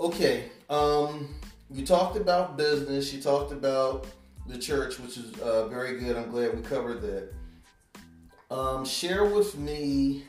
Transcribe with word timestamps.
Okay. 0.00 0.44
Um, 0.70 1.34
you 1.70 1.84
talked 1.84 2.16
about 2.16 2.56
business. 2.56 3.12
You 3.12 3.20
talked 3.20 3.52
about 3.52 4.06
the 4.46 4.56
church, 4.56 4.98
which 4.98 5.18
is 5.18 5.38
uh, 5.40 5.68
very 5.68 6.00
good. 6.00 6.16
I'm 6.16 6.30
glad 6.30 6.56
we 6.56 6.62
covered 6.62 7.02
that. 7.02 7.32
Um, 8.50 8.84
share 8.86 9.26
with 9.26 9.58
me 9.58 10.24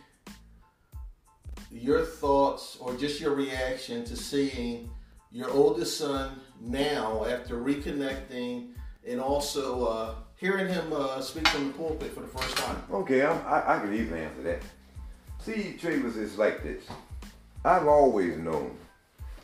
your 1.71 2.04
thoughts 2.04 2.78
or 2.82 2.96
just 2.96 3.21
your 3.21 3.34
reaction 3.34 4.04
to 4.05 4.15
seeing 4.18 4.89
your 5.32 5.50
oldest 5.50 5.97
son 5.97 6.42
now 6.60 7.25
after 7.25 7.56
reconnecting 7.56 8.71
and 9.07 9.21
also 9.21 9.86
uh, 9.86 10.15
hearing 10.36 10.68
him 10.68 10.92
uh, 10.92 11.21
speak 11.21 11.47
from 11.47 11.68
the 11.68 11.74
pulpit 11.74 12.14
for 12.14 12.19
the 12.19 12.28
first 12.28 12.57
time. 12.57 12.83
Okay, 12.92 13.25
I'm, 13.25 13.38
I, 13.47 13.78
I 13.78 13.79
can 13.79 13.93
easily 13.93 14.19
answer 14.19 14.43
that. 14.43 14.61
See, 15.39 15.78
Travis, 15.79 16.18
it's 16.18 16.38
like 16.38 16.61
this. 16.61 16.83
I've 17.64 17.88
always 17.88 18.38
known 18.38 18.78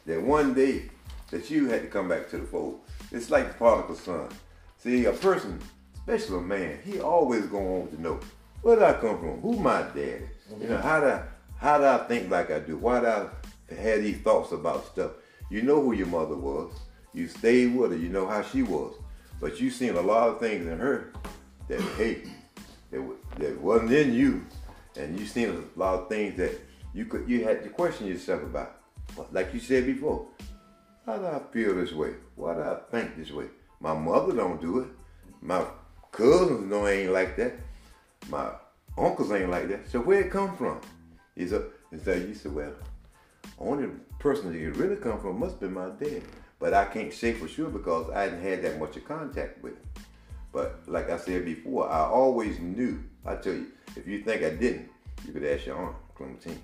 that 0.08 0.22
one 0.22 0.54
day 0.54 0.90
that 1.30 1.50
you 1.52 1.70
had 1.70 1.82
to 1.84 1.88
come 1.88 2.08
back 2.08 2.30
to 2.30 2.38
the 2.38 2.46
fold. 2.46 2.82
It's 3.12 3.30
like 3.30 3.48
the 3.50 3.54
prodigal 3.54 3.96
son. 3.96 4.30
See, 4.80 5.06
a 5.06 5.14
person, 5.14 5.60
especially 5.96 6.38
a 6.38 6.42
man, 6.42 6.80
he 6.84 7.00
always 7.00 7.46
going 7.46 7.84
on 7.84 7.88
to 7.90 8.02
know 8.02 8.20
where 8.62 8.76
did 8.76 8.86
I 8.86 8.94
come 8.94 9.20
from? 9.20 9.42
Who 9.42 9.60
my 9.60 9.82
daddy? 9.82 10.24
Mm-hmm. 10.52 10.62
You 10.62 10.70
know, 10.70 10.78
how 10.78 11.00
did 11.00 11.10
I, 11.10 11.24
how 11.58 11.78
did 11.78 11.88
I 11.88 11.98
think 12.08 12.32
like 12.32 12.52
I 12.52 12.60
do? 12.60 12.78
Why 12.78 13.00
do 13.00 13.08
I 13.08 13.28
have 13.76 14.02
these 14.02 14.20
thoughts 14.22 14.52
about 14.52 14.86
stuff? 14.88 15.12
You 15.50 15.62
know 15.62 15.82
who 15.82 15.94
your 15.94 16.08
mother 16.08 16.36
was. 16.36 16.74
You 17.14 17.28
stayed 17.28 17.76
with 17.76 17.92
her. 17.92 17.98
You 17.98 18.10
know 18.10 18.28
how 18.28 18.42
she 18.42 18.64
was. 18.64 18.96
But 19.40 19.60
you 19.60 19.70
seen 19.70 19.96
a 19.96 20.02
lot 20.02 20.30
of 20.30 20.40
things 20.40 20.66
in 20.66 20.80
her 20.80 21.14
that 21.68 21.82
hey, 21.98 22.24
that, 22.92 23.06
that 23.38 23.62
wasn't 23.62 23.92
in 23.92 24.14
you, 24.14 24.46
and 24.96 25.20
you 25.20 25.26
seen 25.26 25.50
a 25.50 25.80
lot 25.80 26.00
of 26.00 26.10
things 26.10 26.36
that 26.38 26.60
you 26.94 27.06
could 27.06 27.30
you 27.30 27.44
had 27.44 27.64
to 27.64 27.70
question 27.70 28.08
yourself 28.08 28.42
about. 28.42 28.77
Like 29.32 29.54
you 29.54 29.60
said 29.60 29.86
before, 29.86 30.28
how 31.06 31.18
do 31.18 31.26
I 31.26 31.40
feel 31.52 31.76
this 31.76 31.94
way? 31.94 32.14
Why 32.36 32.54
do 32.54 32.62
I 32.62 32.78
think 32.92 33.18
this 33.18 33.32
way? 33.32 33.46
My 33.80 33.94
mother 33.94 34.34
don't 34.34 34.62
do 34.62 34.80
it. 34.80 34.88
My 35.42 35.66
cousins 36.12 36.70
know 36.70 36.88
ain't 36.88 37.12
like 37.12 37.36
that. 37.38 37.54
My 38.30 38.52
uncles 38.98 39.32
ain't 39.32 39.50
like 39.50 39.68
that. 39.70 39.90
So 39.90 40.00
where 40.00 40.22
it 40.22 40.32
come 40.32 40.56
from? 40.58 40.82
Is 41.36 41.54
a 41.54 41.66
is 41.92 42.04
that 42.04 42.28
you 42.28 42.34
said, 42.34 42.54
well, 42.54 42.74
only 43.60 43.90
person 44.20 44.52
that 44.52 44.60
it 44.60 44.76
really 44.76 44.96
come 44.96 45.20
from 45.20 45.40
must 45.40 45.60
be 45.60 45.68
my 45.68 45.90
dad. 45.90 46.24
But 46.60 46.74
I 46.74 46.86
can't 46.86 47.14
say 47.14 47.34
for 47.34 47.48
sure 47.48 47.70
because 47.70 48.10
I 48.10 48.24
hadn't 48.24 48.42
had 48.42 48.64
that 48.64 48.80
much 48.80 48.98
of 48.98 49.06
contact 49.06 49.64
with 49.64 49.74
him. 49.74 50.04
But 50.52 50.82
like 50.88 51.10
I 51.10 51.18
said 51.18 51.46
before, 51.46 51.90
I 51.90 52.00
always 52.00 52.60
knew. 52.60 53.04
I 53.26 53.36
tell 53.36 53.54
you, 53.54 53.68
if 53.96 54.08
you 54.08 54.24
think 54.24 54.44
I 54.44 54.50
didn't, 54.50 54.90
you 55.26 55.34
could 55.34 55.44
ask 55.44 55.66
your 55.66 55.78
aunt, 55.78 55.96
Clementine. 56.16 56.60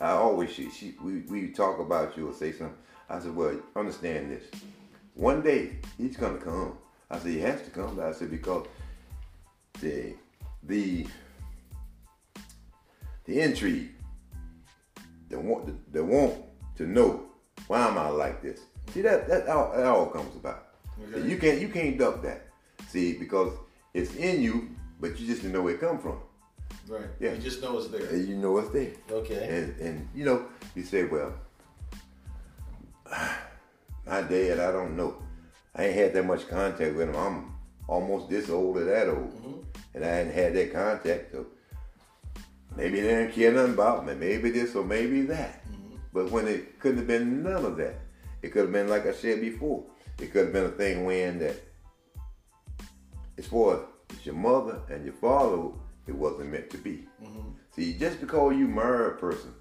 I 0.00 0.12
always 0.12 0.50
she, 0.50 0.70
she 0.70 0.94
we, 1.02 1.18
we 1.28 1.48
talk 1.48 1.78
about 1.78 2.16
you 2.16 2.30
or 2.30 2.32
say 2.32 2.52
something. 2.52 2.76
I 3.08 3.18
said, 3.20 3.34
well, 3.34 3.58
understand 3.76 4.30
this. 4.30 4.44
One 5.14 5.42
day 5.42 5.78
he's 5.98 6.16
gonna 6.16 6.38
come. 6.38 6.78
I 7.10 7.18
said 7.18 7.32
he 7.32 7.40
has 7.40 7.62
to 7.62 7.70
come. 7.70 8.00
I 8.00 8.12
said 8.12 8.30
because 8.30 8.66
the 9.80 10.14
the 10.62 11.06
the 13.24 13.40
intrigue, 13.40 13.90
the 15.28 15.38
want 15.38 15.66
the, 15.66 15.74
the 15.92 16.04
want 16.04 16.36
to 16.76 16.86
know 16.86 17.26
why 17.66 17.86
am 17.86 17.98
I 17.98 18.08
like 18.08 18.42
this? 18.42 18.60
See 18.92 19.02
that 19.02 19.28
that 19.28 19.48
all, 19.48 19.72
that 19.76 19.86
all 19.86 20.06
comes 20.06 20.34
about. 20.36 20.68
Okay. 21.14 21.28
You 21.28 21.36
can't 21.36 21.60
you 21.60 21.68
can't 21.68 21.98
duck 21.98 22.22
that. 22.22 22.46
See 22.88 23.18
because 23.18 23.52
it's 23.92 24.14
in 24.16 24.40
you, 24.40 24.70
but 24.98 25.20
you 25.20 25.26
just 25.26 25.42
didn't 25.42 25.52
know 25.52 25.62
where 25.62 25.74
it 25.74 25.80
come 25.80 25.98
from. 25.98 26.18
Right. 26.90 27.06
Yeah. 27.20 27.34
You 27.34 27.38
just 27.38 27.62
know 27.62 27.78
it's 27.78 27.86
there. 27.86 28.04
And 28.04 28.28
you 28.28 28.34
know 28.34 28.58
it's 28.58 28.70
there. 28.70 28.90
Okay. 29.10 29.46
And 29.48 29.80
and 29.80 30.08
you 30.12 30.24
know 30.24 30.46
you 30.74 30.82
say, 30.82 31.04
well, 31.04 31.32
my 34.06 34.22
dad, 34.22 34.58
I 34.58 34.72
don't 34.72 34.96
know. 34.96 35.22
I 35.76 35.84
ain't 35.84 35.94
had 35.94 36.14
that 36.14 36.26
much 36.26 36.48
contact 36.48 36.96
with 36.96 37.08
him. 37.08 37.14
I'm 37.14 37.54
almost 37.86 38.28
this 38.28 38.50
old 38.50 38.76
or 38.76 38.84
that 38.84 39.08
old, 39.08 39.32
mm-hmm. 39.32 39.60
and 39.94 40.04
I 40.04 40.08
hadn't 40.08 40.34
had 40.34 40.54
that 40.54 40.72
contact. 40.72 41.30
So 41.30 41.46
maybe 42.76 43.00
they 43.00 43.08
didn't 43.08 43.34
care 43.34 43.52
nothing 43.52 43.74
about 43.74 44.04
me. 44.04 44.14
Maybe 44.14 44.50
this 44.50 44.74
or 44.74 44.84
maybe 44.84 45.22
that. 45.22 45.64
Mm-hmm. 45.68 45.96
But 46.12 46.32
when 46.32 46.48
it 46.48 46.80
couldn't 46.80 46.98
have 46.98 47.06
been 47.06 47.44
none 47.44 47.64
of 47.64 47.76
that. 47.76 48.00
It 48.42 48.52
could 48.52 48.62
have 48.62 48.72
been 48.72 48.88
like 48.88 49.06
I 49.06 49.12
said 49.12 49.40
before. 49.40 49.84
It 50.18 50.32
could 50.32 50.44
have 50.46 50.52
been 50.52 50.64
a 50.64 50.70
thing 50.70 51.04
when 51.04 51.38
that 51.40 51.56
it's 53.36 53.46
for 53.46 53.86
it's 54.08 54.26
your 54.26 54.34
mother 54.34 54.80
and 54.90 55.04
your 55.04 55.14
father. 55.14 55.68
It 56.10 56.16
wasn't 56.16 56.50
meant 56.50 56.68
to 56.70 56.78
be. 56.78 57.06
Mm-hmm. 57.22 57.50
See, 57.70 57.94
just 57.94 58.20
because 58.20 58.56
you 58.56 58.66
marry 58.66 59.12
a 59.12 59.14
person 59.14 59.54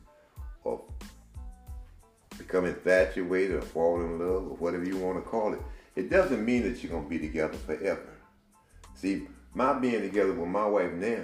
or 0.64 0.82
become 2.40 2.66
infatuated 2.66 3.56
or 3.56 3.62
fall 3.62 4.02
in 4.02 4.18
love 4.18 4.44
or 4.44 4.56
whatever 4.58 4.84
you 4.84 4.98
want 4.98 5.24
to 5.24 5.30
call 5.30 5.54
it, 5.54 5.62
it 5.96 6.10
doesn't 6.10 6.44
mean 6.44 6.64
that 6.64 6.84
you're 6.84 6.92
gonna 6.92 7.08
be 7.08 7.20
together 7.20 7.54
forever. 7.54 8.10
See, 8.96 9.28
my 9.54 9.74
being 9.74 10.02
together 10.02 10.34
with 10.34 10.50
my 10.50 10.66
wife 10.66 10.92
now, 10.94 11.24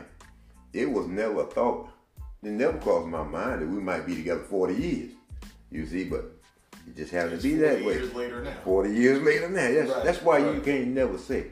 it 0.74 0.90
was 0.90 1.08
never 1.08 1.42
a 1.42 1.46
thought. 1.46 1.90
It 2.44 2.52
never 2.52 2.78
crossed 2.78 3.08
my 3.08 3.24
mind 3.24 3.64
that 3.64 3.68
we 3.68 3.82
might 3.82 4.06
be 4.06 4.16
together 4.16 4.42
40 4.42 4.76
years. 4.76 5.12
You 5.72 5.88
see, 5.88 6.04
but 6.04 6.36
it 6.88 6.96
just 6.96 7.12
happens 7.12 7.42
to 7.42 7.50
be 7.50 7.56
that 7.56 7.84
way. 7.84 7.96
Years 7.96 8.14
later 8.14 8.44
now. 8.44 8.54
Forty 8.64 8.94
years 8.94 9.22
later 9.24 9.50
now. 9.50 9.72
That's 9.72 9.92
right. 9.92 10.04
that's 10.04 10.22
why 10.22 10.40
right. 10.40 10.54
you 10.54 10.62
can't 10.62 10.88
never 10.90 11.18
say. 11.18 11.48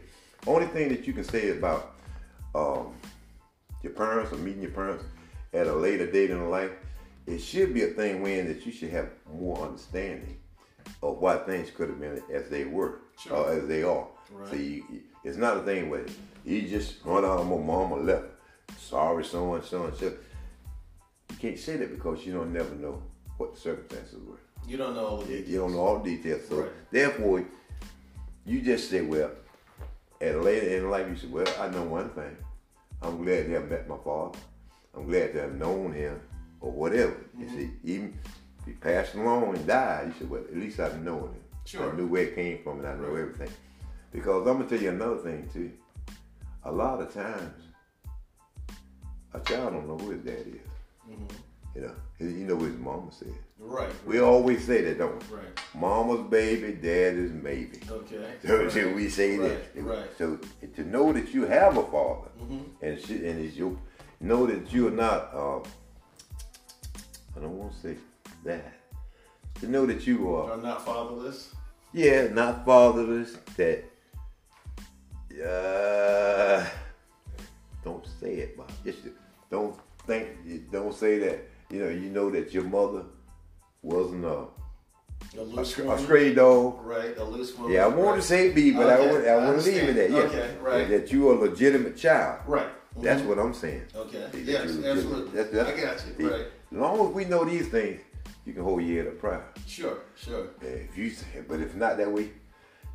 Only 0.45 0.67
thing 0.67 0.89
that 0.89 1.07
you 1.07 1.13
can 1.13 1.23
say 1.23 1.49
about 1.57 1.95
um, 2.53 2.93
your 3.83 3.93
parents 3.93 4.31
or 4.31 4.37
meeting 4.37 4.61
your 4.61 4.71
parents 4.71 5.03
at 5.53 5.67
a 5.67 5.73
later 5.73 6.09
date 6.09 6.31
in 6.31 6.49
life, 6.49 6.71
it 7.27 7.39
should 7.39 7.73
be 7.73 7.83
a 7.83 7.87
thing 7.87 8.21
when 8.21 8.47
that 8.47 8.65
you 8.65 8.71
should 8.71 8.89
have 8.89 9.09
more 9.31 9.59
understanding 9.59 10.37
of 11.01 11.17
why 11.19 11.37
things 11.37 11.69
could 11.69 11.89
have 11.89 11.99
been 11.99 12.21
as 12.33 12.49
they 12.49 12.65
were 12.65 12.99
sure. 13.19 13.37
or 13.37 13.51
as 13.51 13.67
they 13.67 13.83
are. 13.83 14.07
Right. 14.31 14.49
So 14.49 14.55
you, 14.55 14.83
it's 15.23 15.37
not 15.37 15.57
a 15.57 15.61
thing 15.61 15.89
where 15.89 16.05
you 16.45 16.63
just 16.63 16.95
run 17.05 17.23
out 17.23 17.39
of 17.39 17.47
my 17.47 17.57
mama 17.57 17.97
left. 17.97 18.25
Sorry, 18.77 19.23
so 19.23 19.53
and 19.53 19.63
so 19.63 19.85
and 19.85 19.95
so. 19.95 20.05
You 21.29 21.37
can't 21.39 21.59
say 21.59 21.77
that 21.77 21.91
because 21.91 22.25
you 22.25 22.33
don't 22.33 22.51
never 22.51 22.73
know 22.75 23.01
what 23.37 23.53
the 23.53 23.59
circumstances 23.59 24.19
were. 24.25 24.39
You 24.67 24.77
don't 24.77 24.95
know 24.95 25.05
all 25.05 25.17
the 25.17 25.25
details. 25.25 25.49
You 25.49 25.57
don't 25.59 25.73
know 25.73 25.79
all 25.79 25.99
the 25.99 26.15
details. 26.15 26.41
So 26.47 26.61
right. 26.61 26.71
therefore, 26.91 27.45
you 28.45 28.61
just 28.61 28.89
say, 28.89 29.01
well, 29.01 29.31
at 30.21 30.35
a 30.35 30.41
later 30.41 30.67
in 30.77 30.89
life, 30.89 31.07
you 31.09 31.15
say, 31.15 31.27
well, 31.27 31.47
I 31.59 31.69
know 31.69 31.83
one 31.83 32.09
thing. 32.09 32.35
I'm 33.03 33.23
glad 33.23 33.45
to 33.45 33.51
have 33.51 33.69
met 33.69 33.87
my 33.87 33.97
father. 34.03 34.37
I'm 34.95 35.07
glad 35.07 35.33
to 35.33 35.41
have 35.41 35.55
known 35.55 35.93
him 35.93 36.19
or 36.61 36.71
whatever. 36.71 37.11
Mm-hmm. 37.11 37.41
You 37.41 37.49
see, 37.49 37.71
even 37.83 38.17
if 38.59 38.65
he 38.65 38.71
passed 38.73 39.15
along 39.15 39.55
and 39.55 39.67
died, 39.67 40.07
you 40.07 40.13
said, 40.19 40.29
well, 40.29 40.41
at 40.41 40.55
least 40.55 40.79
I've 40.79 41.03
known 41.03 41.23
him. 41.23 41.43
Sure. 41.65 41.91
I 41.91 41.95
knew 41.95 42.07
where 42.07 42.23
it 42.23 42.35
came 42.35 42.63
from 42.63 42.79
and 42.79 42.87
I 42.87 42.95
know 42.95 43.15
everything. 43.15 43.49
Because 44.11 44.47
I'm 44.47 44.57
going 44.57 44.67
to 44.67 44.69
tell 44.69 44.83
you 44.83 44.89
another 44.89 45.17
thing, 45.17 45.49
too. 45.51 45.71
A 46.63 46.71
lot 46.71 47.01
of 47.01 47.13
times, 47.13 47.61
a 49.33 49.39
child 49.39 49.73
don't 49.73 49.87
know 49.87 49.97
who 49.97 50.11
his 50.11 50.21
dad 50.21 50.45
is. 50.47 51.09
Mm-hmm. 51.09 51.35
You 51.75 51.81
know, 51.81 51.95
you 52.19 52.45
know 52.45 52.55
what 52.55 52.65
his 52.67 52.77
mama 52.77 53.11
said. 53.11 53.33
Right. 53.65 53.89
We 54.05 54.19
always 54.19 54.65
say 54.65 54.81
that, 54.81 54.97
don't 54.97 55.29
we? 55.29 55.37
Right. 55.37 55.45
Mama's 55.73 56.29
baby, 56.29 56.73
daddy's 56.73 57.31
maybe. 57.31 57.79
Okay. 57.89 58.33
So, 58.45 58.57
right. 58.57 58.95
we 58.95 59.09
say 59.09 59.37
right. 59.37 59.75
that. 59.75 59.81
Right. 59.81 60.09
So 60.17 60.39
to 60.75 60.83
know 60.83 61.13
that 61.13 61.33
you 61.33 61.45
have 61.45 61.77
a 61.77 61.83
father, 61.83 62.29
mm-hmm. 62.41 62.85
and 62.85 62.99
she, 62.99 63.15
and 63.25 63.39
is 63.39 63.57
you 63.57 63.79
know 64.19 64.45
that 64.45 64.71
you 64.71 64.87
are 64.87 64.91
not. 64.91 65.33
Uh, 65.33 65.59
I 67.35 67.39
don't 67.41 67.57
want 67.57 67.73
to 67.73 67.79
say 67.79 67.97
that. 68.43 68.73
To 69.61 69.67
know 69.67 69.85
that 69.85 70.05
you 70.05 70.35
are. 70.35 70.51
Are 70.51 70.57
not 70.57 70.85
fatherless. 70.85 71.55
Yeah, 71.93 72.27
not 72.27 72.65
fatherless. 72.65 73.37
That. 73.57 73.85
Uh, 75.33 76.69
don't 77.83 78.05
say 78.19 78.35
it, 78.35 78.57
but 78.57 78.69
just 78.83 78.99
don't 79.49 79.75
think. 80.05 80.71
Don't 80.71 80.93
say 80.93 81.17
that 81.19 81.49
you 81.73 81.79
know, 81.79 81.89
you 81.89 82.09
know 82.09 82.29
that 82.29 82.53
your 82.53 82.63
mother 82.63 83.03
wasn't 83.83 84.25
a 84.25 84.45
a, 85.37 85.41
loose 85.41 85.77
a, 85.77 85.89
a 85.89 85.99
stray 85.99 86.33
dog. 86.33 86.79
Right, 86.83 87.17
a 87.17 87.23
loose 87.23 87.55
woman. 87.57 87.73
Yeah, 87.73 87.85
I 87.85 87.87
wanted 87.87 88.03
right. 88.03 88.15
to 88.15 88.21
say 88.21 88.51
B, 88.51 88.71
but 88.71 88.87
okay. 88.87 89.09
I 89.09 89.11
want 89.11 89.27
I 89.27 89.35
want 89.37 89.61
to 89.61 89.65
leave 89.65 89.83
it 89.83 89.93
there. 89.93 90.09
Yeah, 90.09 90.17
okay, 90.19 90.55
right. 90.61 90.89
That 90.89 91.11
you 91.11 91.29
are 91.29 91.35
a 91.35 91.39
legitimate 91.39 91.97
child. 91.97 92.41
Right. 92.47 92.67
Mm-hmm. 92.67 93.03
That's 93.03 93.21
what 93.23 93.39
I'm 93.39 93.53
saying. 93.53 93.85
Okay. 93.95 94.27
Yes, 94.43 94.69
absolutely. 94.83 95.31
That's, 95.31 95.51
that's, 95.51 95.69
I 95.69 95.81
got 95.81 96.19
you. 96.19 96.29
right. 96.29 96.45
As 96.71 96.77
long 96.77 97.07
as 97.07 97.13
we 97.13 97.25
know 97.25 97.43
these 97.43 97.67
things, 97.69 98.01
you 98.45 98.53
can 98.53 98.63
hold 98.63 98.83
your 98.83 99.03
head 99.03 99.13
up 99.13 99.19
proud. 99.19 99.43
Sure, 99.65 99.97
sure. 100.15 100.47
If 100.61 100.97
you, 100.97 101.11
but 101.47 101.59
if 101.59 101.75
not 101.75 101.97
that 101.97 102.11
way, 102.11 102.29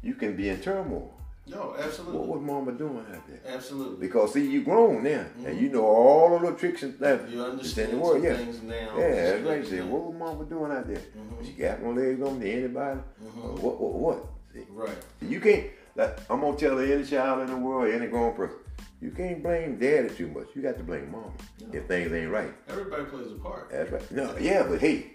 you 0.02 0.14
can 0.14 0.36
be 0.36 0.48
in 0.48 0.60
turmoil. 0.60 1.17
No, 1.48 1.74
absolutely. 1.78 2.18
What 2.18 2.28
was 2.28 2.42
mama 2.42 2.72
doing 2.72 2.98
out 2.98 3.26
there? 3.26 3.40
Absolutely. 3.54 4.06
Because 4.06 4.34
see, 4.34 4.50
you 4.50 4.62
grown 4.62 5.02
now, 5.02 5.10
mm-hmm. 5.10 5.46
and 5.46 5.60
you 5.60 5.70
know 5.70 5.84
all 5.84 6.36
of 6.36 6.42
the 6.42 6.52
tricks 6.52 6.82
and 6.82 6.94
stuff. 6.94 7.22
You 7.30 7.42
understand 7.42 7.92
the 7.92 7.96
world, 7.98 8.22
yeah. 8.22 8.36
things 8.36 8.62
now. 8.62 8.98
Yeah, 8.98 9.14
that's 9.14 9.44
right. 9.44 9.66
See, 9.66 9.80
what 9.80 10.04
was 10.04 10.14
mama 10.18 10.44
doing 10.44 10.72
out 10.72 10.86
there? 10.86 10.96
Mm-hmm. 10.96 11.44
She 11.44 11.52
got 11.52 11.82
no 11.82 11.92
legs 11.92 12.22
on 12.22 12.40
to 12.40 12.50
anybody. 12.50 13.00
Mm-hmm. 13.22 13.40
Uh, 13.40 13.60
what, 13.60 13.80
what, 13.80 13.92
what? 13.94 14.26
See, 14.52 14.64
right. 14.70 14.96
You 15.22 15.40
can't. 15.40 15.66
Like, 15.94 16.18
I'm 16.30 16.40
gonna 16.40 16.56
tell 16.56 16.78
any 16.78 17.04
child 17.04 17.40
in 17.40 17.46
the 17.48 17.56
world, 17.56 17.92
any 17.92 18.06
grown 18.06 18.34
person, 18.34 18.56
you 19.00 19.10
can't 19.10 19.42
blame 19.42 19.78
daddy 19.78 20.10
too 20.10 20.28
much. 20.28 20.48
You 20.54 20.62
got 20.62 20.76
to 20.76 20.84
blame 20.84 21.10
mama 21.10 21.32
no. 21.60 21.68
if 21.72 21.86
things 21.86 22.12
ain't 22.12 22.30
right. 22.30 22.52
Everybody 22.68 23.04
plays 23.04 23.32
a 23.32 23.36
part. 23.36 23.70
That's 23.70 23.90
right. 23.90 24.12
No, 24.12 24.36
yeah, 24.38 24.64
but 24.68 24.80
hey, 24.80 25.12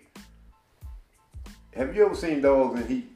have 1.75 1.95
you 1.95 2.05
ever 2.05 2.15
seen 2.15 2.41
dogs 2.41 2.79
in 2.79 2.87
heat? 2.87 3.11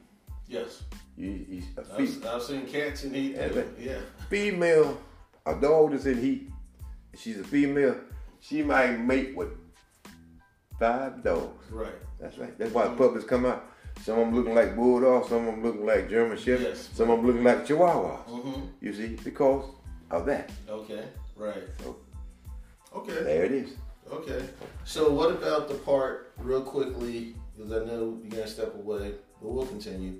Yes. 0.48 0.82
You, 1.18 1.44
you, 1.48 1.62
a 1.76 1.80
I've, 2.00 2.26
I've 2.26 2.42
seen 2.42 2.64
cats 2.66 3.02
in 3.02 3.12
heat. 3.12 3.34
Yeah, 3.34 3.62
Yeah. 3.76 3.98
female, 4.30 4.96
a 5.44 5.54
dog 5.56 5.90
that's 5.90 6.06
in 6.06 6.16
heat, 6.20 6.48
she's 7.18 7.40
a 7.40 7.42
female, 7.44 7.96
she 8.40 8.62
might 8.62 8.96
mate 9.00 9.36
with 9.36 9.48
five 10.78 11.24
dogs. 11.24 11.70
Right. 11.72 11.92
That's 12.20 12.38
right. 12.38 12.56
That's 12.56 12.72
why 12.72 12.86
puppies 12.88 13.24
come 13.24 13.46
out. 13.46 13.64
Some 14.04 14.16
of 14.20 14.26
them 14.26 14.36
looking 14.36 14.54
like 14.54 14.76
bulldogs, 14.76 15.28
some 15.28 15.48
of 15.48 15.54
them 15.56 15.64
looking 15.64 15.84
like 15.84 16.08
German 16.08 16.38
shepherds, 16.38 16.62
Yes. 16.86 16.90
some 16.92 17.10
of 17.10 17.18
them 17.18 17.26
looking 17.26 17.42
like 17.42 17.66
chihuahuas. 17.66 18.24
Mm-hmm. 18.28 18.60
You 18.80 18.92
see, 18.92 19.08
because 19.24 19.64
of 20.12 20.24
that. 20.26 20.52
Okay. 20.68 21.02
Right. 21.36 21.64
So 21.82 21.96
Okay. 22.94 23.24
there 23.24 23.44
it 23.44 23.52
is. 23.52 23.70
Okay. 24.12 24.44
So 24.84 25.10
what 25.10 25.32
about 25.32 25.66
the 25.68 25.74
part, 25.74 26.32
real 26.38 26.62
quickly, 26.62 27.34
because 27.56 27.72
I 27.72 27.84
know 27.84 28.18
you're 28.22 28.30
gonna 28.30 28.46
step 28.46 28.72
away, 28.76 29.14
but 29.42 29.48
we'll 29.50 29.66
continue. 29.66 30.14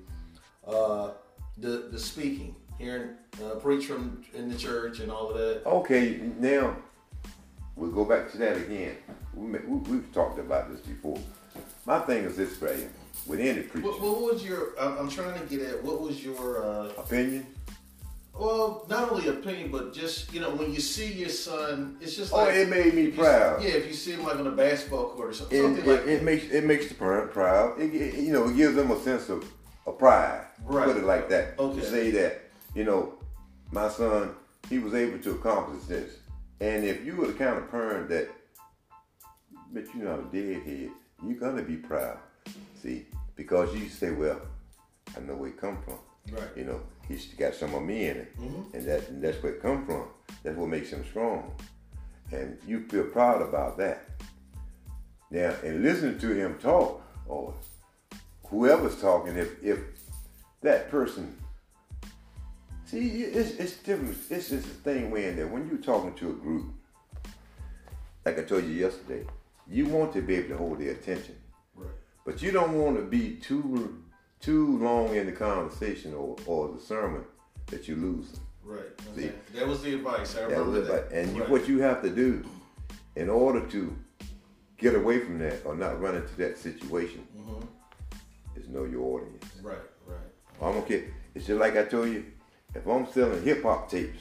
Uh, 0.68 1.10
the 1.56 1.88
the 1.90 1.98
speaking, 1.98 2.54
hearing 2.78 3.10
uh, 3.44 3.54
preach 3.56 3.86
from 3.86 4.22
in 4.34 4.48
the 4.48 4.56
church 4.56 5.00
and 5.00 5.10
all 5.10 5.30
of 5.30 5.38
that. 5.38 5.62
Okay, 5.66 6.20
now 6.38 6.76
we'll 7.74 7.90
go 7.90 8.04
back 8.04 8.30
to 8.32 8.38
that 8.38 8.56
again. 8.56 8.96
We, 9.34 9.50
we, 9.60 9.76
we've 9.90 10.12
talked 10.12 10.38
about 10.38 10.70
this 10.70 10.80
before. 10.80 11.18
My 11.86 12.00
thing 12.00 12.24
is 12.24 12.36
this, 12.36 12.56
Graham. 12.56 12.90
With 13.26 13.40
any 13.40 13.62
preacher, 13.62 13.86
What, 13.88 14.00
what 14.00 14.20
was 14.32 14.44
your? 14.44 14.78
I'm, 14.80 14.98
I'm 14.98 15.08
trying 15.10 15.38
to 15.40 15.46
get 15.46 15.60
at. 15.68 15.82
What 15.82 16.00
was 16.00 16.24
your? 16.24 16.64
Uh, 16.64 16.88
opinion. 16.98 17.46
well, 18.38 18.86
not 18.88 19.10
only 19.10 19.28
opinion, 19.28 19.70
but 19.72 19.92
just 19.92 20.32
you 20.32 20.40
know, 20.40 20.50
when 20.54 20.72
you 20.72 20.80
see 20.80 21.12
your 21.12 21.28
son, 21.28 21.96
it's 22.00 22.14
just 22.16 22.32
like, 22.32 22.48
Oh, 22.48 22.50
it 22.60 22.68
made 22.68 22.94
me 22.94 23.08
proud. 23.08 23.62
yeah, 23.62 23.70
if 23.70 23.86
you 23.88 23.92
see 23.94 24.12
him 24.12 24.22
like 24.24 24.36
on 24.36 24.46
a 24.46 24.52
basketball 24.52 25.10
court 25.10 25.30
or 25.30 25.32
something, 25.32 25.58
It, 25.58 25.62
something 25.62 25.84
it, 25.84 25.88
like 25.88 26.06
it 26.06 26.22
makes 26.22 26.44
it 26.50 26.64
makes 26.64 26.88
the 26.88 26.94
parent 26.94 27.32
proud. 27.32 27.80
It, 27.80 27.92
it- 27.94 28.14
you 28.20 28.32
know, 28.32 28.48
it 28.48 28.56
gives 28.56 28.76
them 28.76 28.90
a 28.92 29.00
sense 29.00 29.28
of, 29.28 29.44
of 29.90 29.98
pride. 29.98 30.44
Right. 30.64 30.86
Put 30.86 30.96
it 30.96 31.04
like 31.04 31.28
that. 31.30 31.58
Okay. 31.58 31.80
To 31.80 31.86
say 31.86 32.10
that, 32.12 32.42
you 32.74 32.84
know, 32.84 33.14
my 33.70 33.88
son, 33.88 34.34
he 34.68 34.78
was 34.78 34.94
able 34.94 35.18
to 35.18 35.32
accomplish 35.32 35.84
this. 35.84 36.16
And 36.60 36.84
if 36.84 37.04
you 37.04 37.16
were 37.16 37.26
the 37.28 37.32
kind 37.34 37.56
of 37.56 37.70
parent 37.70 38.08
that, 38.08 38.28
but 39.72 39.84
you're 39.94 40.04
not 40.08 40.20
a 40.20 40.22
deadhead, 40.24 40.90
you're 41.24 41.38
gonna 41.38 41.62
be 41.62 41.76
proud. 41.76 42.18
See, 42.82 43.06
because 43.36 43.74
you 43.74 43.88
say, 43.88 44.10
well, 44.10 44.40
I 45.16 45.20
know 45.20 45.34
where 45.34 45.50
it 45.50 45.60
come 45.60 45.78
from. 45.82 45.98
Right. 46.32 46.56
You 46.56 46.64
know, 46.64 46.80
he's 47.06 47.26
got 47.34 47.54
some 47.54 47.74
of 47.74 47.82
me 47.82 48.08
in 48.08 48.16
it, 48.18 48.38
Mhm. 48.38 48.74
and 48.74 48.84
that 48.86 49.08
and 49.08 49.22
that's 49.22 49.42
where 49.42 49.54
it 49.54 49.62
come 49.62 49.86
from. 49.86 50.08
That's 50.42 50.56
what 50.56 50.68
makes 50.68 50.90
him 50.90 51.04
strong, 51.04 51.54
and 52.32 52.58
you 52.66 52.86
feel 52.88 53.04
proud 53.04 53.40
about 53.40 53.78
that. 53.78 54.04
Now, 55.30 55.54
and 55.64 55.82
listening 55.82 56.18
to 56.18 56.28
him 56.34 56.58
talk, 56.58 57.02
or 57.26 57.54
whoever's 58.50 59.00
talking, 59.00 59.36
if 59.36 59.62
if 59.62 59.78
that 60.62 60.90
person, 60.90 61.36
see, 62.86 63.22
it's 63.22 63.52
it's 63.52 63.76
different. 63.76 64.16
It's 64.30 64.48
just 64.50 64.66
a 64.66 64.70
thing 64.70 65.10
when 65.10 65.36
that 65.36 65.50
when 65.50 65.68
you're 65.68 65.78
talking 65.78 66.14
to 66.14 66.30
a 66.30 66.34
group, 66.34 66.66
like 68.24 68.38
I 68.38 68.42
told 68.42 68.64
you 68.64 68.70
yesterday, 68.70 69.26
you 69.68 69.86
want 69.86 70.12
to 70.14 70.22
be 70.22 70.36
able 70.36 70.48
to 70.50 70.56
hold 70.56 70.80
their 70.80 70.92
attention. 70.92 71.36
Right. 71.74 71.88
But 72.24 72.42
you 72.42 72.50
don't 72.50 72.74
want 72.74 72.96
to 72.96 73.02
be 73.02 73.36
too 73.36 74.02
too 74.40 74.78
long 74.78 75.14
in 75.16 75.26
the 75.26 75.32
conversation 75.32 76.14
or, 76.14 76.36
or 76.46 76.72
the 76.72 76.80
sermon 76.80 77.24
that 77.66 77.88
you 77.88 77.96
lose 77.96 78.30
them. 78.32 78.40
Right. 78.64 79.00
See. 79.16 79.26
Okay. 79.26 79.34
That 79.54 79.66
was 79.66 79.82
the 79.82 79.94
advice. 79.94 80.36
I 80.36 80.46
That 80.48 80.64
was 80.64 80.86
that. 80.86 81.10
And 81.12 81.34
you, 81.34 81.42
Right. 81.42 81.50
what 81.50 81.68
you 81.68 81.80
have 81.80 82.02
to 82.02 82.10
do 82.10 82.44
in 83.16 83.28
order 83.28 83.66
to 83.66 83.96
get 84.76 84.94
away 84.94 85.18
from 85.20 85.38
that 85.40 85.64
or 85.64 85.74
not 85.74 86.00
run 86.00 86.14
into 86.14 86.36
that 86.36 86.56
situation 86.56 87.26
Mhm. 87.36 87.66
Is 88.58 88.68
know 88.68 88.84
your 88.84 89.20
audience. 89.20 89.44
Right. 89.62 89.78
Right. 90.06 90.18
I'm 90.60 90.76
okay. 90.78 91.04
It's 91.34 91.46
just 91.46 91.60
like 91.60 91.76
I 91.76 91.84
told 91.84 92.08
you, 92.08 92.24
if 92.74 92.86
I'm 92.86 93.06
selling 93.12 93.42
hip 93.42 93.62
hop 93.62 93.90
tapes, 93.90 94.20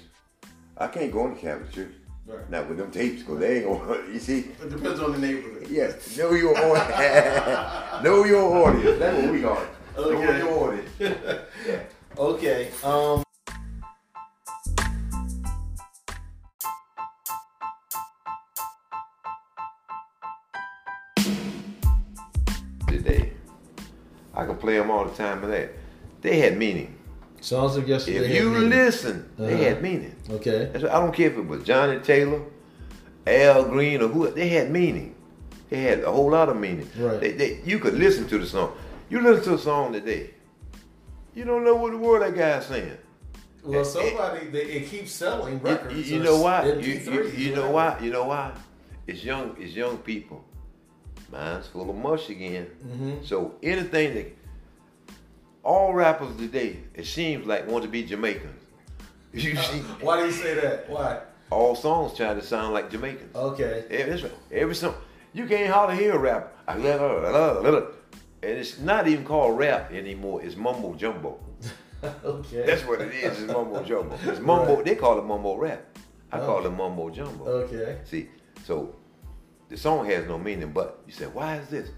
I 0.77 0.87
can't 0.87 1.11
go 1.11 1.25
in 1.25 1.33
the 1.33 1.39
Catholic 1.39 1.71
church. 1.71 1.91
Right. 2.25 2.49
Not 2.49 2.67
with 2.67 2.77
them 2.77 2.91
tapes, 2.91 3.21
because 3.21 3.39
they 3.39 3.63
ain't 3.63 3.65
gonna, 3.65 4.01
you 4.13 4.19
see, 4.19 4.39
It 4.61 4.69
depends 4.69 4.99
on 4.99 5.13
the 5.13 5.17
neighborhood. 5.17 5.67
Yes, 5.69 6.17
know 6.17 6.33
your 6.33 6.57
audience. 6.57 8.03
know 8.03 8.25
your 8.25 8.67
audience. 8.67 8.99
That's 8.99 9.23
what 9.23 9.31
we 9.31 9.41
got. 9.41 9.67
Know 9.95 10.11
your 10.11 10.69
audience. 10.69 10.89
yeah. 11.65 11.79
Okay. 12.17 12.71
Um. 12.83 13.26
I 24.37 24.45
can 24.45 24.55
play 24.57 24.77
them 24.77 24.89
all 24.91 25.03
the 25.05 25.15
time. 25.15 25.41
But 25.41 25.47
that 25.47 25.71
they 26.21 26.39
had 26.39 26.57
meaning. 26.57 26.93
Songs 27.41 27.75
of 27.75 27.87
yesterday. 27.87 28.17
If 28.19 28.35
you 28.35 28.49
meaning. 28.49 28.69
listen, 28.69 29.29
they 29.37 29.53
Uh-huh. 29.53 29.63
had 29.63 29.81
meaning. 29.81 30.15
Okay. 30.29 30.69
That's 30.71 30.85
I 30.85 30.99
don't 30.99 31.13
care 31.13 31.29
if 31.31 31.37
it 31.37 31.47
was 31.47 31.63
Johnnie 31.63 31.99
Taylor, 31.99 32.41
Al 33.25 33.65
Green, 33.65 34.01
or 34.01 34.07
who. 34.07 34.29
They 34.31 34.49
had 34.49 34.71
meaning. 34.71 35.15
They 35.69 35.81
had 35.81 35.99
a 36.03 36.11
whole 36.11 36.31
lot 36.31 36.47
of 36.49 36.55
meaning. 36.57 36.89
Right. 36.97 37.19
They, 37.19 37.31
they, 37.33 37.61
you 37.65 37.79
could 37.79 37.95
listen 37.95 38.27
to 38.29 38.37
the 38.37 38.45
song. 38.45 38.71
You 39.09 39.21
listen 39.21 39.43
to 39.45 39.53
a 39.55 39.59
song 39.59 39.91
today. 39.93 40.31
You 41.35 41.43
don't 41.45 41.63
know 41.65 41.75
what 41.75 41.91
the 41.91 41.97
word 41.97 42.21
that 42.21 42.35
guy's 42.35 42.65
saying. 42.65 42.97
Well, 43.63 43.83
somebody 43.83 44.47
they, 44.47 44.63
it 44.63 44.87
keeps 44.89 45.11
selling 45.11 45.59
records. 45.59 46.09
you 46.09 46.21
or 46.21 46.23
know 46.23 46.41
why? 46.41 46.65
You, 46.67 46.73
MP3s, 46.99 47.37
you, 47.37 47.49
you 47.49 47.55
know 47.55 47.69
why? 47.71 47.99
You 48.01 48.11
know 48.11 48.23
why? 48.23 48.53
It's 49.07 49.23
young. 49.23 49.55
It's 49.59 49.73
young 49.75 49.97
people. 49.97 50.43
Mine's 51.31 51.67
full 51.67 51.89
of 51.89 51.95
mush 51.95 52.29
again. 52.29 52.67
Mhm. 52.87 53.25
So 53.25 53.55
anything 53.61 54.15
that 54.15 54.35
all 55.63 55.93
rappers 55.93 56.35
today, 56.37 56.77
it 56.93 57.05
seems 57.05 57.45
like 57.45 57.67
want 57.67 57.83
to 57.83 57.89
be 57.89 58.03
Jamaicans. 58.03 58.63
You 59.33 59.55
see, 59.57 59.79
Why 60.01 60.19
do 60.19 60.25
you 60.25 60.31
say 60.31 60.55
that? 60.55 60.89
Why? 60.89 61.19
all 61.51 61.75
songs 61.75 62.15
try 62.17 62.33
to 62.33 62.41
sound 62.41 62.73
like 62.73 62.89
Jamaicans. 62.89 63.35
Okay. 63.35 63.83
Every, 63.89 64.31
every 64.51 64.75
song, 64.75 64.95
you 65.33 65.45
can't 65.45 65.71
hardly 65.71 65.95
hear 65.97 66.13
a 66.15 66.17
rap. 66.17 66.53
And 66.67 66.83
it's 68.43 68.79
not 68.79 69.07
even 69.07 69.23
called 69.25 69.57
rap 69.57 69.91
anymore. 69.91 70.41
It's 70.43 70.55
mumbo 70.55 70.93
jumbo. 70.95 71.39
okay. 72.23 72.65
That's 72.65 72.83
what 72.85 73.01
it 73.01 73.13
is. 73.13 73.41
It's 73.43 73.51
mumbo 73.51 73.83
jumbo. 73.83 74.17
It's 74.25 74.39
mumbo. 74.51 74.75
Right. 74.77 74.85
They 74.85 74.95
call 74.95 75.17
it 75.19 75.25
mumbo 75.25 75.55
rap. 75.57 75.83
I 76.31 76.39
Oh. 76.39 76.45
call 76.45 76.65
it 76.65 76.71
mumbo 76.71 77.09
jumbo. 77.09 77.45
okay. 77.45 77.99
See, 78.03 78.27
so 78.65 78.95
the 79.69 79.77
song 79.77 80.05
has 80.07 80.27
no 80.27 80.37
meaning, 80.37 80.71
but 80.71 80.99
you 81.07 81.13
say, 81.13 81.25
why 81.25 81.57
is 81.57 81.67
this? 81.69 81.89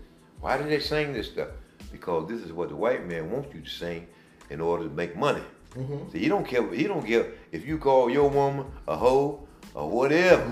Why 0.41 0.57
do 0.57 0.63
they 0.67 0.79
sing 0.79 1.13
this 1.13 1.27
stuff? 1.27 1.49
Because 1.91 2.27
this 2.29 2.41
is 2.41 2.51
what 2.51 2.69
the 2.69 2.75
white 2.75 3.05
man 3.07 3.29
wants 3.31 3.53
you 3.53 3.61
to 3.61 3.69
sing 3.69 4.07
in 4.49 4.61
order 4.61 4.85
to 4.85 4.89
make 4.89 5.15
money. 5.17 5.43
Mhm. 5.75 6.11
See, 6.11 6.19
he 6.19 6.27
don't 6.27 6.45
care. 6.47 6.67
He 6.73 6.85
don't 6.85 7.05
care 7.05 7.27
if 7.51 7.65
you 7.67 7.77
call 7.77 8.09
your 8.09 8.29
woman 8.29 8.65
a 8.87 8.95
hoe 8.95 9.41
or 9.75 9.87
whatever, 9.89 10.43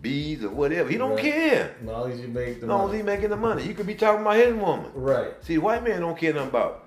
bees 0.00 0.44
or 0.44 0.50
whatever. 0.50 0.88
He 0.88 0.96
don't 0.96 1.12
Right. 1.12 1.20
care. 1.32 1.74
As 1.80 1.86
long 1.86 2.12
as 2.12 2.20
you 2.20 2.28
make 2.28 2.60
the 2.60 2.66
As 2.66 2.68
long 2.68 2.80
as 2.82 2.86
money. 2.86 2.96
he 2.98 3.02
making 3.02 3.30
the 3.30 3.36
money, 3.36 3.62
you 3.66 3.74
could 3.74 3.86
be 3.88 3.94
talking 3.96 4.20
about 4.22 4.36
his 4.36 4.54
woman. 4.54 4.90
Right. 4.94 5.32
See, 5.44 5.54
the 5.56 5.62
white 5.62 5.82
man 5.82 6.00
don't 6.00 6.16
care 6.16 6.32
nothing 6.32 6.50
about 6.50 6.84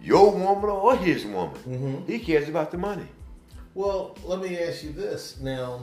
your 0.00 0.30
woman 0.30 0.70
or 0.70 0.94
his 0.96 1.24
woman. 1.26 1.58
Mhm. 1.66 2.06
He 2.06 2.20
cares 2.20 2.48
about 2.48 2.70
the 2.70 2.78
money. 2.78 3.08
Well, 3.74 4.16
let 4.24 4.40
me 4.40 4.56
ask 4.58 4.84
you 4.84 4.92
this. 4.92 5.38
Now, 5.40 5.80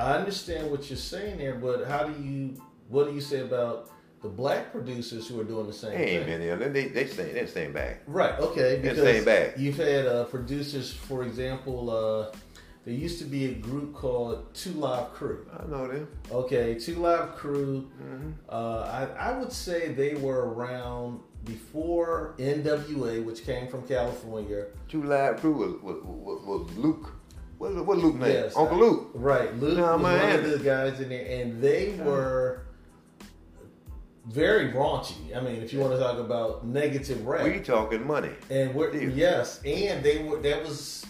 I 0.00 0.14
understand 0.14 0.70
what 0.70 0.88
you're 0.88 0.96
saying 0.96 1.38
there, 1.38 1.54
but 1.56 1.86
how 1.86 2.04
do 2.04 2.22
you? 2.22 2.60
What 2.88 3.08
do 3.08 3.14
you 3.14 3.20
say 3.20 3.40
about 3.40 3.90
the 4.22 4.28
black 4.28 4.72
producers 4.72 5.28
who 5.28 5.40
are 5.40 5.44
doing 5.44 5.66
the 5.66 5.72
same 5.72 5.92
They 5.92 6.04
ain't 6.16 6.26
thing? 6.26 6.38
been 6.40 6.58
there. 6.58 6.68
They 6.68 6.88
they 6.88 7.06
stay 7.06 7.32
they 7.32 7.46
staying 7.46 7.72
back. 7.72 8.02
Right. 8.06 8.38
Okay. 8.38 8.60
They're 8.76 8.94
Because 8.94 8.98
staying 8.98 9.24
back. 9.24 9.58
you've 9.58 9.76
had 9.76 10.06
uh, 10.06 10.24
producers, 10.24 10.92
for 10.92 11.22
example, 11.24 11.90
uh, 11.90 12.36
there 12.84 12.94
used 12.94 13.18
to 13.20 13.24
be 13.24 13.46
a 13.46 13.54
group 13.54 13.94
called 13.94 14.52
Two 14.54 14.72
Live 14.72 15.12
Crew. 15.12 15.46
I 15.58 15.66
know 15.66 15.86
them. 15.86 16.08
Okay, 16.32 16.74
Two 16.76 16.96
Live 16.96 17.34
Crew. 17.36 17.90
Mm-hmm. 18.02 18.30
Uh, 18.48 19.08
I, 19.18 19.30
I 19.30 19.38
would 19.38 19.52
say 19.52 19.92
they 19.92 20.14
were 20.14 20.52
around 20.54 21.20
before 21.44 22.34
NWA, 22.38 23.24
which 23.24 23.44
came 23.44 23.68
from 23.68 23.86
California. 23.86 24.66
Two 24.88 25.02
Live 25.02 25.40
Crew 25.40 25.52
was 25.52 25.72
was, 25.82 26.02
was, 26.04 26.42
was 26.68 26.76
Luke. 26.76 27.12
What 27.60 27.84
what 27.84 27.98
Luke 27.98 28.14
name? 28.14 28.30
Yes, 28.32 28.56
Uncle 28.56 28.78
I- 28.78 28.80
Luke. 28.80 29.10
Right, 29.12 29.54
Luke 29.58 29.76
No, 29.76 29.82
was 29.98 30.02
one 30.02 30.30
of 30.34 30.50
the 30.50 30.58
guys 30.64 30.98
in 30.98 31.10
there, 31.10 31.26
and 31.42 31.60
they 31.62 31.94
were 32.02 32.62
very 34.26 34.72
raunchy. 34.72 35.36
I 35.36 35.40
mean, 35.40 35.56
if 35.56 35.70
you 35.70 35.78
want 35.80 35.92
to 35.92 35.98
talk 35.98 36.18
about 36.18 36.66
negative 36.66 37.26
rap, 37.26 37.44
We 37.44 37.60
talking 37.60 38.06
money. 38.06 38.30
and 38.48 38.74
we're, 38.74 38.94
yes, 38.96 39.60
and 39.66 40.02
they 40.02 40.22
were 40.22 40.38
that 40.40 40.64
was 40.64 41.04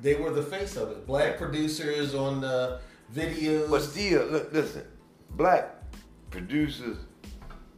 they 0.00 0.14
were 0.14 0.30
the 0.30 0.42
face 0.44 0.76
of 0.76 0.92
it. 0.92 1.04
Black 1.04 1.36
producers 1.36 2.14
on 2.14 2.42
the 2.42 2.78
videos. 3.12 3.68
But 3.68 3.82
still, 3.82 4.24
look, 4.26 4.52
listen, 4.52 4.84
black 5.30 5.82
producers 6.30 6.96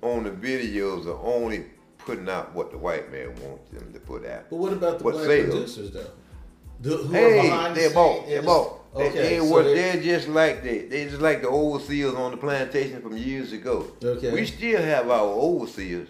on 0.02 0.24
the 0.24 0.30
videos 0.30 1.06
are 1.06 1.18
only 1.24 1.64
putting 1.96 2.28
out 2.28 2.54
what 2.54 2.70
the 2.70 2.76
white 2.76 3.10
man 3.10 3.28
wants 3.42 3.70
them 3.70 3.94
to 3.94 4.00
put 4.00 4.26
out. 4.26 4.50
But 4.50 4.56
what 4.56 4.74
about 4.74 4.98
the 4.98 5.04
What 5.04 5.14
black 5.14 5.26
sales? 5.26 5.48
producers 5.54 5.90
though? 5.92 6.10
The, 6.80 6.96
who 6.96 7.12
Hey, 7.12 7.42
behind 7.42 7.76
they're 7.76 7.90
both. 7.90 8.24
in 8.24 8.30
They're 8.30 8.40
the- 8.40 8.46
both. 8.46 8.72
They, 8.96 9.08
Okay, 9.08 9.18
they, 9.18 9.38
so 9.38 9.52
were, 9.52 9.62
they're- 9.62 9.74
they're 9.74 10.02
just 10.02 10.28
like 10.28 10.64
they, 10.64 10.78
they 10.80 11.04
just 11.04 11.20
like 11.20 11.42
the 11.42 11.48
overseers 11.48 12.14
on 12.14 12.32
the 12.32 12.36
plantation 12.36 13.00
from 13.02 13.16
years 13.16 13.52
ago. 13.52 13.86
Okay. 14.02 14.32
We 14.32 14.46
still 14.46 14.82
have 14.82 15.08
our 15.08 15.26
overseers, 15.28 16.08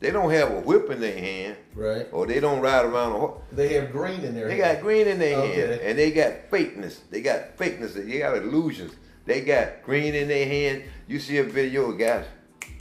They 0.00 0.10
don't 0.10 0.30
have 0.30 0.50
a 0.50 0.60
whip 0.60 0.90
in 0.90 1.00
their 1.00 1.16
hand, 1.18 1.56
Right. 1.74 2.06
or 2.12 2.26
they 2.26 2.38
don't 2.40 2.60
ride 2.60 2.84
around 2.86 3.12
a 3.12 3.18
horse. 3.18 3.40
They 3.52 3.74
have 3.74 3.90
green 3.92 4.20
in 4.22 4.34
there. 4.34 4.48
They 4.48 4.56
got 4.58 4.80
green 4.80 5.06
in 5.06 5.18
their 5.18 5.36
Okay. 5.38 5.54
hand, 5.60 5.80
and 5.82 5.98
they 5.98 6.10
got 6.12 6.50
fakeness. 6.50 6.98
They 7.10 7.20
got 7.20 7.56
fakeness. 7.58 7.92
They 7.94 8.18
got 8.18 8.36
illusions. 8.38 8.92
They 9.26 9.40
got 9.42 9.82
green 9.82 10.14
in 10.14 10.28
their 10.28 10.46
hand. 10.46 10.82
You 11.08 11.18
see 11.18 11.38
a 11.38 11.44
video 11.44 11.90
of 11.90 11.98
guys 11.98 12.24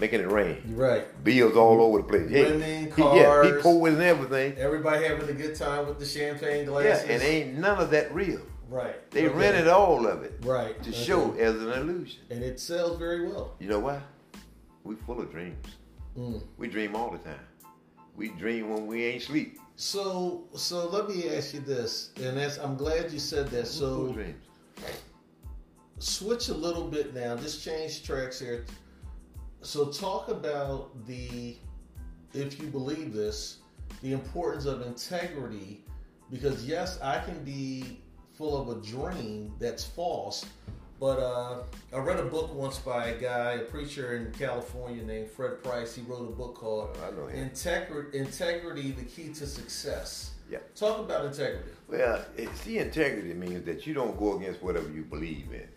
making 0.03 0.19
it 0.19 0.29
rain. 0.29 0.61
Right. 0.75 1.05
Bills 1.23 1.55
all 1.55 1.81
over 1.81 1.99
the 1.99 2.03
place. 2.03 2.29
Hey, 2.29 2.43
Women, 2.51 2.91
he, 2.93 3.01
yeah, 3.01 3.43
he 3.45 3.61
cars. 3.61 3.65
and 3.93 4.01
everything. 4.01 4.57
Everybody 4.57 5.05
having 5.05 5.29
a 5.29 5.33
good 5.33 5.55
time 5.55 5.87
with 5.87 5.97
the 5.97 6.05
champagne 6.05 6.65
glasses. 6.65 7.07
Yeah, 7.07 7.13
and 7.13 7.23
ain't 7.23 7.57
none 7.57 7.79
of 7.79 7.89
that 7.91 8.13
real. 8.13 8.41
right. 8.69 9.09
They 9.11 9.27
Okay. 9.27 9.37
rented 9.37 9.67
all 9.69 10.05
of 10.05 10.23
it 10.23 10.33
Right. 10.41 10.75
to 10.83 10.89
Okay. 10.89 10.99
show 11.05 11.33
as 11.35 11.55
an 11.55 11.69
illusion. 11.69 12.19
And 12.31 12.43
it 12.43 12.59
sells 12.59 12.97
very 12.99 13.25
well. 13.29 13.53
You 13.59 13.69
know 13.69 13.79
why? 13.79 14.01
We 14.83 14.95
full 14.95 15.21
of 15.21 15.31
dreams. 15.31 15.65
Mm. 16.17 16.41
We 16.57 16.67
dream 16.67 16.95
all 16.97 17.11
the 17.11 17.19
time. 17.19 17.45
We 18.17 18.27
dream 18.29 18.69
when 18.71 18.85
we 18.87 19.05
ain't 19.05 19.21
sleep. 19.23 19.57
So, 19.77 20.43
so 20.55 20.89
let 20.89 21.07
me 21.07 21.29
ask 21.29 21.53
you 21.53 21.61
this, 21.61 22.09
and 22.21 22.35
that's 22.37 22.57
I'm 22.57 22.75
glad 22.75 23.09
you 23.11 23.19
said 23.19 23.47
that. 23.51 23.63
We 23.63 23.79
full 23.79 24.05
of 24.05 24.07
So, 24.09 24.13
dreams. 24.13 24.43
switch 25.99 26.49
a 26.49 26.53
little 26.53 26.87
bit 26.87 27.13
now. 27.13 27.35
Just 27.37 27.63
change 27.63 28.03
tracks 28.03 28.39
here. 28.39 28.65
So, 29.63 29.85
talk 29.85 30.29
about 30.29 31.07
the, 31.07 31.57
if 32.33 32.59
you 32.59 32.67
believe 32.67 33.13
this, 33.13 33.59
the 34.01 34.11
importance 34.11 34.65
of 34.65 34.81
integrity, 34.81 35.85
because 36.29 36.65
yes, 36.65 36.99
I 37.01 37.19
can 37.19 37.43
be 37.43 38.01
full 38.33 38.59
of 38.59 38.77
a 38.77 38.81
dream 38.81 39.53
that's 39.59 39.83
false. 39.83 40.45
But 40.99 41.19
uh, 41.19 41.63
I 41.93 41.97
read 41.97 42.19
a 42.19 42.25
book 42.25 42.53
once 42.53 42.79
by 42.79 43.07
a 43.07 43.19
guy, 43.19 43.53
a 43.53 43.59
preacher 43.65 44.15
in 44.15 44.31
California 44.31 45.03
named 45.03 45.29
Fred 45.29 45.61
Price. 45.63 45.95
He 45.95 46.01
wrote 46.03 46.29
a 46.29 46.31
book 46.31 46.55
called 46.55 46.95
know. 46.95 47.25
Integri- 47.33 48.13
Integrity: 48.13 48.91
The 48.91 49.03
Key 49.03 49.33
to 49.33 49.45
Success. 49.45 50.31
Yeah. 50.49 50.59
Talk 50.75 50.99
about 50.99 51.25
integrity. 51.25 51.71
Well, 51.87 52.23
see, 52.55 52.77
integrity 52.77 53.33
means 53.33 53.65
that 53.65 53.87
you 53.87 53.93
don't 53.93 54.17
go 54.17 54.37
against 54.37 54.61
whatever 54.61 54.89
you 54.91 55.03
believe 55.03 55.47
in. 55.51 55.67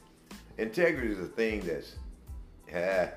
Integrity 0.58 1.12
is 1.12 1.18
a 1.18 1.26
thing 1.26 1.60
that's, 1.60 1.96
uh, 2.74 3.10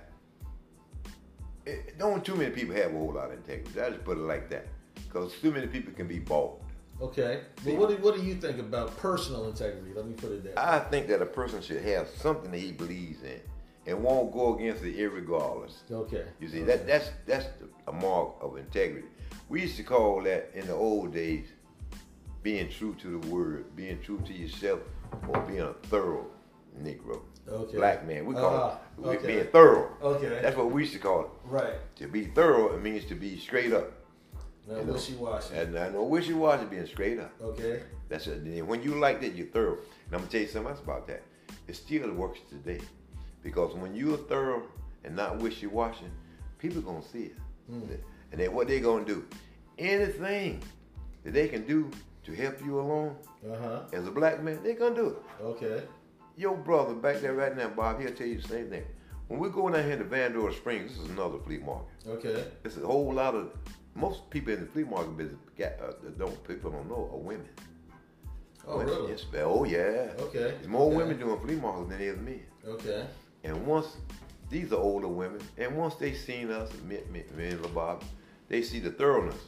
it, 1.70 2.00
don't 2.00 2.24
too 2.24 2.36
many 2.36 2.52
people 2.52 2.76
have 2.76 2.94
a 2.94 2.98
whole 2.98 3.14
lot 3.14 3.32
of 3.32 3.38
integrity. 3.38 3.80
I 3.80 3.90
just 3.90 4.04
put 4.04 4.18
it 4.18 4.22
like 4.22 4.50
that, 4.50 4.68
because 4.96 5.34
too 5.42 5.52
many 5.52 5.68
people 5.68 5.94
can 5.94 6.08
be 6.08 6.20
bought. 6.20 6.62
Okay. 7.02 7.42
But 7.64 7.76
what 7.76 7.90
do, 7.90 7.96
what 7.98 8.16
do 8.16 8.22
you 8.24 8.36
think 8.36 8.60
about 8.60 8.98
personal 8.98 9.48
integrity? 9.48 9.92
Let 9.96 10.06
me 10.06 10.14
put 10.14 10.32
it 10.32 10.44
there. 10.44 10.60
I 10.60 10.80
think 10.80 11.08
that 11.08 11.22
a 11.22 11.26
person 11.26 11.62
should 11.62 11.82
have 11.84 12.10
something 12.10 12.52
that 12.52 12.60
he 12.60 12.72
believes 12.74 13.22
in, 13.24 13.40
and 13.88 14.04
won't 14.04 14.34
go 14.34 14.56
against 14.56 14.84
it 14.84 14.98
irregardless. 14.98 15.76
Okay. 15.90 16.26
You 16.40 16.50
see, 16.50 16.64
that 16.64 16.86
that's 16.86 17.12
that's 17.26 17.46
the, 17.60 17.68
a 17.88 17.94
mark 17.94 18.36
of 18.42 18.58
integrity. 18.58 19.08
We 19.48 19.62
used 19.62 19.78
to 19.78 19.84
call 19.84 20.22
that 20.24 20.52
in 20.54 20.68
the 20.68 20.74
old 20.74 21.14
days 21.14 21.48
being 22.44 22.70
true 22.70 22.96
to 22.96 23.20
the 23.20 23.28
word, 23.28 23.76
being 23.76 24.00
true 24.02 24.22
to 24.26 24.34
yourself, 24.34 24.80
or 25.28 25.40
being 25.42 25.62
a 25.62 25.74
thorough 25.90 26.28
Negro. 26.84 27.22
Okay. 27.48 27.78
Black 27.78 28.06
man. 28.08 28.26
We 28.26 28.36
call 28.36 28.56
Ah, 28.56 28.80
it 29.04 29.08
okay. 29.18 29.28
being 29.28 29.46
thorough. 29.48 29.90
Okay. 30.02 30.40
That's 30.42 30.56
what 30.56 30.72
we 30.72 30.82
used 30.82 30.94
to 30.94 31.00
call 31.00 31.22
it. 31.22 31.28
right. 31.46 31.74
To 31.98 32.08
be 32.08 32.26
thorough, 32.26 32.76
it 32.76 32.82
means 32.82 33.06
to 33.06 33.16
be 33.16 33.38
straight 33.40 33.74
up. 33.74 33.92
Know. 34.68 34.84
wishy 34.84 35.16
washy. 35.16 35.56
And 35.56 35.76
I 35.80 35.90
know 35.90 36.04
wishy 36.04 36.34
washy 36.34 36.66
being 36.66 36.86
straight 36.86 37.20
up. 37.20 37.32
Okay. 37.42 37.82
That's 38.08 38.28
it. 38.28 38.62
When 38.66 38.84
you 38.84 38.96
like 38.96 39.20
that, 39.22 39.34
you're 39.36 39.48
thorough. 39.48 39.78
And 40.06 40.14
I'm 40.14 40.20
gonna 40.20 40.32
tell 40.32 40.42
you 40.42 40.48
something 40.48 40.70
else 40.72 40.80
about 40.82 41.08
that. 41.08 41.24
It 41.68 41.76
still 41.76 42.12
works 42.14 42.40
today, 42.50 42.80
because 43.42 43.74
when 43.74 43.96
you're 43.96 44.18
thorough 44.18 44.62
and 45.04 45.16
not 45.16 45.38
wishy-washy, 45.40 46.06
people 46.60 46.82
gonna 46.82 47.02
see 47.02 47.32
it, 47.32 47.36
and 48.32 48.40
then 48.40 48.54
what 48.54 48.68
they 48.68 48.80
gonna 48.80 49.06
do? 49.06 49.26
Anything 49.80 50.62
that 51.24 51.34
they 51.34 51.48
can 51.48 51.66
do 51.66 51.90
to 52.26 52.34
help 52.36 52.64
you 52.64 52.80
along 52.80 53.16
Uh 53.50 53.56
huh. 53.58 53.82
as 53.94 54.06
a 54.08 54.12
black 54.12 54.44
man, 54.44 54.60
they 54.64 54.74
gonna 54.74 54.94
do 54.96 55.08
it. 55.10 55.18
Okay. 55.44 55.84
Your 56.40 56.56
brother 56.56 56.94
back 56.94 57.18
there 57.20 57.34
right 57.34 57.54
now, 57.58 57.68
Bob, 57.68 58.00
he'll 58.00 58.14
tell 58.14 58.26
you 58.26 58.40
the 58.40 58.48
same 58.48 58.70
thing. 58.70 58.86
When 59.28 59.42
we're 59.42 59.50
going 59.50 59.74
down 59.74 59.84
here 59.84 59.98
to 59.98 60.06
Vandora 60.06 60.56
Springs, 60.56 60.92
this 60.94 61.04
is 61.04 61.10
another 61.10 61.38
flea 61.46 61.58
market. 61.58 61.90
Okay. 62.08 62.46
It's 62.64 62.78
a 62.78 62.88
whole 62.88 63.12
lot 63.14 63.36
of 63.36 63.52
most 63.94 64.30
people 64.30 64.54
in 64.54 64.62
the 64.62 64.66
flea 64.68 64.86
market 64.86 65.18
business 65.18 65.38
got, 65.58 65.74
uh, 65.84 65.92
that 66.02 66.18
don't 66.18 66.42
people 66.48 66.72
don't 66.72 66.88
know 66.88 67.10
are 67.12 67.18
women. 67.18 67.50
Oh, 68.66 68.78
Women, 68.78 68.94
really? 68.96 69.12
yes, 69.12 69.26
oh 69.36 69.66
yeah. 69.66 70.12
Okay. 70.18 70.40
There's 70.40 70.68
more 70.70 70.88
Okay. 70.88 70.96
women 70.96 71.20
doing 71.20 71.38
flea 71.42 71.56
markets 71.58 71.90
than 71.90 72.00
there 72.00 72.14
is 72.14 72.20
men. 72.22 72.42
Okay. 72.66 73.06
And 73.44 73.68
once 73.68 73.98
these 74.50 74.72
are 74.72 74.78
older 74.80 75.10
women, 75.10 75.42
and 75.58 75.76
once 75.76 75.96
they 75.96 76.14
seen 76.14 76.52
us, 76.52 76.72
me, 76.88 77.00
me, 77.12 77.26
me 77.36 77.48
and 77.50 77.60
LaBob, 77.66 78.02
they 78.48 78.62
see 78.62 78.80
the 78.80 78.92
thoroughness 78.92 79.42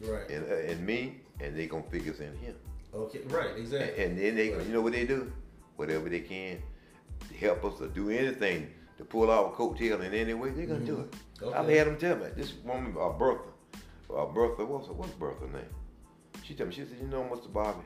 Right. 0.00 0.30
in, 0.30 0.44
uh, 0.48 0.54
in 0.54 0.86
me, 0.86 1.22
and 1.40 1.56
they 1.56 1.66
gonna 1.66 1.82
figure 1.90 2.12
it's 2.12 2.20
in 2.20 2.36
him. 2.36 2.54
Okay. 2.94 3.22
Right. 3.26 3.50
And, 3.50 3.58
Exactly. 3.58 4.04
and 4.04 4.16
then 4.16 4.36
they, 4.36 4.50
Right. 4.52 4.64
you 4.64 4.72
know 4.72 4.80
what 4.82 4.92
they 4.92 5.06
do? 5.06 5.32
Whatever 5.76 6.08
they 6.08 6.20
can 6.20 6.62
to 7.28 7.34
help 7.34 7.64
us 7.64 7.78
to 7.78 7.88
do 7.88 8.10
anything 8.10 8.68
to 8.98 9.04
pull 9.04 9.30
our 9.30 9.52
coattail 9.52 10.02
in 10.04 10.14
any 10.14 10.34
way, 10.34 10.50
they're 10.50 10.66
gonna 10.66 10.80
do 10.80 11.00
it. 11.00 11.10
Mm-hmm. 11.10 11.44
Okay. 11.44 11.56
I've 11.56 11.68
had 11.68 11.86
them 11.86 11.98
tell 11.98 12.16
me 12.16 12.26
this 12.34 12.54
woman, 12.64 12.94
uh, 12.98 13.10
Bertha, 13.10 13.48
uh, 14.14 14.26
Bertha, 14.26 14.64
what's 14.64 14.88
what's 14.88 15.12
Bertha's 15.12 15.52
name? 15.52 15.62
She 16.42 16.54
told 16.54 16.70
me, 16.70 16.74
she 16.76 16.82
said, 16.82 16.98
you 17.00 17.08
know, 17.08 17.22
Mr. 17.24 17.52
Bobby, 17.52 17.84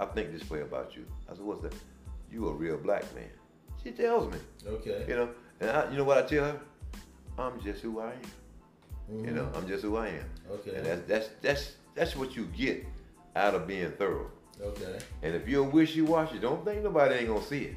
I 0.00 0.06
think 0.06 0.32
this 0.32 0.48
way 0.50 0.62
about 0.62 0.96
you. 0.96 1.04
I 1.30 1.34
said, 1.34 1.44
what's 1.44 1.62
that? 1.62 1.74
You 2.30 2.48
a 2.48 2.52
real 2.52 2.78
black 2.78 3.04
man. 3.14 3.28
She 3.84 3.90
tells 3.90 4.32
me, 4.32 4.38
okay. 4.66 5.04
you 5.06 5.16
know, 5.16 5.28
and 5.60 5.70
I, 5.70 5.90
you 5.90 5.98
know 5.98 6.04
what 6.04 6.18
I 6.18 6.22
tell 6.22 6.44
her? 6.44 6.60
I'm 7.38 7.60
just 7.60 7.82
who 7.82 8.00
I 8.00 8.12
am. 8.12 8.20
Mhm. 9.10 9.26
You 9.26 9.30
know, 9.32 9.48
I'm 9.54 9.66
just 9.66 9.82
who 9.82 9.96
I 9.96 10.08
am. 10.08 10.24
Okay. 10.50 10.74
And 10.76 10.86
that's 10.86 11.02
that's 11.06 11.28
that's 11.40 11.72
that's 11.94 12.16
what 12.16 12.36
you 12.36 12.46
get 12.46 12.84
out 13.36 13.54
of 13.54 13.66
being 13.66 13.90
thorough. 13.92 14.30
Okay. 14.62 14.98
And 15.22 15.34
if 15.34 15.48
you're 15.48 15.64
a 15.66 15.68
wishy-washy, 15.68 16.38
don't 16.38 16.64
think 16.64 16.82
nobody 16.82 17.16
ain't 17.16 17.28
gonna 17.28 17.42
see 17.42 17.64
it. 17.64 17.76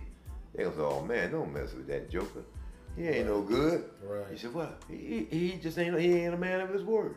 They 0.54 0.64
gonna 0.64 0.76
say, 0.76 0.82
"Oh 0.82 1.02
man, 1.02 1.32
don't 1.32 1.52
mess 1.54 1.74
with 1.74 1.88
that 1.88 2.10
joker. 2.10 2.44
He 2.96 3.08
ain't 3.08 3.28
no 3.28 3.42
good." 3.42 3.86
Right. 4.04 4.26
He 4.32 4.38
said, 4.38 4.54
"What? 4.54 4.82
He, 4.90 5.28
he 5.30 5.60
just 5.62 5.78
ain't 5.78 6.00
he 6.00 6.14
ain't 6.14 6.34
a 6.34 6.38
man 6.38 6.62
of 6.62 6.70
his 6.70 6.84
word." 6.84 7.16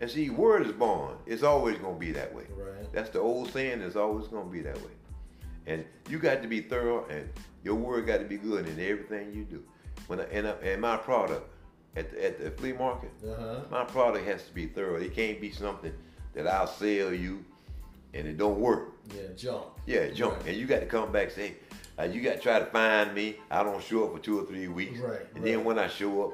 And 0.00 0.10
see, 0.10 0.28
word 0.30 0.66
is 0.66 0.72
born. 0.72 1.16
It's 1.26 1.42
always 1.42 1.78
gonna 1.78 1.98
be 1.98 2.12
that 2.12 2.34
way. 2.34 2.44
Right. 2.56 2.92
That's 2.92 3.10
the 3.10 3.20
old 3.20 3.50
saying. 3.52 3.80
It's 3.82 3.96
always 3.96 4.28
gonna 4.28 4.50
be 4.50 4.60
that 4.62 4.76
way. 4.76 4.92
And 5.66 5.84
you 6.08 6.18
got 6.18 6.42
to 6.42 6.48
be 6.48 6.60
thorough, 6.60 7.06
and 7.08 7.28
your 7.64 7.74
word 7.74 8.06
got 8.06 8.18
to 8.18 8.24
be 8.24 8.36
good 8.36 8.66
in 8.68 8.78
everything 8.80 9.32
you 9.34 9.44
do. 9.44 9.62
When 10.06 10.20
I, 10.20 10.24
and, 10.24 10.46
I, 10.46 10.50
and 10.62 10.80
my 10.80 10.96
product 10.96 11.48
at 11.96 12.10
the, 12.12 12.24
at 12.24 12.38
the 12.38 12.50
flea 12.52 12.72
market, 12.72 13.10
Uh 13.26 13.34
huh. 13.34 13.60
my 13.70 13.84
product 13.84 14.26
has 14.26 14.44
to 14.46 14.54
be 14.54 14.66
thorough. 14.66 14.96
It 14.96 15.14
can't 15.14 15.40
be 15.40 15.50
something 15.50 15.92
that 16.34 16.46
I'll 16.46 16.66
sell 16.66 17.12
you 17.12 17.44
and 18.16 18.26
it 18.28 18.36
don't 18.36 18.58
work. 18.58 18.92
Yeah. 19.14 19.22
Junk. 19.36 19.64
Yeah, 19.86 20.08
junk. 20.08 20.36
Right. 20.38 20.46
And 20.48 20.56
you 20.56 20.66
got 20.66 20.80
to 20.80 20.86
come 20.86 21.12
back 21.12 21.24
and 21.24 21.32
say, 21.32 21.54
uh, 21.98 22.04
you 22.04 22.20
got 22.22 22.34
to 22.34 22.40
try 22.40 22.58
to 22.58 22.66
find 22.66 23.14
me. 23.14 23.36
I 23.50 23.62
don't 23.62 23.82
show 23.82 24.04
up 24.06 24.12
for 24.14 24.18
two 24.18 24.40
or 24.40 24.46
three 24.46 24.68
weeks. 24.68 24.98
Right, 24.98 25.20
And 25.34 25.42
right. 25.42 25.44
then 25.44 25.64
when 25.64 25.78
I 25.78 25.88
show 25.88 26.24
up, 26.28 26.32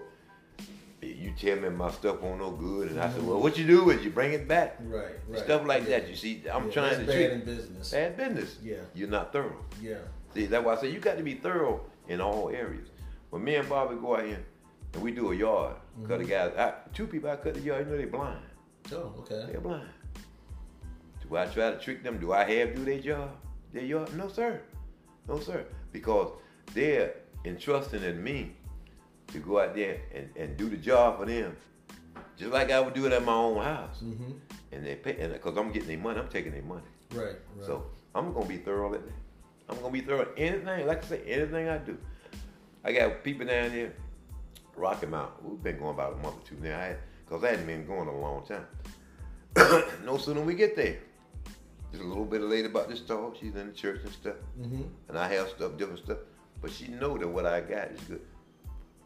you 1.03 1.33
tell 1.37 1.57
me 1.59 1.69
my 1.69 1.91
stuff 1.91 2.21
won't 2.21 2.39
no 2.41 2.51
good. 2.53 2.91
And 2.93 3.01
I 3.01 3.11
said, 3.13 3.27
well, 3.27 3.41
what 3.41 3.59
you 3.59 3.67
do 3.67 3.91
is 3.91 4.05
you 4.05 4.11
bring 4.11 4.33
it 4.33 4.47
back. 4.47 4.79
Right. 4.85 5.07
Right. 5.29 5.41
Stuff 5.41 5.67
like 5.67 5.83
Yeah. 5.85 5.99
that. 6.01 6.09
You 6.09 6.15
see, 6.15 6.43
I'm 6.53 6.67
Yeah, 6.67 6.73
trying 6.73 7.01
to 7.01 7.05
bad 7.07 7.15
treat 7.15 7.31
in 7.31 7.45
business. 7.45 7.91
bad 7.91 8.17
business. 8.17 8.59
Yeah. 8.63 8.77
You're 8.95 9.09
not 9.09 9.33
thorough. 9.33 9.65
Yeah. 9.81 9.97
See, 10.35 10.47
that's 10.47 10.65
why 10.65 10.75
I 10.75 10.81
say 10.81 10.91
you 10.91 11.01
got 11.01 11.17
to 11.19 11.23
be 11.25 11.35
thorough 11.35 11.81
in 12.09 12.21
all 12.21 12.49
areas. 12.51 12.89
When 13.31 13.43
me 13.43 13.57
and 13.57 13.69
Bobby 13.69 13.97
go 13.97 14.17
out 14.17 14.25
here 14.27 14.45
and 14.95 15.03
we 15.03 15.11
do 15.11 15.33
a 15.33 15.35
yard, 15.35 15.77
cut 16.07 16.21
Mm-hmm. 16.21 16.23
the 16.23 16.29
guys, 16.29 16.53
I, 16.57 16.73
two 16.95 17.07
people 17.07 17.31
I 17.31 17.37
cut 17.37 17.55
the 17.55 17.61
yard, 17.61 17.87
you 17.87 17.93
know 17.93 17.99
they 17.99 18.05
blind. 18.05 18.39
Oh. 18.93 19.13
Okay. 19.21 19.45
They're 19.51 19.61
blind. 19.61 19.89
Do 21.33 21.39
I 21.39 21.47
try 21.47 21.71
to 21.71 21.79
trick 21.79 22.03
them? 22.03 22.19
Do 22.19 22.35
I 22.35 22.45
have 22.45 22.75
do 22.75 22.85
their 22.85 22.99
job? 22.99 23.31
Their 23.73 23.85
yard? 23.85 24.15
No, 24.15 24.29
sir. 24.29 24.61
No, 25.27 25.41
sir. 25.41 25.65
Because 25.91 26.31
they're 26.75 27.15
entrusting 27.47 28.03
in 28.03 28.23
me 28.23 28.53
to 29.29 29.39
go 29.39 29.59
out 29.59 29.75
there 29.75 30.03
and, 30.15 30.29
and 30.37 30.59
do 30.59 30.69
the 30.69 30.77
job 30.77 31.19
for 31.19 31.25
them. 31.25 31.57
Just 32.37 32.53
like 32.53 32.71
I 32.71 32.79
would 32.81 32.93
do 32.93 33.07
it 33.07 33.15
at 33.15 33.25
my 33.25 33.33
own 33.33 33.65
house. 33.65 34.03
Mm-hmm. 34.05 34.33
And 34.73 34.85
they 34.85 34.95
pay, 34.97 35.17
and 35.21 35.33
because 35.33 35.57
I'm 35.57 35.73
getting 35.73 35.89
their 35.89 35.97
money, 35.97 36.21
I'm 36.21 36.29
taking 36.29 36.53
their 36.53 36.61
money. 36.61 36.83
Right. 37.15 37.25
Right. 37.25 37.65
So 37.65 37.87
I'm 38.15 38.35
gonna 38.35 38.45
be 38.45 38.59
thorough 38.59 38.93
at 38.93 39.03
that. 39.03 39.15
I'm 39.71 39.77
gonna 39.81 39.91
be 39.91 40.03
thorough 40.03 40.21
at 40.21 40.33
anything, 40.37 40.87
like 40.87 41.03
I 41.03 41.07
say, 41.07 41.23
anything 41.27 41.67
I 41.67 41.79
do. 41.79 41.97
I 42.85 42.93
got 42.93 43.25
people 43.25 43.47
down 43.47 43.71
there, 43.71 43.95
Rocky 44.77 45.07
Mountain. 45.07 45.51
We've 45.51 45.63
been 45.63 45.79
going 45.79 45.95
about 45.95 46.13
a 46.13 46.17
month 46.17 46.43
or 46.43 46.47
two 46.47 46.57
now, 46.63 46.79
I, 46.79 46.97
cause 47.27 47.43
I 47.43 47.53
hadn't 47.53 47.67
been 47.67 47.87
going 47.87 48.07
a 48.07 48.19
long 48.19 48.45
time. 48.45 48.67
no 50.05 50.19
sooner 50.19 50.43
we 50.43 50.55
get 50.55 50.77
there, 50.77 50.99
just 51.93 52.03
a 52.03 52.07
little 52.07 52.25
bit 52.25 52.41
of 52.41 52.49
late 52.49 52.67
about 52.67 52.89
this 52.89 53.01
talk. 53.01 53.37
She's 53.39 53.55
in 53.55 53.69
the 53.69 53.73
church 53.73 54.01
and 54.05 54.13
stuff, 54.13 54.37
mm-hmm. 54.61 54.83
and 55.09 55.19
I 55.19 55.29
have 55.29 55.49
stuff, 55.51 55.77
different 55.77 56.01
stuff. 56.01 56.19
But 56.61 56.71
she 56.71 56.89
know 56.89 57.19
that 57.19 57.29
what 57.29 57.47
I 57.47 57.61
got 57.61 57.91
is 57.91 58.01
good. 58.01 58.23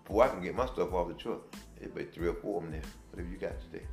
Before 0.05 0.25
I 0.25 0.28
can 0.28 0.43
get 0.43 0.55
my 0.55 0.66
stuff 0.66 0.93
off 0.93 1.09
the 1.09 1.14
truck, 1.14 1.40
it 1.81 1.95
be 1.95 2.05
three 2.05 2.28
or 2.28 2.35
four 2.35 2.59
of 2.59 2.62
them 2.62 2.73
there. 2.73 2.83
What 3.11 3.25
have 3.25 3.33
you 3.33 3.38
got 3.38 3.61
today? 3.61 3.85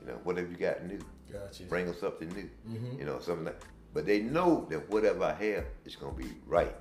You 0.00 0.08
know, 0.08 0.20
what 0.24 0.36
have 0.36 0.50
you 0.50 0.56
got 0.56 0.84
new? 0.84 0.98
Gotcha. 1.32 1.62
Bring 1.64 1.88
us 1.88 2.00
something 2.00 2.28
new. 2.30 2.50
Mhm. 2.68 2.98
You 2.98 3.04
know, 3.04 3.20
something 3.20 3.44
like. 3.44 3.60
But 3.94 4.06
they 4.06 4.20
know 4.20 4.66
that 4.70 4.88
whatever 4.90 5.24
I 5.24 5.34
have 5.34 5.64
is 5.84 5.96
gonna 5.96 6.14
be 6.16 6.32
right. 6.46 6.74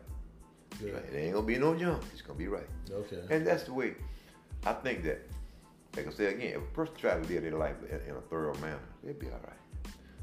Good. 0.80 0.96
It 0.96 1.16
ain't 1.16 1.34
gonna 1.34 1.46
be 1.46 1.58
no 1.58 1.76
junk. 1.76 2.04
It's 2.14 2.22
gonna 2.22 2.40
be 2.40 2.48
right. 2.48 2.68
Okay. 2.90 3.22
And 3.30 3.46
that's 3.46 3.66
the 3.66 3.74
way 3.74 3.96
I 4.66 4.74
think 4.74 5.04
that 5.04 5.22
like 5.96 6.08
I 6.08 6.12
said 6.12 6.34
again, 6.34 6.54
if 6.56 6.62
a 6.62 6.74
person 6.74 6.96
try 6.96 7.20
to 7.20 7.28
live 7.28 7.44
their 7.44 7.58
life 7.58 7.76
in, 7.90 8.00
in 8.10 8.16
a 8.16 8.22
thorough 8.22 8.56
manner, 8.56 8.80
they'll 9.04 9.14
be 9.14 9.28
all 9.28 9.40
right. 9.46 9.61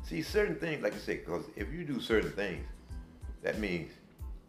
See, 0.09 0.23
certain 0.23 0.57
things, 0.57 0.83
like 0.83 0.95
I 0.95 0.99
said, 0.99 1.25
because 1.25 1.45
if 1.55 1.71
you 1.71 1.85
do 1.85 2.01
certain 2.01 2.33
things, 2.33 2.65
that 3.43 3.59
means 3.59 3.93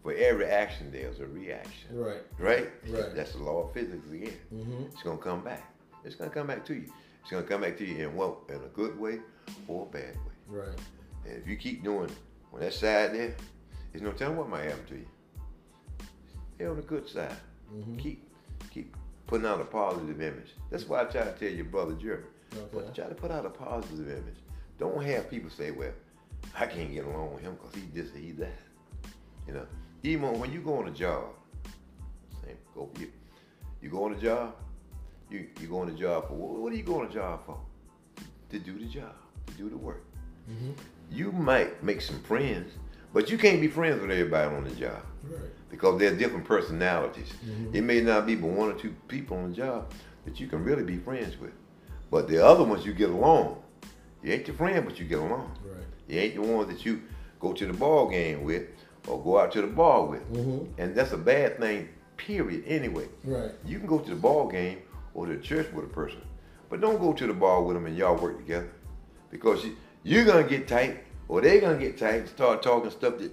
for 0.01 0.13
every 0.13 0.45
action 0.45 0.89
there's 0.89 1.19
a 1.19 1.27
reaction. 1.27 1.89
Right. 1.91 2.21
Right? 2.37 2.69
Right. 2.87 3.13
That's 3.13 3.33
the 3.33 3.39
law 3.39 3.67
of 3.67 3.73
physics 3.73 4.09
again. 4.09 4.37
Mm-hmm. 4.53 4.83
It's 4.93 5.03
gonna 5.03 5.17
come 5.17 5.43
back. 5.43 5.73
It's 6.05 6.15
gonna 6.15 6.29
come 6.29 6.47
back 6.47 6.65
to 6.67 6.75
you. 6.75 6.85
It's 7.21 7.29
gonna 7.29 7.43
come 7.43 7.61
back 7.61 7.77
to 7.79 7.85
you 7.85 8.07
in 8.07 8.15
what 8.15 8.37
in 8.47 8.55
a 8.55 8.69
good 8.73 8.97
way 8.97 9.19
or 9.67 9.85
a 9.85 9.91
bad 9.91 10.15
way. 10.15 10.33
Right. 10.47 10.79
And 11.25 11.35
if 11.41 11.45
you 11.45 11.57
keep 11.57 11.83
doing 11.83 12.09
on 12.53 12.61
that 12.61 12.73
side 12.73 13.13
there, 13.13 13.35
there's 13.91 14.01
no 14.01 14.11
telling 14.13 14.37
what 14.37 14.47
might 14.47 14.63
happen 14.63 14.85
to 14.85 14.95
you. 14.95 15.07
Stay 16.55 16.65
on 16.67 16.77
the 16.77 16.83
good 16.83 17.09
side. 17.09 17.35
Mm-hmm. 17.73 17.97
Keep 17.97 18.23
keep 18.71 18.95
putting 19.27 19.45
out 19.45 19.59
a 19.59 19.65
positive 19.65 20.21
image. 20.21 20.53
That's 20.71 20.87
why 20.87 21.01
I 21.01 21.03
try 21.05 21.25
to 21.25 21.33
tell 21.33 21.49
your 21.49 21.65
brother 21.65 21.95
Jeremy. 21.95 22.23
Okay. 22.73 22.87
Try 22.95 23.07
to 23.07 23.15
put 23.15 23.29
out 23.29 23.45
a 23.45 23.49
positive 23.49 24.07
image. 24.07 24.37
Don't 24.79 25.03
have 25.03 25.29
people 25.29 25.50
say, 25.50 25.71
"Well, 25.71 25.91
I 26.57 26.65
can't 26.65 26.91
get 26.93 27.05
along 27.05 27.33
with 27.33 27.43
him 27.43 27.55
because 27.55 27.75
he 27.75 27.81
this, 27.93 28.09
he 28.15 28.31
that." 28.33 28.59
You 29.48 29.53
know, 29.55 29.65
even 30.03 30.39
when 30.39 30.51
you 30.53 30.62
go 30.62 30.77
on 30.77 30.88
a 30.88 30.91
job, 30.91 31.25
same 32.43 32.57
go 32.75 32.89
for 32.93 33.01
you. 33.01 33.12
You 33.81 33.89
go 33.89 34.03
on 34.05 34.13
a 34.13 34.19
job. 34.19 34.55
You 35.29 35.48
you 35.62 35.67
go 35.67 35.79
on 35.81 35.89
a 35.89 35.93
job 35.93 36.27
for 36.27 36.33
what, 36.33 36.59
what 36.59 36.74
are 36.74 36.75
you 36.75 36.83
going 36.83 37.05
on 37.05 37.12
a 37.12 37.13
job 37.13 37.45
for? 37.45 37.59
To 38.51 38.59
do 38.59 38.79
the 38.79 38.86
job, 38.86 39.13
to 39.48 39.53
do 39.53 39.69
the 39.69 39.77
work. 39.77 40.03
Mm-hmm. 40.50 40.71
You 41.12 41.31
might 41.31 41.83
make 41.83 42.01
some 42.01 42.19
friends, 42.24 42.71
but 43.13 43.29
you 43.29 43.38
can't 43.38 43.62
be 43.62 43.67
friends 43.67 44.01
with 44.01 44.09
everybody 44.12 44.55
on 44.55 44.63
the 44.63 44.71
job 44.71 45.01
Right. 45.24 45.39
because 45.69 46.00
they're 46.00 46.15
different 46.15 46.45
personalities. 46.45 47.31
Mhm. 47.45 47.75
It 47.75 47.81
may 47.83 48.01
not 48.01 48.25
be 48.25 48.36
but 48.36 48.50
one 48.50 48.69
or 48.71 48.74
two 48.74 48.93
people 49.07 49.38
on 49.38 49.50
the 49.51 49.55
job 49.55 49.91
that 50.25 50.39
you 50.39 50.48
can 50.48 50.63
really 50.63 50.83
be 50.83 50.98
friends 50.98 51.38
with. 51.39 51.51
But 52.09 52.27
the 52.27 52.43
other 52.43 52.63
ones 52.63 52.86
you 52.86 52.93
get 52.93 53.09
along. 53.09 53.62
You 54.23 54.33
ain't 54.33 54.47
your 54.47 54.55
friend, 54.55 54.85
but 54.85 54.99
you 54.99 55.05
get 55.05 55.19
along. 55.19 55.51
Right. 55.63 55.83
You 56.07 56.19
ain't 56.19 56.35
the 56.35 56.41
ones 56.41 56.67
that 56.69 56.85
you 56.85 57.01
go 57.39 57.53
to 57.53 57.65
the 57.65 57.73
ball 57.73 58.09
game 58.09 58.43
with 58.43 58.63
or 59.07 59.21
go 59.23 59.39
out 59.39 59.51
to 59.53 59.61
the 59.61 59.67
bar 59.67 60.05
with. 60.05 60.21
Mm-hmm. 60.33 60.81
And 60.81 60.93
that's 60.95 61.11
a 61.13 61.17
bad 61.17 61.57
thing, 61.59 61.89
period, 62.17 62.63
anyway. 62.67 63.07
Right. 63.23 63.51
You 63.65 63.77
can 63.79 63.88
go 63.88 63.99
to 63.99 64.09
the 64.09 64.15
ball 64.15 64.47
game 64.49 64.79
or 65.13 65.25
to 65.27 65.35
the 65.35 65.41
church 65.41 65.71
with 65.71 65.85
a 65.85 65.89
person, 65.89 66.21
but 66.69 66.81
don't 66.81 66.99
go 66.99 67.13
to 67.13 67.27
the 67.27 67.33
bar 67.33 67.63
with 67.63 67.75
them 67.75 67.85
and 67.85 67.97
y'all 67.97 68.17
work 68.17 68.38
together 68.38 68.69
because 69.31 69.63
you, 69.63 69.75
you're 70.03 70.25
gonna 70.25 70.43
get 70.43 70.67
tight 70.67 71.03
or 71.27 71.41
they're 71.41 71.61
gonna 71.61 71.77
get 71.77 71.97
tight 71.97 72.15
and 72.21 72.27
start 72.29 72.61
talking 72.61 72.89
stuff 72.91 73.17
that 73.19 73.31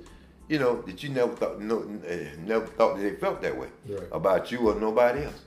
you 0.48 0.58
know 0.58 0.80
that 0.82 1.02
you 1.02 1.08
never 1.08 1.34
thought 1.34 1.60
no, 1.60 1.84
eh, 2.06 2.28
never 2.44 2.66
thought 2.66 2.96
that 2.96 3.02
they 3.02 3.16
felt 3.16 3.42
that 3.42 3.56
way 3.58 3.68
Right. 3.88 4.06
about 4.12 4.52
you 4.52 4.68
or 4.70 4.74
nobody 4.78 5.24
else. 5.24 5.40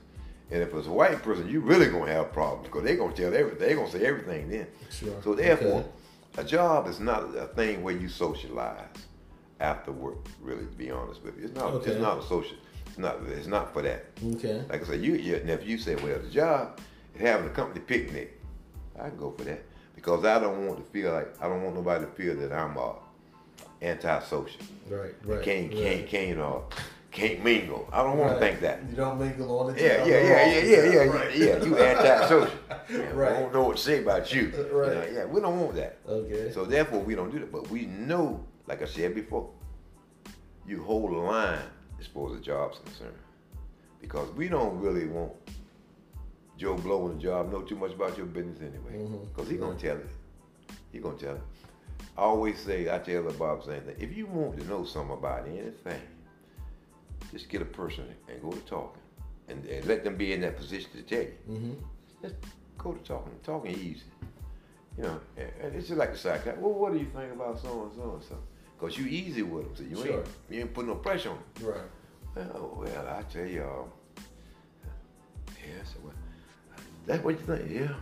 And 0.52 0.62
if 0.62 0.74
it's 0.74 0.86
a 0.86 0.90
white 0.90 1.22
person, 1.22 1.48
you 1.48 1.60
really 1.60 1.86
gonna 1.86 2.10
have 2.10 2.32
problems 2.32 2.66
because 2.66 2.82
they're 2.84 2.96
gonna 2.96 3.14
tell 3.14 3.34
everything. 3.34 3.58
They're 3.60 3.76
gonna 3.76 3.90
say 3.90 4.04
everything 4.04 4.50
then. 4.50 4.66
Sure. 4.90 5.22
So 5.22 5.34
therefore, 5.34 5.80
Okay. 5.80 5.88
a 6.38 6.44
job 6.44 6.88
is 6.88 6.98
not 6.98 7.36
a 7.36 7.46
thing 7.46 7.82
where 7.82 7.94
you 7.94 8.08
socialize 8.08 8.86
after 9.60 9.92
work. 9.92 10.18
Really, 10.42 10.66
to 10.66 10.76
be 10.76 10.90
honest 10.90 11.22
with 11.22 11.38
you, 11.38 11.44
it's 11.44 11.54
not. 11.54 11.72
Okay. 11.74 11.92
It's 11.92 12.00
not 12.00 12.18
a 12.18 12.22
social. 12.22 12.56
It's 12.86 12.98
not. 12.98 13.18
It's 13.28 13.46
not 13.46 13.72
for 13.72 13.82
that. 13.82 14.06
Okay. 14.34 14.64
Like 14.68 14.82
I 14.82 14.86
said, 14.86 15.02
you, 15.02 15.14
you 15.14 15.36
and 15.36 15.50
if 15.50 15.66
you 15.66 15.78
say, 15.78 15.94
well, 15.96 16.18
the 16.18 16.30
job 16.30 16.80
is 17.14 17.20
having 17.20 17.46
a 17.46 17.52
company 17.52 17.80
picnic, 17.80 18.40
I 18.98 19.08
can 19.08 19.18
go 19.18 19.30
for 19.30 19.44
that 19.44 19.62
because 19.94 20.24
I 20.24 20.40
don't 20.40 20.66
want 20.66 20.84
to 20.84 20.90
feel 20.90 21.12
like 21.12 21.28
I 21.40 21.48
don't 21.48 21.62
want 21.62 21.76
nobody 21.76 22.04
to 22.06 22.10
feel 22.10 22.34
that 22.36 22.52
I'm 22.52 22.76
uh, 22.76 22.94
antisocial. 23.82 24.60
Right. 24.88 25.14
Right. 25.24 25.42
Can't 25.42 25.72
right. 25.72 25.82
can't 25.82 26.06
can't 26.08 26.40
uh, 26.40 26.58
can't 27.10 27.42
mingle. 27.42 27.88
I 27.92 28.02
don't 28.02 28.18
want 28.18 28.32
Right. 28.32 28.40
to 28.40 28.46
think 28.46 28.60
that. 28.60 28.80
You 28.88 28.96
don't 28.96 29.18
mingle 29.18 29.58
on 29.60 29.74
the 29.74 29.80
Yeah, 29.82 29.96
job 29.98 30.06
yeah, 30.08 30.14
or 30.14 30.20
yeah, 30.20 30.46
yeah, 30.46 30.60
yeah, 30.62 30.82
yeah, 30.92 30.98
Right. 31.10 31.36
yeah, 31.36 31.46
yeah. 31.56 31.64
You 31.64 31.78
antisocial. 31.78 32.50
Yeah, 32.90 33.10
Right. 33.14 33.32
I 33.36 33.40
don't 33.40 33.52
know 33.52 33.62
what 33.64 33.76
to 33.76 33.82
say 33.82 34.00
about 34.02 34.32
you. 34.34 34.42
You 34.56 34.68
Right. 34.72 34.94
know, 34.94 35.04
yeah, 35.12 35.24
we 35.24 35.40
don't 35.40 35.60
want 35.60 35.74
that. 35.76 35.98
Okay. 36.08 36.50
So 36.52 36.64
therefore, 36.64 37.00
we 37.00 37.14
don't 37.14 37.30
do 37.30 37.38
that. 37.38 37.52
But 37.52 37.68
we 37.70 37.86
know, 37.86 38.44
like 38.66 38.82
I 38.82 38.86
said 38.86 39.14
before, 39.14 39.48
you 40.66 40.82
hold 40.82 41.12
the 41.12 41.16
line 41.16 41.60
as 42.00 42.06
far 42.08 42.28
as 42.30 42.34
the 42.36 42.40
job's 42.40 42.78
concerned, 42.80 43.16
because 44.00 44.28
we 44.36 44.48
don't 44.48 44.80
really 44.80 45.06
want 45.06 45.32
Joe 46.56 46.74
Blow 46.76 47.06
in 47.08 47.16
the 47.16 47.22
job 47.22 47.50
know 47.52 47.62
too 47.62 47.76
much 47.76 47.92
about 47.92 48.16
your 48.16 48.26
business 48.26 48.58
anyway, 48.60 49.04
Mhm. 49.04 49.28
because 49.34 49.48
he 49.50 49.56
gonna 49.56 49.78
tell 49.78 49.96
it. 49.96 50.06
He 50.92 50.98
gonna 50.98 51.16
tell 51.16 51.36
it. 51.36 51.42
I 52.18 52.22
always 52.22 52.58
say, 52.58 52.92
I 52.92 52.98
tell 52.98 53.22
the 53.22 53.32
Bob 53.34 53.64
saying 53.64 53.86
that 53.86 54.00
if 54.02 54.16
you 54.16 54.26
want 54.26 54.58
to 54.58 54.66
know 54.66 54.84
something 54.84 55.16
about 55.16 55.46
anything, 55.46 56.00
just 57.30 57.48
get 57.48 57.62
a 57.62 57.66
person 57.66 58.04
and 58.28 58.40
go 58.42 58.50
to 58.50 58.60
talking, 58.60 59.00
and, 59.48 59.64
and 59.66 59.86
let 59.86 60.04
them 60.04 60.16
be 60.16 60.32
in 60.32 60.40
that 60.42 60.56
position 60.56 60.90
to 60.92 61.02
tell 61.02 61.22
you. 61.22 61.34
mm-hmm. 61.48 61.72
Just 62.22 62.34
go 62.78 62.92
to 62.92 63.02
talking. 63.04 63.32
Talking 63.42 63.72
easy. 63.72 64.02
You 64.96 65.04
know, 65.04 65.20
and, 65.36 65.74
it's 65.74 65.88
just 65.88 65.98
like 65.98 66.12
the 66.12 66.18
psychiatrist. 66.18 66.58
Well, 66.58 66.72
what 66.72 66.92
do 66.92 66.98
you 66.98 67.06
think 67.06 67.32
about 67.32 67.60
so 67.60 67.84
and 67.84 67.92
so 67.94 68.14
and 68.14 68.24
so? 68.24 68.36
Because 68.78 68.98
you 68.98 69.06
easy 69.06 69.42
with 69.42 69.64
them, 69.64 69.76
so 69.76 69.82
you 69.82 70.04
Sure. 70.04 70.18
ain't 70.18 70.28
you 70.50 70.60
ain't 70.60 70.74
putting 70.74 70.90
no 70.90 70.96
pressure 70.96 71.30
on 71.30 71.38
them. 71.54 71.68
Right. 71.68 71.80
Well, 72.34 72.76
well, 72.82 73.08
I 73.08 73.22
tell 73.22 73.42
um, 73.42 73.90
yeah, 75.48 75.84
so 75.84 75.98
well, 76.02 76.12
that's 77.06 77.22
what 77.22 77.32
you 77.32 77.46
think, 77.46 77.70
yeah. 77.70 77.94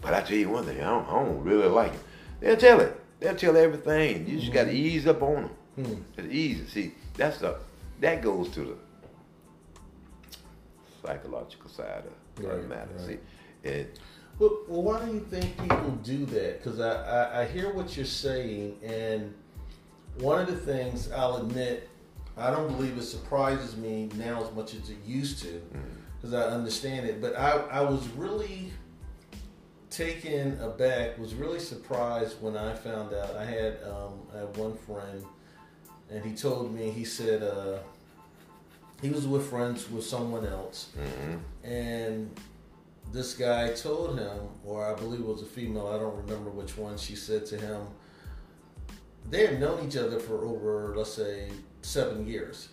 But 0.00 0.14
I 0.14 0.20
tell 0.22 0.36
you 0.36 0.50
one 0.50 0.64
thing, 0.64 0.80
I 0.80 0.84
don't, 0.84 1.08
I 1.08 1.12
don't 1.12 1.42
really 1.42 1.68
like 1.68 1.94
it. 1.94 2.00
They'll 2.40 2.56
tell 2.56 2.80
it. 2.80 3.00
They'll 3.20 3.36
tell 3.36 3.56
everything. 3.56 4.26
You 4.28 4.38
just 4.38 4.52
got 4.52 4.64
to 4.64 4.72
ease 4.72 5.06
up 5.06 5.22
on 5.22 5.34
them. 5.34 5.50
Mm-hmm. 5.78 6.02
It's 6.18 6.34
easy. 6.34 6.66
See, 6.66 6.94
that's 7.16 7.38
the 7.38 7.56
that 8.00 8.22
goes 8.22 8.48
to 8.50 8.60
the 8.60 8.76
psychological 11.04 11.70
side 11.70 12.04
of 12.06 12.42
the 12.42 12.48
Right, 12.48 12.68
matter. 12.68 12.88
right. 12.98 13.06
See, 13.06 13.18
and 13.68 13.86
Well, 14.38 14.58
well, 14.68 14.82
why 14.82 15.04
do 15.04 15.12
you 15.12 15.20
think 15.20 15.56
people 15.60 15.90
do 16.02 16.26
that? 16.26 16.62
Because 16.62 16.80
I, 16.80 16.94
I, 17.02 17.42
I 17.42 17.44
hear 17.46 17.72
what 17.72 17.96
you're 17.96 18.04
saying, 18.06 18.76
and 18.82 19.32
one 20.18 20.40
of 20.40 20.48
the 20.48 20.56
things 20.56 21.10
I'll 21.12 21.36
admit, 21.36 21.88
I 22.36 22.50
don't 22.50 22.66
believe 22.76 22.98
it 22.98 23.02
surprises 23.04 23.76
me 23.76 24.10
now 24.16 24.42
as 24.44 24.52
much 24.54 24.74
as 24.74 24.90
it 24.90 24.96
used 25.06 25.40
to, 25.42 25.62
because 26.20 26.34
I 26.34 26.42
understand 26.52 27.06
it. 27.06 27.20
But 27.20 27.36
I, 27.38 27.50
I 27.70 27.80
was 27.82 28.08
really 28.08 28.72
taken 29.90 30.58
aback, 30.60 31.16
was 31.16 31.34
really 31.34 31.60
surprised 31.60 32.42
when 32.42 32.56
I 32.56 32.74
found 32.74 33.14
out. 33.14 33.36
I 33.36 33.44
had 33.44 33.78
um, 33.84 34.14
I 34.34 34.38
had 34.38 34.56
one 34.56 34.76
friend, 34.78 35.24
and 36.10 36.24
he 36.24 36.34
told 36.34 36.74
me 36.74 36.90
he 36.90 37.04
said 37.04 37.42
uh, 37.42 37.78
he 39.02 39.10
was 39.10 39.26
with 39.26 39.48
friends 39.48 39.90
with 39.90 40.04
someone 40.04 40.46
else, 40.46 40.90
mhm. 40.96 41.40
and 41.68 42.30
this 43.12 43.34
guy 43.34 43.72
told 43.72 44.18
him, 44.18 44.38
or 44.64 44.84
I 44.84 44.94
believe 44.94 45.20
it 45.20 45.26
was 45.26 45.42
a 45.42 45.46
female, 45.46 45.88
I 45.88 45.98
don't 45.98 46.16
remember 46.16 46.50
which 46.50 46.76
one, 46.76 46.96
she 46.96 47.14
said 47.14 47.46
to 47.46 47.56
him, 47.56 47.86
they 49.30 49.46
had 49.46 49.60
known 49.60 49.86
each 49.86 49.96
other 49.96 50.18
for 50.18 50.44
over, 50.44 50.94
let's 50.96 51.12
say, 51.12 51.48
seven 51.82 52.26
years. 52.26 52.68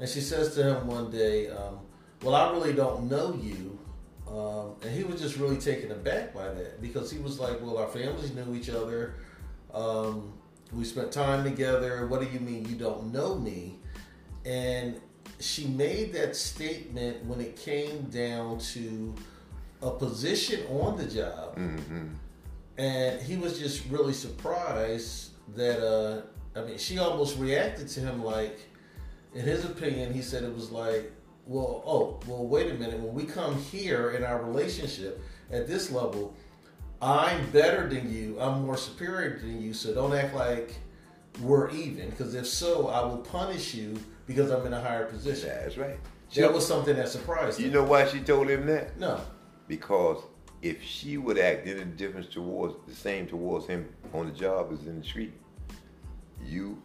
And 0.00 0.08
she 0.08 0.20
says 0.20 0.54
to 0.56 0.62
him 0.62 0.86
one 0.86 1.10
day, 1.10 1.48
um, 1.48 1.78
Well, 2.22 2.34
I 2.34 2.50
really 2.52 2.72
don't 2.72 3.08
know 3.08 3.38
you. 3.40 3.78
Um, 4.28 4.74
and 4.82 4.90
he 4.90 5.04
was 5.04 5.20
just 5.20 5.36
really 5.36 5.58
taken 5.58 5.92
aback 5.92 6.34
by 6.34 6.48
that 6.48 6.82
because 6.82 7.10
he 7.10 7.18
was 7.18 7.38
like, 7.38 7.60
Well, 7.62 7.78
our 7.78 7.88
families 7.88 8.34
knew 8.34 8.54
each 8.54 8.70
other. 8.70 9.14
Um, 9.72 10.32
we 10.76 10.84
spent 10.84 11.12
time 11.12 11.44
together. 11.44 12.06
What 12.06 12.20
do 12.20 12.26
you 12.32 12.40
mean 12.40 12.66
you 12.68 12.76
don't 12.76 13.12
know 13.12 13.34
me? 13.36 13.76
And 14.44 15.00
she 15.40 15.66
made 15.66 16.12
that 16.14 16.36
statement 16.36 17.24
when 17.24 17.40
it 17.40 17.56
came 17.56 18.02
down 18.04 18.58
to 18.58 19.14
a 19.82 19.90
position 19.90 20.66
on 20.68 20.96
the 20.96 21.04
job, 21.06 21.56
Mhm. 21.56 22.10
and 22.78 23.20
he 23.20 23.36
was 23.36 23.58
just 23.58 23.84
really 23.90 24.12
surprised 24.12 25.30
that. 25.56 25.80
Uh, 25.86 26.22
I 26.56 26.62
mean, 26.64 26.78
she 26.78 26.98
almost 26.98 27.36
reacted 27.38 27.88
to 27.88 28.00
him 28.00 28.22
like, 28.24 28.60
in 29.34 29.42
his 29.44 29.64
opinion, 29.64 30.12
he 30.14 30.22
said 30.22 30.44
it 30.44 30.54
was 30.54 30.70
like, 30.70 31.10
well, 31.46 31.82
oh, 31.84 32.20
well, 32.28 32.46
wait 32.46 32.70
a 32.70 32.74
minute. 32.74 33.00
When 33.00 33.12
we 33.12 33.24
come 33.24 33.56
here 33.60 34.12
in 34.12 34.24
our 34.24 34.42
relationship 34.42 35.20
at 35.50 35.66
this 35.66 35.90
level, 35.90 36.34
I'm 37.04 37.50
better 37.50 37.86
than 37.88 38.10
you. 38.12 38.40
I'm 38.40 38.64
more 38.64 38.76
superior 38.78 39.38
than 39.38 39.60
you. 39.60 39.74
So 39.74 39.92
don't 39.94 40.14
act 40.14 40.34
like 40.34 40.74
we're 41.42 41.70
even. 41.70 42.08
Because 42.10 42.34
if 42.34 42.46
so, 42.46 42.88
I 42.88 43.04
will 43.04 43.18
punish 43.18 43.74
you 43.74 43.98
because 44.26 44.50
I'm 44.50 44.66
in 44.66 44.72
a 44.72 44.80
higher 44.80 45.04
position. 45.04 45.50
That's 45.50 45.76
right. 45.76 45.98
She, 46.30 46.40
That 46.40 46.52
was 46.52 46.66
something 46.66 46.96
that 46.96 47.08
surprised 47.10 47.60
you 47.60 47.66
him. 47.66 47.74
know 47.74 47.84
why 47.84 48.06
she 48.08 48.20
told 48.20 48.48
him 48.48 48.66
that? 48.66 48.98
No. 48.98 49.20
Because 49.68 50.22
if 50.62 50.82
she 50.82 51.18
would 51.18 51.38
act 51.38 51.66
any 51.66 51.84
difference 51.84 52.26
towards 52.28 52.74
the 52.88 52.94
same 52.94 53.26
towards 53.26 53.66
him 53.66 53.86
on 54.14 54.26
the 54.26 54.32
job 54.32 54.72
as 54.72 54.86
in 54.86 54.98
the 54.98 55.04
street, 55.04 55.34
you 56.42 56.80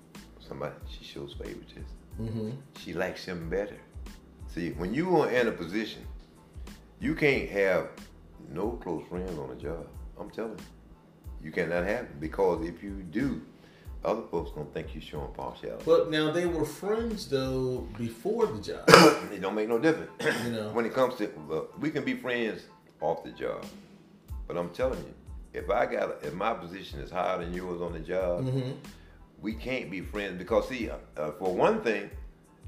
somebody 0.45 0.75
she 0.89 1.05
shows 1.05 1.33
favoritism. 1.33 1.85
Mm-hmm. 2.19 2.49
She 2.77 2.93
likes 2.93 3.23
him 3.23 3.49
better. 3.49 3.77
See, 4.53 4.71
when 4.71 4.93
you 4.93 5.15
are 5.21 5.29
in 5.31 5.47
a 5.47 5.51
position, 5.51 6.01
you 6.99 7.15
can't 7.15 7.49
have 7.49 7.87
no 8.51 8.71
close 8.71 9.07
friends 9.07 9.37
on 9.39 9.51
a 9.51 9.55
job. 9.55 9.87
I'm 10.19 10.29
telling 10.29 10.51
you, 10.51 11.45
you 11.45 11.51
cannot 11.51 11.85
have 11.85 12.05
it 12.05 12.19
because 12.19 12.65
if 12.67 12.83
you 12.83 12.91
do, 13.11 13.41
other 14.03 14.21
folks 14.31 14.51
gonna 14.51 14.69
think 14.73 14.93
you're 14.93 15.01
showing 15.01 15.31
partiality. 15.33 15.83
But 15.85 16.09
now 16.09 16.31
they 16.31 16.45
were 16.45 16.65
friends 16.65 17.27
though 17.29 17.87
before 17.97 18.47
the 18.47 18.61
job. 18.61 18.83
it 19.33 19.41
don't 19.41 19.55
make 19.55 19.67
no 19.69 19.79
difference. 19.79 20.11
You 20.45 20.51
know. 20.51 20.69
when 20.69 20.85
it 20.85 20.93
comes 20.93 21.15
to, 21.15 21.25
uh, 21.51 21.61
we 21.79 21.89
can 21.91 22.03
be 22.05 22.15
friends 22.15 22.63
off 23.01 23.23
the 23.23 23.31
job. 23.31 23.65
But 24.47 24.57
I'm 24.57 24.69
telling 24.69 24.99
you, 24.99 25.13
if 25.53 25.69
I 25.69 25.85
got, 25.85 26.23
if 26.23 26.33
my 26.33 26.53
position 26.53 26.99
is 26.99 27.11
higher 27.11 27.39
than 27.39 27.53
yours 27.53 27.81
on 27.81 27.93
the 27.93 27.99
job, 27.99 28.45
Mm-hmm. 28.45 28.71
we 29.41 29.53
can't 29.53 29.89
be 29.91 30.01
friends 30.01 30.37
because 30.37 30.67
see, 30.69 30.89
uh, 30.89 30.95
uh, 31.17 31.31
for 31.33 31.53
one 31.53 31.81
thing, 31.81 32.09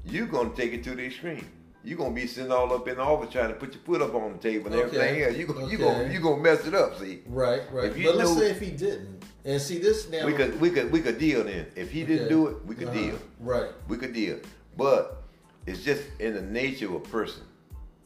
you're 0.04 0.26
gonna 0.26 0.50
take 0.54 0.72
it 0.72 0.82
to 0.84 0.94
the 0.94 1.06
extreme. 1.06 1.46
You're 1.84 1.98
gonna 1.98 2.14
be 2.14 2.26
sitting 2.28 2.52
all 2.52 2.72
up 2.72 2.86
in 2.86 2.96
the 2.96 3.02
office 3.02 3.32
trying 3.32 3.48
to 3.48 3.54
put 3.54 3.74
your 3.74 3.82
foot 3.82 4.02
up 4.02 4.14
on 4.14 4.32
the 4.32 4.38
table 4.38 4.66
and 4.66 4.74
Okay. 4.76 4.96
everything 4.98 5.22
else. 5.24 5.36
You 5.36 5.46
go, 5.46 5.58
you 5.60 5.64
Okay. 5.66 5.76
gonna 6.02 6.12
you 6.12 6.20
gonna 6.20 6.42
mess 6.42 6.64
it 6.66 6.74
up. 6.74 6.98
See, 7.00 7.22
Right, 7.26 7.62
right. 7.72 7.86
If 7.90 7.98
you 7.98 8.04
but 8.06 8.16
let's 8.16 8.30
knew- 8.30 8.38
say 8.40 8.50
if 8.50 8.60
he 8.60 8.70
didn't, 8.70 9.24
and 9.44 9.60
see 9.60 9.78
this 9.78 10.08
now. 10.08 10.24
we 10.24 10.32
could 10.32 10.60
we 10.60 10.70
could 10.70 10.92
we 10.92 11.00
could 11.00 11.18
deal 11.18 11.42
then. 11.44 11.66
If 11.74 11.90
he 11.90 12.04
didn't 12.04 12.28
do 12.28 12.46
it, 12.48 12.64
we 12.64 12.74
could 12.76 12.88
Uh-huh. 12.88 12.96
deal. 12.98 13.18
Right. 13.40 13.70
We 13.88 13.96
could 13.96 14.12
deal. 14.12 14.38
But 14.76 15.22
it's 15.66 15.82
just 15.82 16.02
in 16.20 16.34
the 16.34 16.42
nature 16.42 16.86
of 16.86 16.94
a 16.94 17.00
person 17.00 17.42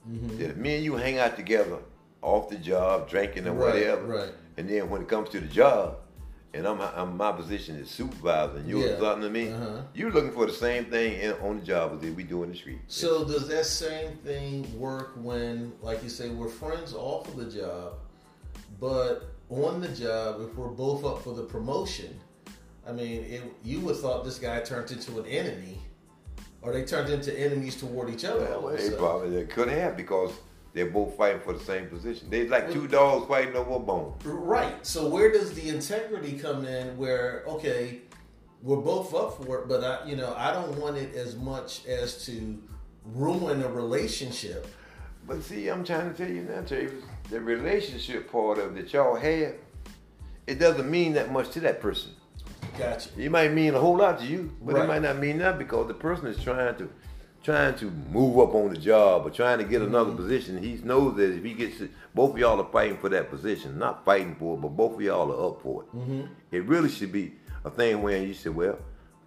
Mm-hmm. 0.09 0.39
that 0.39 0.51
if 0.51 0.57
me 0.57 0.77
and 0.77 0.85
you 0.85 0.95
hang 0.97 1.19
out 1.19 1.37
together 1.37 1.79
off 2.23 2.49
the 2.49 2.57
job, 2.57 3.11
drinking 3.11 3.47
or 3.47 3.53
Right, 3.53 3.75
whatever, 3.75 4.03
right. 4.07 4.33
and 4.57 4.69
then 4.71 4.89
when 4.89 5.03
it 5.03 5.09
comes 5.09 5.29
to 5.31 5.41
the 5.41 5.47
job, 5.49 5.97
and 6.55 6.67
I'm, 6.67 6.81
I'm 6.81 7.17
my 7.17 7.33
position 7.33 7.77
is 7.77 7.91
supervisor, 7.91 8.57
and 8.59 8.69
you're 8.69 8.87
Yeah, 8.87 8.99
something 8.99 9.23
to 9.23 9.31
me. 9.31 9.51
uh-huh. 9.51 9.83
You're 9.95 10.11
looking 10.11 10.33
for 10.33 10.47
the 10.47 10.53
same 10.53 10.87
thing 10.87 11.21
in, 11.21 11.33
on 11.35 11.61
the 11.61 11.67
job 11.67 11.99
as 12.03 12.11
we 12.11 12.23
do 12.23 12.43
in 12.43 12.51
the 12.51 12.57
street. 12.57 12.79
So 12.89 13.25
does 13.25 13.49
that 13.49 13.67
same 13.67 14.17
thing 14.19 14.67
work 14.79 15.13
when, 15.17 15.73
like 15.83 16.03
you 16.03 16.09
say, 16.09 16.31
we're 16.31 16.49
friends 16.49 16.95
off 16.95 17.29
of 17.29 17.37
the 17.37 17.51
job, 17.61 17.95
but 18.81 19.35
on 19.51 19.81
the 19.81 19.89
job, 19.89 20.41
if 20.41 20.55
we're 20.57 20.69
both 20.69 21.05
up 21.05 21.23
for 21.23 21.35
the 21.35 21.43
promotion, 21.45 22.19
I 22.89 22.93
mean, 22.93 23.25
it, 23.25 23.43
you 23.65 23.81
would 23.81 23.97
thought 23.97 24.25
this 24.25 24.39
guy 24.39 24.61
turned 24.61 24.91
into 24.91 25.19
an 25.21 25.27
enemy, 25.27 25.79
or 26.63 26.73
they 26.73 26.85
turned 26.85 27.11
into 27.13 27.39
enemies 27.39 27.77
toward 27.77 28.11
each 28.11 28.25
other. 28.25 28.41
Well, 28.45 28.69
they 28.69 28.79
sudden. 28.79 28.99
probably 28.99 29.31
they 29.31 29.45
could 29.45 29.69
have 29.69 29.97
because 29.97 30.33
they're 30.77 30.91
both 30.91 31.17
fighting 31.17 31.41
for 31.41 31.55
the 31.55 31.65
same 31.65 31.87
position. 31.87 32.29
They're 32.29 32.51
like 32.51 32.71
two 32.71 32.87
dogs 32.87 33.27
fighting 33.27 33.57
over 33.57 33.77
a 33.77 33.79
bone. 33.79 34.13
Right. 34.23 34.87
So 34.87 35.09
where 35.09 35.33
does 35.33 35.55
the 35.55 35.71
integrity 35.71 36.39
come 36.39 36.67
in? 36.67 36.99
Where 36.99 37.45
okay, 37.49 38.03
we're 38.63 38.83
both 38.83 39.15
up 39.15 39.43
for 39.43 39.61
it, 39.61 39.69
but 39.69 39.83
I, 39.83 40.07
you 40.07 40.17
know, 40.17 40.35
I 40.37 40.53
don't 40.53 40.79
want 40.79 40.99
it 40.99 41.15
as 41.15 41.35
much 41.35 41.87
as 41.87 42.27
to 42.27 42.63
ruin 43.07 43.63
a 43.63 43.69
relationship. 43.69 44.67
But 45.27 45.43
see, 45.43 45.69
I'm 45.69 45.83
trying 45.83 46.13
to 46.13 46.17
tell 46.17 46.31
you 46.31 46.43
now, 46.43 46.61
Travis, 46.61 47.03
the 47.31 47.41
relationship 47.41 48.31
part 48.31 48.59
of 48.59 48.77
it 48.77 48.83
that 48.83 48.93
y'all 48.93 49.17
have, 49.17 49.55
it 50.47 50.59
doesn't 50.59 50.91
mean 50.91 51.15
that 51.15 51.33
much 51.33 51.53
to 51.53 51.61
that 51.61 51.81
person. 51.81 52.11
Gotcha. 52.79 53.09
It 53.17 53.31
might 53.31 53.55
mean 53.55 53.75
a 53.75 53.81
whole 53.81 53.97
lot 53.97 54.19
to 54.19 54.27
you, 54.27 54.55
but 54.61 54.75
Right. 54.75 54.85
it 54.85 54.89
might 54.89 55.03
not 55.03 55.17
mean 55.17 55.39
that 55.39 55.57
because 55.57 55.89
the 55.89 55.95
person 55.95 56.27
is 56.27 56.37
trying 56.45 56.77
to 56.77 56.91
trying 57.47 57.77
to 57.77 57.89
move 58.13 58.37
up 58.41 58.55
on 58.57 58.71
the 58.75 58.77
job 58.77 59.25
or 59.25 59.31
trying 59.31 59.59
to 59.59 59.65
get 59.65 59.81
another 59.81 60.11
Mm-hmm. 60.11 60.23
position. 60.23 60.63
He 60.63 60.75
knows 60.83 61.17
that 61.17 61.31
if 61.33 61.45
he 61.45 61.55
gets 61.55 61.81
it, 61.81 61.91
both 62.13 62.33
of 62.33 62.39
y'all 62.39 62.61
are 62.61 62.73
fighting 62.73 62.99
for 62.99 63.09
that 63.11 63.31
position, 63.31 63.79
not 63.79 64.05
fighting 64.05 64.35
for 64.35 64.57
it, 64.57 64.61
but 64.61 64.71
both 64.71 64.95
of 64.95 65.01
y'all 65.01 65.31
are 65.33 65.49
up 65.53 65.63
for 65.63 65.85
it. 65.85 65.97
Mm-hmm. 65.97 66.23
It 66.51 66.65
really 66.65 66.89
should 66.89 67.13
be 67.13 67.35
a 67.65 67.71
thing 67.71 68.03
where 68.03 68.21
you 68.21 68.35
say, 68.35 68.51
well, 68.51 68.79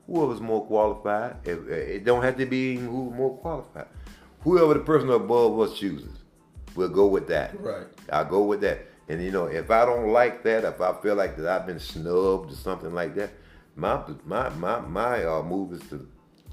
whoever's 0.05 0.41
more 0.41 0.65
qualified, 0.65 1.37
if, 1.45 1.59
uh, 1.59 1.71
it 1.71 2.03
don't 2.03 2.21
have 2.21 2.35
to 2.37 2.45
be 2.45 2.75
who's 2.75 3.13
more 3.13 3.37
qualified. 3.37 3.87
Whoever 4.41 4.73
the 4.73 4.81
person 4.81 5.09
above 5.11 5.57
us 5.61 5.79
chooses, 5.79 6.11
we'll 6.75 6.89
go 6.89 7.07
with 7.07 7.27
that. 7.29 7.57
Right. 7.61 7.87
I'll 8.11 8.25
go 8.25 8.43
with 8.43 8.59
that. 8.61 8.85
And 9.07 9.23
you 9.23 9.31
know, 9.31 9.45
if 9.45 9.71
I 9.71 9.85
don't 9.85 10.09
like 10.11 10.43
that, 10.43 10.65
if 10.65 10.81
I 10.81 10.93
feel 11.01 11.15
like 11.15 11.37
that 11.37 11.47
I've 11.47 11.65
been 11.67 11.79
snubbed 11.79 12.51
or 12.51 12.55
something 12.55 12.93
like 12.93 13.15
that, 13.15 13.31
my 13.77 14.03
my 14.25 14.49
my 14.49 14.79
my 14.81 15.23
uh, 15.23 15.41
move 15.41 15.71
is 15.73 15.81
to 15.89 16.05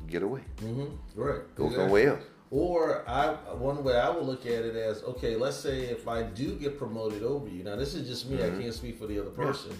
get 0.08 0.22
away, 0.22 0.42
Mm-hmm. 0.58 1.20
Right. 1.20 1.40
go 1.56 1.64
Exactly. 1.66 1.74
somewhere 1.76 2.08
else. 2.10 2.22
Or 2.50 3.08
I 3.08 3.32
one 3.54 3.82
way 3.82 3.96
I 3.98 4.08
would 4.08 4.24
look 4.24 4.46
at 4.46 4.64
it 4.64 4.76
as 4.76 5.02
okay, 5.02 5.34
let's 5.36 5.56
say 5.56 5.80
if 5.86 6.06
I 6.06 6.22
do 6.22 6.54
get 6.54 6.78
promoted 6.78 7.22
over 7.24 7.48
you. 7.48 7.64
Now 7.64 7.76
this 7.76 7.94
is 7.94 8.06
just 8.08 8.28
me, 8.30 8.36
Mm-hmm. 8.38 8.58
I 8.58 8.62
can't 8.62 8.74
speak 8.74 8.98
for 8.98 9.06
the 9.06 9.18
other 9.20 9.30
person. 9.30 9.72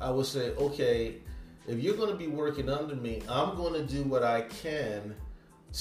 I 0.00 0.10
would 0.10 0.26
say, 0.26 0.50
okay, 0.56 1.16
if 1.66 1.78
you're 1.80 1.96
gonna 1.96 2.16
be 2.16 2.26
working 2.28 2.68
under 2.68 2.94
me, 2.94 3.22
I'm 3.28 3.56
gonna 3.56 3.82
do 3.84 4.02
what 4.02 4.22
I 4.22 4.42
can 4.42 5.14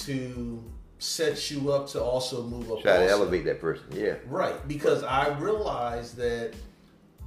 to 0.03 0.63
set 0.99 1.51
you 1.51 1.71
up 1.73 1.87
to 1.89 2.01
also 2.01 2.43
move 2.43 2.71
up. 2.71 2.81
Try 2.81 2.97
to 2.99 3.09
elevate 3.09 3.43
that 3.45 3.59
person. 3.59 3.83
Yeah. 3.91 4.15
Right, 4.27 4.65
because 4.67 5.03
I 5.03 5.37
realize 5.37 6.13
that 6.13 6.53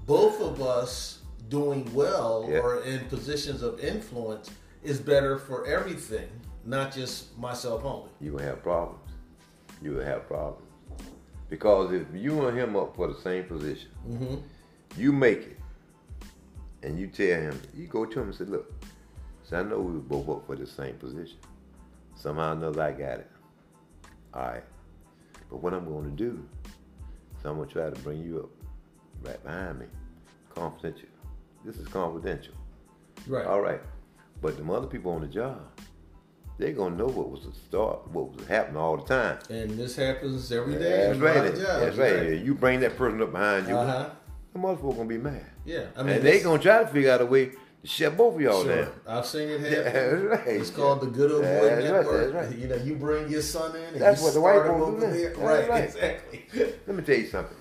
both 0.06 0.40
of 0.40 0.62
us 0.62 1.18
doing 1.50 1.92
well 1.92 2.46
Yeah. 2.48 2.60
or 2.60 2.82
in 2.82 3.00
positions 3.06 3.62
of 3.62 3.78
influence 3.80 4.50
is 4.82 5.00
better 5.00 5.36
for 5.38 5.66
everything, 5.66 6.28
not 6.66 6.92
just 6.92 7.36
myself 7.38 7.84
only. 7.84 8.10
You 8.20 8.32
will 8.32 8.40
have 8.42 8.62
problems. 8.62 9.00
You 9.82 9.92
will 9.92 10.04
have 10.04 10.26
problems 10.26 10.62
because 11.48 11.92
if 11.92 12.06
you 12.14 12.46
and 12.46 12.58
him 12.58 12.74
up 12.76 12.96
for 12.96 13.06
the 13.08 13.18
same 13.20 13.44
position, 13.44 13.88
Mm-hmm. 14.08 14.36
you 14.96 15.12
make 15.12 15.38
it, 15.38 15.58
and 16.82 16.98
you 16.98 17.06
tell 17.06 17.40
him, 17.40 17.60
you 17.74 17.86
go 17.86 18.04
to 18.04 18.20
him 18.20 18.26
and 18.28 18.34
say, 18.34 18.44
look, 18.44 18.72
so 19.44 19.58
I 19.58 19.62
know 19.62 19.78
we 19.78 19.92
were 19.92 19.98
both 20.00 20.28
up 20.28 20.46
for 20.46 20.56
the 20.56 20.66
same 20.66 20.94
position. 20.96 21.38
Somehow 22.16 22.50
or 22.50 22.52
another, 22.52 22.82
I 22.82 22.90
got 22.92 23.18
it. 23.20 23.30
All 24.34 24.42
right. 24.42 24.64
But 25.50 25.62
what 25.62 25.72
I'm 25.72 25.84
going 25.84 26.04
to 26.04 26.10
do 26.10 26.44
is 27.38 27.44
I'm 27.44 27.56
going 27.56 27.68
to 27.68 27.72
try 27.72 27.90
to 27.90 28.00
bring 28.00 28.24
you 28.24 28.40
up 28.40 28.50
right 29.22 29.42
behind 29.44 29.78
me. 29.80 29.86
Confidential. 30.54 31.08
This 31.64 31.76
is 31.76 31.86
confidential. 31.88 32.54
Right. 33.28 33.46
All 33.46 33.60
right. 33.60 33.80
But 34.42 34.56
the 34.56 34.72
other 34.72 34.86
people 34.88 35.12
on 35.12 35.20
the 35.20 35.28
job, 35.28 35.60
they're 36.58 36.72
going 36.72 36.92
to 36.92 36.98
know 36.98 37.06
what 37.08 37.30
was 37.30 37.42
the 37.44 37.52
start, 37.68 38.08
what 38.10 38.34
was 38.36 38.46
happening 38.46 38.76
all 38.78 38.96
the 38.96 39.04
time. 39.04 39.38
And 39.50 39.70
this 39.78 39.96
happens 39.96 40.50
every 40.52 40.74
day. 40.74 41.08
That's 41.08 41.18
right. 41.18 41.54
That's 41.54 41.96
right. 41.96 42.32
You 42.44 42.54
bring 42.54 42.80
that 42.80 42.96
person 42.96 43.20
up 43.22 43.32
behind 43.32 43.68
you, 43.68 43.76
Uh-huh. 43.76 44.10
the 44.52 44.58
motherfucker 44.58 44.96
gonna 44.96 45.04
be 45.08 45.18
mad. 45.18 45.44
Yeah. 45.64 45.86
I 45.96 46.02
mean, 46.02 46.14
and 46.16 46.24
they 46.24 46.40
gonna 46.40 46.62
try 46.62 46.78
to 46.82 46.86
figure 46.88 47.10
out 47.10 47.20
a 47.20 47.26
way 47.26 47.46
to 47.46 47.56
shut 47.86 48.16
both 48.16 48.36
of 48.36 48.40
y'all 48.40 48.62
Sure. 48.64 48.84
down. 48.84 48.92
I've 49.06 49.26
seen 49.26 49.48
it 49.50 49.60
happen. 49.60 50.28
that's 50.30 50.46
right. 50.46 50.56
It's 50.56 50.70
called 50.70 51.00
the 51.02 51.06
good 51.08 51.30
old 51.30 51.42
boy 51.42 51.46
That's 51.48 51.74
right, 51.84 51.84
network. 51.92 52.32
that's 52.32 52.48
right. 52.50 52.58
You 52.58 52.68
know, 52.68 52.76
you 52.76 52.94
bring 52.94 53.28
your 53.30 53.42
son 53.42 53.76
in 53.76 53.82
and 53.84 54.00
That's 54.00 54.22
what 54.22 54.32
the 54.34 54.40
white 54.40 54.54
start 54.62 54.70
over 54.80 55.00
do. 55.06 55.12
there. 55.12 55.34
Right, 55.36 55.68
right. 55.68 55.84
exactly. 55.84 56.46
Let 56.86 56.96
me 56.96 57.02
tell 57.02 57.16
you 57.16 57.26
something. 57.26 57.56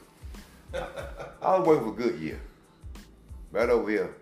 I 0.74 1.58
was 1.58 1.68
working 1.68 1.86
for 1.86 1.96
Goodyear, 2.02 2.40
right 3.52 3.70
over 3.70 3.90
here 3.90 4.16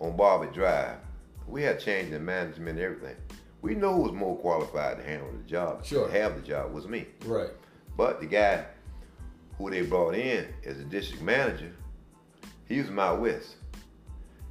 on 0.00 0.16
Barber 0.16 0.46
Drive. 0.52 0.96
We 1.46 1.62
had 1.62 1.80
changed 1.80 2.12
in 2.12 2.24
management 2.24 2.78
and 2.78 2.80
everything. 2.80 3.16
We 3.62 3.74
know 3.74 3.94
who 3.94 4.02
was 4.02 4.12
more 4.12 4.36
qualified 4.36 4.98
to 4.98 5.02
handle 5.02 5.28
the 5.32 5.48
job, 5.48 5.84
Sure. 5.84 6.06
to 6.08 6.12
have 6.12 6.36
the 6.36 6.42
job 6.42 6.72
was 6.72 6.86
me. 6.86 7.06
right. 7.24 7.50
But 7.96 8.20
the 8.20 8.26
guy 8.26 8.64
who 9.56 9.70
they 9.70 9.82
brought 9.82 10.14
in 10.14 10.46
as 10.64 10.78
a 10.78 10.84
district 10.84 11.22
manager, 11.22 11.72
he 12.66 12.78
was 12.78 12.86
from 12.86 12.98
out 13.00 13.20
west. 13.20 13.56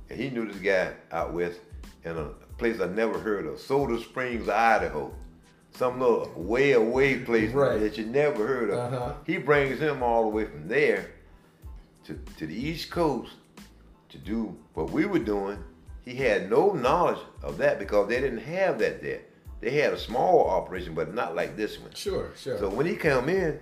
And 0.09 0.19
he 0.19 0.29
knew 0.29 0.45
this 0.51 0.57
guy 0.61 0.91
out 1.11 1.33
west 1.33 1.59
in 2.03 2.17
a 2.17 2.25
place 2.57 2.81
I 2.81 2.87
never 2.87 3.17
heard 3.17 3.45
of, 3.45 3.59
Soda 3.59 3.99
Springs, 4.01 4.49
Idaho. 4.49 5.13
Some 5.71 5.99
little 6.01 6.29
way 6.35 6.71
away 6.73 7.19
place 7.19 7.53
Right. 7.53 7.79
that 7.79 7.97
you 7.97 8.05
never 8.07 8.45
heard 8.47 8.69
of. 8.71 8.93
Uh-huh. 8.93 9.13
He 9.25 9.37
brings 9.37 9.79
him 9.79 10.01
all 10.03 10.23
the 10.23 10.29
way 10.29 10.45
from 10.45 10.67
there 10.67 11.11
to, 12.05 12.19
to 12.37 12.47
the 12.47 12.55
East 12.55 12.89
Coast 12.89 13.31
to 14.09 14.17
do 14.17 14.57
what 14.73 14.89
we 14.89 15.05
were 15.05 15.19
doing. 15.19 15.59
He 16.07 16.15
had 16.15 16.49
no 16.49 16.71
knowledge 16.71 17.19
of 17.43 17.57
that 17.57 17.79
because 17.79 18.07
they 18.07 18.21
didn't 18.21 18.39
have 18.39 18.79
that 18.79 19.01
there. 19.01 19.23
They 19.59 19.71
had 19.71 19.91
a 19.91 19.99
small 19.99 20.49
operation, 20.49 20.93
but 20.93 21.13
not 21.13 21.35
like 21.35 21.57
this 21.57 21.77
one. 21.79 21.93
Sure, 21.93 22.31
sure. 22.37 22.57
So 22.59 22.69
when 22.69 22.85
he 22.85 22.95
came 22.95 23.27
in, 23.27 23.59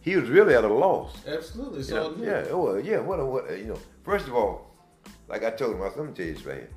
he 0.00 0.14
was 0.14 0.28
really 0.28 0.54
at 0.54 0.62
a 0.62 0.72
loss. 0.72 1.16
Absolutely. 1.26 1.78
You 1.78 1.84
So 1.84 2.10
know, 2.12 2.24
yeah, 2.24 2.52
well, 2.52 2.78
yeah. 2.78 2.98
What, 3.00 3.26
what, 3.26 3.58
you 3.58 3.64
know? 3.64 3.78
First 4.04 4.28
of 4.28 4.34
all, 4.36 4.76
like 5.26 5.42
I 5.42 5.50
told 5.50 5.74
him, 5.74 5.82
I 5.82 5.88
said, 5.88 5.98
"Let 5.98 6.06
me 6.08 6.14
tell 6.14 6.26
you 6.26 6.34
this 6.34 6.44
right. 6.46 6.70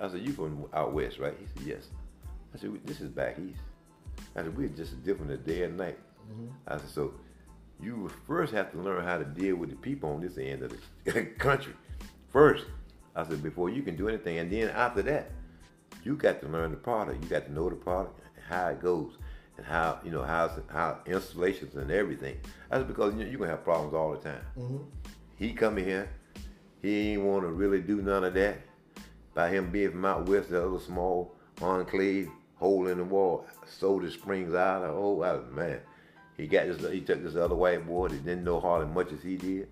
I 0.00 0.08
said, 0.08 0.20
"You 0.20 0.32
from 0.32 0.64
out 0.74 0.92
west, 0.92 1.20
right?" 1.20 1.34
He 1.38 1.46
said, 1.46 1.68
"Yes." 1.68 1.88
I 2.52 2.58
said, 2.58 2.72
"This 2.84 3.00
is 3.00 3.08
back 3.08 3.38
east." 3.38 3.60
I 4.34 4.42
said, 4.42 4.56
"We're 4.56 4.66
just 4.68 5.00
different 5.04 5.30
a 5.30 5.36
day 5.36 5.62
and 5.62 5.76
night." 5.76 5.98
I 6.66 6.78
said, 6.78 6.88
"So 6.88 7.14
you 7.80 8.10
first 8.26 8.52
have 8.52 8.72
to 8.72 8.78
learn 8.78 9.04
how 9.04 9.18
to 9.18 9.24
deal 9.24 9.54
with 9.54 9.70
the 9.70 9.76
people 9.76 10.10
on 10.10 10.20
this 10.20 10.38
end 10.38 10.62
of 10.64 10.72
the 11.04 11.22
country 11.38 11.74
first. 12.32 12.64
I 13.14 13.26
said, 13.26 13.42
"Before 13.42 13.68
you 13.68 13.82
can 13.82 13.96
do 13.96 14.08
anything, 14.08 14.38
and 14.38 14.50
then 14.50 14.68
after 14.70 15.02
that, 15.02 15.30
you 16.04 16.16
got 16.16 16.40
to 16.40 16.48
learn 16.48 16.70
the 16.70 16.76
product. 16.76 17.22
You 17.22 17.28
got 17.28 17.46
to 17.46 17.52
know 17.52 17.68
the 17.68 17.76
product 17.76 18.20
and 18.36 18.44
how 18.48 18.68
it 18.68 18.80
goes." 18.80 19.12
And 19.56 19.66
how 19.66 20.00
you 20.02 20.10
know 20.10 20.22
how 20.22 20.50
how 20.68 21.00
installations 21.04 21.74
and 21.74 21.90
everything. 21.90 22.38
That's 22.70 22.84
because 22.84 23.12
you 23.14 23.24
know, 23.24 23.30
you're 23.30 23.38
gonna 23.38 23.50
have 23.50 23.62
problems 23.62 23.92
all 23.92 24.12
the 24.12 24.18
time. 24.18 24.40
Mm-hmm. 24.58 24.78
He 25.36 25.52
come 25.52 25.76
in 25.76 25.84
here, 25.84 26.08
he 26.80 27.12
ain't 27.12 27.22
want 27.22 27.42
to 27.42 27.48
really 27.48 27.82
do 27.82 28.00
none 28.00 28.24
of 28.24 28.32
that. 28.34 28.56
By 29.34 29.50
him 29.50 29.70
being 29.70 29.90
from 29.90 30.04
out 30.06 30.26
west, 30.26 30.48
the 30.48 30.64
other 30.66 30.80
small 30.80 31.34
enclave, 31.60 32.30
hole 32.56 32.88
in 32.88 32.98
the 32.98 33.04
wall, 33.04 33.46
Soda 33.66 34.10
Springs 34.10 34.54
Idaho. 34.54 35.20
Oh, 35.20 35.22
I- 35.22 35.54
man, 35.54 35.80
he 36.38 36.46
got 36.46 36.66
this. 36.66 36.90
He 36.90 37.02
took 37.02 37.22
this 37.22 37.36
other 37.36 37.54
white 37.54 37.86
boy 37.86 38.08
that 38.08 38.24
didn't 38.24 38.44
know 38.44 38.60
hardly 38.60 38.92
much 38.92 39.12
as 39.12 39.22
he 39.22 39.36
did, 39.36 39.68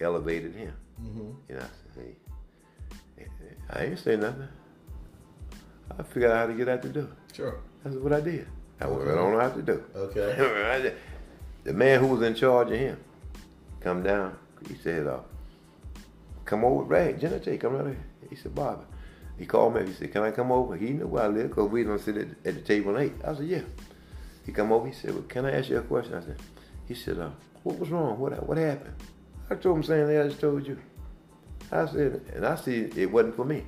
elevated 0.00 0.54
him. 0.54 0.72
Mm-hmm. 1.02 1.30
You 1.48 1.54
know, 1.56 1.60
I 1.60 1.94
said, 1.94 2.04
hey, 2.04 2.16
I 3.72 3.84
ain't 3.84 3.98
say 3.98 4.16
nothing. 4.16 4.48
I 5.98 6.02
figured 6.02 6.30
out 6.30 6.36
how 6.38 6.46
to 6.46 6.54
get 6.54 6.68
out 6.68 6.82
the 6.82 6.88
door. 6.88 7.08
Sure. 7.32 7.60
That's 7.84 7.96
what 7.96 8.12
I 8.12 8.20
did. 8.20 8.46
I 8.80 8.86
went 8.86 9.06
right 9.06 9.18
on 9.18 9.40
out 9.40 9.56
the 9.56 9.62
door. 9.62 9.84
Okay. 9.94 10.94
the 11.64 11.72
man 11.72 12.00
who 12.00 12.06
was 12.08 12.22
in 12.22 12.34
charge 12.34 12.70
of 12.70 12.78
him 12.78 12.98
come 13.80 14.02
down. 14.02 14.36
He 14.68 14.74
said, 14.74 15.06
uh, 15.06 15.20
come 16.44 16.64
over, 16.64 16.84
Rag, 16.84 17.20
Jenna 17.20 17.38
come 17.58 17.74
right 17.74 17.86
here. 17.86 18.04
He 18.28 18.36
said, 18.36 18.54
Bobby. 18.54 18.84
He 19.38 19.46
called 19.46 19.74
me. 19.74 19.86
He 19.86 19.92
said, 19.94 20.12
can 20.12 20.22
I 20.22 20.30
come 20.30 20.52
over? 20.52 20.76
He 20.76 20.90
knew 20.90 21.06
where 21.06 21.24
I 21.24 21.28
live 21.28 21.48
because 21.48 21.70
we 21.70 21.82
don't 21.82 21.98
sit 21.98 22.16
at, 22.16 22.28
at 22.44 22.54
the 22.54 22.60
table 22.60 22.94
and 22.94 23.06
ate. 23.06 23.24
I 23.24 23.34
said, 23.34 23.46
yeah. 23.46 23.62
He 24.44 24.52
come 24.52 24.72
over. 24.72 24.86
He 24.86 24.92
said, 24.92 25.14
well, 25.14 25.22
can 25.22 25.46
I 25.46 25.52
ask 25.52 25.70
you 25.70 25.78
a 25.78 25.82
question? 25.82 26.14
I 26.14 26.20
said, 26.20 26.36
he 26.86 26.94
said, 26.94 27.18
uh, 27.18 27.30
what 27.62 27.78
was 27.78 27.90
wrong? 27.90 28.18
What 28.18 28.46
what 28.46 28.58
happened? 28.58 28.94
I 29.48 29.54
told 29.54 29.76
him 29.76 29.82
saying 29.82 30.06
that 30.08 30.24
I 30.24 30.28
just 30.28 30.40
told 30.40 30.66
you. 30.66 30.78
I 31.72 31.86
said, 31.86 32.20
and 32.34 32.46
I 32.46 32.56
see 32.56 32.90
it 32.96 33.10
wasn't 33.10 33.36
for 33.36 33.44
me. 33.44 33.64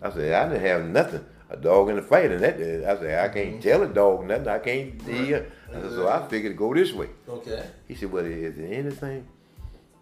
I 0.00 0.10
said, 0.10 0.32
I 0.32 0.48
didn't 0.48 0.66
have 0.66 0.84
nothing. 0.86 1.24
A 1.48 1.56
dog 1.56 1.90
in 1.90 1.96
the 1.96 2.02
fight, 2.02 2.32
and 2.32 2.42
that 2.42 2.54
I 2.56 2.98
said, 2.98 3.30
I 3.30 3.32
can't 3.32 3.50
mm-hmm. 3.50 3.60
tell 3.60 3.82
a 3.84 3.88
dog 3.88 4.26
nothing. 4.26 4.48
I 4.48 4.58
can't. 4.58 5.00
Right. 5.06 5.28
Yeah. 5.28 5.42
I 5.70 5.80
said, 5.80 5.90
so 5.92 6.08
I 6.08 6.26
figured 6.26 6.54
to 6.54 6.58
go 6.58 6.74
this 6.74 6.92
way. 6.92 7.08
Okay. 7.28 7.64
He 7.86 7.94
said, 7.94 8.10
well, 8.10 8.24
is 8.24 8.56
there 8.56 8.66
anything 8.66 9.28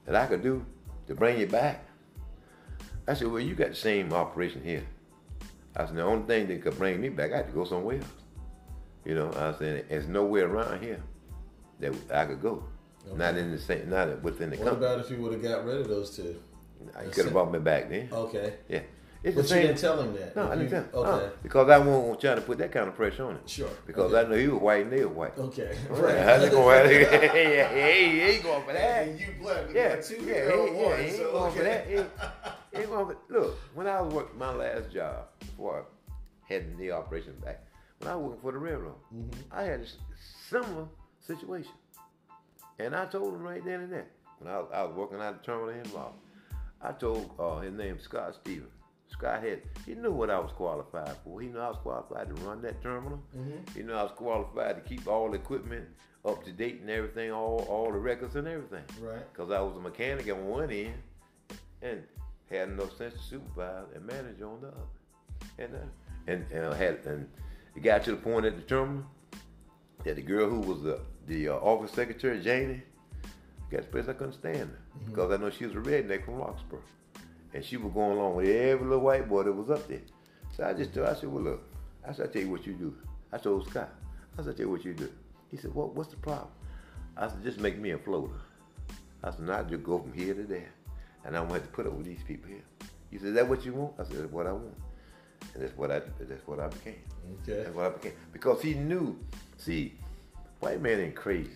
that 0.06 0.16
I 0.16 0.26
could 0.26 0.42
do 0.42 0.64
to 1.06 1.14
bring 1.14 1.38
you 1.38 1.46
back? 1.46 1.84
I 3.06 3.12
said, 3.12 3.28
well, 3.28 3.40
you 3.40 3.54
got 3.54 3.68
the 3.70 3.74
same 3.74 4.10
operation 4.14 4.62
here. 4.64 4.84
I 5.76 5.84
said, 5.84 5.96
the 5.96 6.02
only 6.02 6.26
thing 6.26 6.46
that 6.48 6.62
could 6.62 6.78
bring 6.78 6.98
me 6.98 7.10
back, 7.10 7.34
I 7.34 7.36
had 7.38 7.48
to 7.48 7.52
go 7.52 7.64
somewhere 7.64 7.98
else. 7.98 8.06
You 9.04 9.14
know, 9.16 9.30
I 9.36 9.52
said, 9.58 9.84
there's 9.90 10.08
nowhere 10.08 10.46
around 10.46 10.82
here 10.82 11.02
that 11.80 11.94
I 12.10 12.24
could 12.24 12.40
go. 12.40 12.64
Okay. 13.06 13.18
Not 13.18 13.36
in 13.36 13.50
the 13.50 13.58
same, 13.58 13.90
not 13.90 14.22
within 14.22 14.48
the 14.48 14.56
what 14.56 14.64
company. 14.64 14.86
What 14.86 14.94
about 14.94 15.04
if 15.04 15.10
you 15.10 15.22
would 15.22 15.34
have 15.34 15.42
got 15.42 15.66
rid 15.66 15.82
of 15.82 15.88
those 15.88 16.16
two? 16.16 16.40
I 16.96 17.04
could 17.04 17.24
have 17.24 17.32
brought 17.32 17.52
me 17.52 17.58
back 17.58 17.88
then. 17.88 18.08
Okay. 18.12 18.54
Yeah. 18.68 18.80
It's 19.24 19.34
but 19.34 19.48
you 19.48 19.62
didn't 19.62 19.78
tell 19.78 19.98
him 20.02 20.12
that. 20.16 20.36
No, 20.36 20.52
I 20.52 20.54
didn't 20.54 20.70
tell 20.70 20.82
him. 20.82 20.90
Okay. 20.92 21.34
because 21.42 21.70
I 21.70 21.78
won't 21.78 22.20
try 22.20 22.34
to 22.34 22.42
put 22.42 22.58
that 22.58 22.70
kind 22.70 22.88
of 22.88 22.94
pressure 22.94 23.24
on 23.24 23.36
him. 23.36 23.46
Sure. 23.46 23.70
Because 23.86 24.12
okay. 24.12 24.26
I 24.26 24.30
know 24.30 24.36
he 24.36 24.48
was 24.48 24.60
white 24.60 24.82
and 24.82 24.92
they 24.92 25.02
were 25.02 25.08
white. 25.08 25.38
Okay. 25.38 25.74
Right. 25.88 26.18
How's 26.18 26.42
it 26.42 26.50
going? 26.50 26.90
he, 26.90 26.96
ain't 27.00 28.42
going 28.42 28.64
for 28.64 28.72
that. 28.74 29.08
And 29.08 29.18
you 29.18 29.28
black. 29.40 29.64
Yeah. 29.72 29.96
Two 29.96 30.16
yeah. 30.16 30.22
He, 30.24 30.28
yeah, 30.28 30.96
he 30.96 31.02
ain't 31.04 31.16
so, 31.16 31.32
going 31.32 31.44
okay. 31.44 31.56
for 31.56 31.64
that. 31.64 31.86
He, 31.86 31.94
he 31.94 32.82
ain't 32.82 32.90
going 32.90 33.06
for, 33.06 33.16
look, 33.30 33.58
when 33.72 33.86
I 33.86 34.02
was 34.02 34.12
working 34.12 34.38
my 34.38 34.52
last 34.52 34.92
job 34.92 35.24
before 35.38 35.86
I 36.50 36.52
had 36.52 36.70
the 36.70 36.82
knee 36.82 36.90
operation 36.90 37.32
back, 37.42 37.64
when 38.00 38.10
I 38.10 38.16
was 38.16 38.24
working 38.24 38.40
for 38.42 38.52
the 38.52 38.58
railroad, 38.58 38.96
mm-hmm. 39.14 39.40
I 39.50 39.62
had 39.62 39.80
a 39.80 39.86
similar 40.50 40.86
situation. 41.26 41.72
And 42.78 42.94
I 42.94 43.06
told 43.06 43.32
him 43.32 43.42
right 43.42 43.64
then 43.64 43.80
and 43.80 43.92
there, 43.92 44.06
when 44.38 44.52
I, 44.52 44.58
I 44.58 44.82
was 44.82 44.94
working 44.94 45.18
out 45.20 45.40
the 45.40 45.46
terminal 45.46 45.70
and 45.70 45.86
involved, 45.86 46.16
I 46.84 46.92
told 46.92 47.30
uh, 47.38 47.60
his 47.60 47.72
name 47.72 47.98
Scott 47.98 48.34
Stevens. 48.34 48.70
Scott 49.08 49.42
had, 49.42 49.62
he 49.86 49.94
knew 49.94 50.12
what 50.12 50.28
I 50.28 50.38
was 50.38 50.50
qualified 50.52 51.16
for. 51.24 51.40
He 51.40 51.48
knew 51.48 51.58
I 51.58 51.68
was 51.68 51.78
qualified 51.82 52.34
to 52.34 52.42
run 52.42 52.60
that 52.62 52.82
terminal. 52.82 53.22
Mm-hmm. 53.36 53.76
He 53.76 53.82
knew 53.82 53.92
I 53.92 54.02
was 54.02 54.12
qualified 54.12 54.76
to 54.76 54.82
keep 54.88 55.06
all 55.06 55.30
the 55.30 55.36
equipment 55.36 55.86
up 56.24 56.44
to 56.44 56.52
date 56.52 56.80
and 56.80 56.90
everything, 56.90 57.30
all 57.30 57.66
all 57.68 57.92
the 57.92 57.98
records 57.98 58.36
and 58.36 58.48
everything. 58.48 58.84
Right. 59.00 59.22
Because 59.32 59.50
I 59.50 59.60
was 59.60 59.76
a 59.76 59.80
mechanic 59.80 60.30
on 60.30 60.46
one 60.46 60.70
end 60.70 60.94
and 61.82 62.02
had 62.50 62.68
enough 62.68 62.96
sense 62.96 63.14
to 63.14 63.22
supervise 63.22 63.86
and 63.94 64.04
manage 64.06 64.40
on 64.42 64.60
the 64.60 64.68
other. 64.68 64.76
And 65.58 65.74
uh, 65.74 65.78
and 66.26 66.46
and 66.50 66.74
had 66.74 67.00
and 67.06 67.28
it 67.76 67.82
got 67.82 68.04
to 68.04 68.12
the 68.12 68.16
point 68.16 68.46
at 68.46 68.56
the 68.56 68.62
terminal 68.62 69.04
that 70.04 70.16
the 70.16 70.22
girl 70.22 70.48
who 70.48 70.60
was 70.60 70.82
the 70.82 71.00
the 71.26 71.48
uh, 71.48 71.54
office 71.54 71.92
secretary, 71.92 72.40
Janie, 72.40 72.82
got 73.76 73.90
place 73.90 74.08
I 74.08 74.12
couldn't 74.12 74.34
stand 74.34 74.56
her 74.56 74.64
mm-hmm. 74.64 75.10
because 75.10 75.32
I 75.32 75.36
know 75.36 75.50
she 75.50 75.66
was 75.66 75.74
a 75.74 75.78
redneck 75.78 76.24
from 76.24 76.34
Roxboro 76.34 76.80
and 77.52 77.64
she 77.64 77.76
was 77.76 77.92
going 77.92 78.18
along 78.18 78.36
with 78.36 78.48
every 78.48 78.86
little 78.86 79.04
white 79.04 79.28
boy 79.28 79.44
that 79.44 79.52
was 79.52 79.70
up 79.70 79.86
there. 79.88 80.02
So 80.56 80.64
I 80.64 80.72
just 80.72 80.92
told, 80.92 81.06
her, 81.06 81.14
I 81.14 81.18
said, 81.18 81.32
well, 81.32 81.42
look, 81.42 81.62
I 82.06 82.12
said, 82.12 82.28
I 82.28 82.32
tell 82.32 82.42
you 82.42 82.50
what 82.50 82.66
you 82.66 82.74
do. 82.74 82.94
I 83.32 83.38
told 83.38 83.68
Scott, 83.68 83.90
I 84.38 84.42
said, 84.42 84.54
I 84.54 84.56
tell 84.56 84.66
you 84.66 84.72
what 84.72 84.84
you 84.84 84.94
do. 84.94 85.10
He 85.50 85.56
said, 85.56 85.72
what, 85.74 85.94
what's 85.94 86.10
the 86.10 86.16
problem? 86.16 86.48
I 87.16 87.28
said, 87.28 87.42
just 87.44 87.60
make 87.60 87.78
me 87.78 87.90
a 87.90 87.98
floater. 87.98 88.34
I 89.22 89.30
said, 89.30 89.40
now 89.40 89.60
I 89.60 89.62
just 89.62 89.84
go 89.84 90.00
from 90.00 90.12
here 90.12 90.34
to 90.34 90.42
there. 90.42 90.70
And 91.24 91.36
I 91.36 91.40
don't 91.40 91.50
have 91.50 91.62
to 91.62 91.68
put 91.68 91.86
up 91.86 91.94
with 91.94 92.06
these 92.06 92.22
people 92.26 92.50
here. 92.50 92.64
He 93.10 93.18
said, 93.18 93.28
is 93.28 93.34
that 93.34 93.48
what 93.48 93.64
you 93.64 93.72
want? 93.72 93.94
I 93.98 94.04
said, 94.04 94.18
that's 94.18 94.32
what 94.32 94.46
I 94.46 94.52
want. 94.52 94.74
And 95.54 95.62
that's 95.62 95.76
what 95.76 95.90
I 95.90 96.00
that's 96.20 96.46
what 96.46 96.58
I 96.58 96.68
became. 96.68 97.00
Okay. 97.42 97.62
That's 97.62 97.74
what 97.74 97.86
I 97.86 97.90
became. 97.90 98.12
Because 98.32 98.60
he 98.62 98.74
knew, 98.74 99.16
see, 99.56 99.94
white 100.60 100.82
man 100.82 101.00
ain't 101.00 101.14
crazy. 101.14 101.50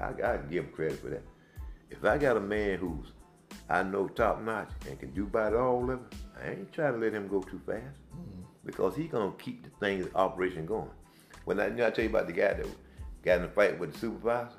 I, 0.00 0.06
I 0.08 0.36
give 0.48 0.64
him 0.64 0.72
credit 0.72 1.00
for 1.00 1.08
that. 1.10 1.22
If 1.90 2.04
I 2.04 2.18
got 2.18 2.36
a 2.36 2.40
man 2.40 2.78
who's 2.78 3.12
I 3.68 3.84
know 3.84 4.08
top 4.08 4.42
notch 4.42 4.70
and 4.88 4.98
can 4.98 5.12
do 5.12 5.24
about 5.24 5.54
all 5.54 5.90
of 5.90 6.00
it, 6.00 6.14
I 6.42 6.50
ain't 6.50 6.72
trying 6.72 6.94
to 6.94 6.98
let 6.98 7.12
him 7.12 7.28
go 7.28 7.40
too 7.40 7.60
fast 7.64 7.84
mm-hmm. 8.12 8.42
because 8.64 8.96
he 8.96 9.04
gonna 9.04 9.32
keep 9.38 9.62
the 9.62 9.70
thing 9.78 10.02
the 10.02 10.16
operation 10.16 10.66
going. 10.66 10.90
When 11.44 11.60
I, 11.60 11.68
you 11.68 11.74
know, 11.74 11.86
I 11.86 11.90
tell 11.90 12.04
you 12.04 12.10
about 12.10 12.26
the 12.26 12.32
guy 12.32 12.54
that 12.54 12.66
got 13.22 13.38
in 13.38 13.44
a 13.44 13.48
fight 13.48 13.78
with 13.78 13.92
the 13.92 13.98
supervisor, 13.98 14.56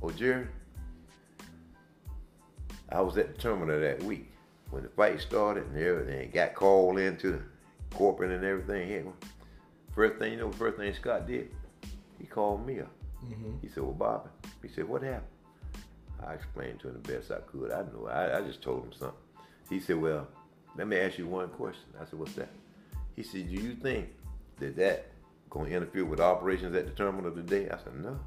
or 0.00 0.12
Jerry, 0.12 0.46
I 2.90 3.00
was 3.00 3.16
at 3.18 3.34
the 3.34 3.42
terminal 3.42 3.80
that 3.80 4.02
week 4.04 4.30
when 4.70 4.84
the 4.84 4.88
fight 4.90 5.20
started 5.20 5.64
and 5.66 5.76
everything. 5.76 6.30
Got 6.30 6.54
called 6.54 6.98
into 6.98 7.32
the 7.32 7.42
corporate 7.96 8.30
and 8.30 8.44
everything. 8.44 9.12
First 9.94 10.18
thing 10.18 10.32
you 10.32 10.38
know, 10.38 10.52
first 10.52 10.76
thing 10.76 10.94
Scott 10.94 11.26
did, 11.26 11.50
he 12.20 12.26
called 12.26 12.64
me 12.64 12.80
up. 12.80 12.92
Mm-hmm. 13.24 13.54
He 13.62 13.68
said, 13.68 13.82
"Well, 13.82 13.92
Bobby," 13.92 14.30
he 14.62 14.68
said, 14.68 14.88
"What 14.88 15.02
happened?" 15.02 15.33
I 16.26 16.34
explained 16.34 16.80
to 16.80 16.88
him 16.88 17.00
the 17.02 17.12
best 17.12 17.30
I 17.30 17.38
could. 17.50 17.70
I 17.70 17.82
knew. 17.82 18.06
I, 18.08 18.38
I 18.38 18.40
just 18.42 18.62
told 18.62 18.84
him 18.84 18.92
something. 18.92 19.18
He 19.68 19.80
said, 19.80 20.00
"Well, 20.00 20.26
let 20.76 20.88
me 20.88 20.96
ask 20.98 21.18
you 21.18 21.26
one 21.26 21.48
question." 21.48 21.84
I 22.00 22.04
said, 22.04 22.18
"What's 22.18 22.34
that?" 22.34 22.50
He 23.16 23.22
said, 23.22 23.48
"Do 23.48 23.54
you 23.54 23.74
think 23.74 24.08
that 24.58 24.76
that 24.76 25.06
going 25.50 25.70
to 25.70 25.76
interfere 25.76 26.04
with 26.04 26.20
operations 26.20 26.74
at 26.74 26.86
the 26.86 26.92
terminal 26.92 27.30
today?" 27.30 27.68
I 27.68 27.76
said, 27.78 27.96
"No." 28.00 28.18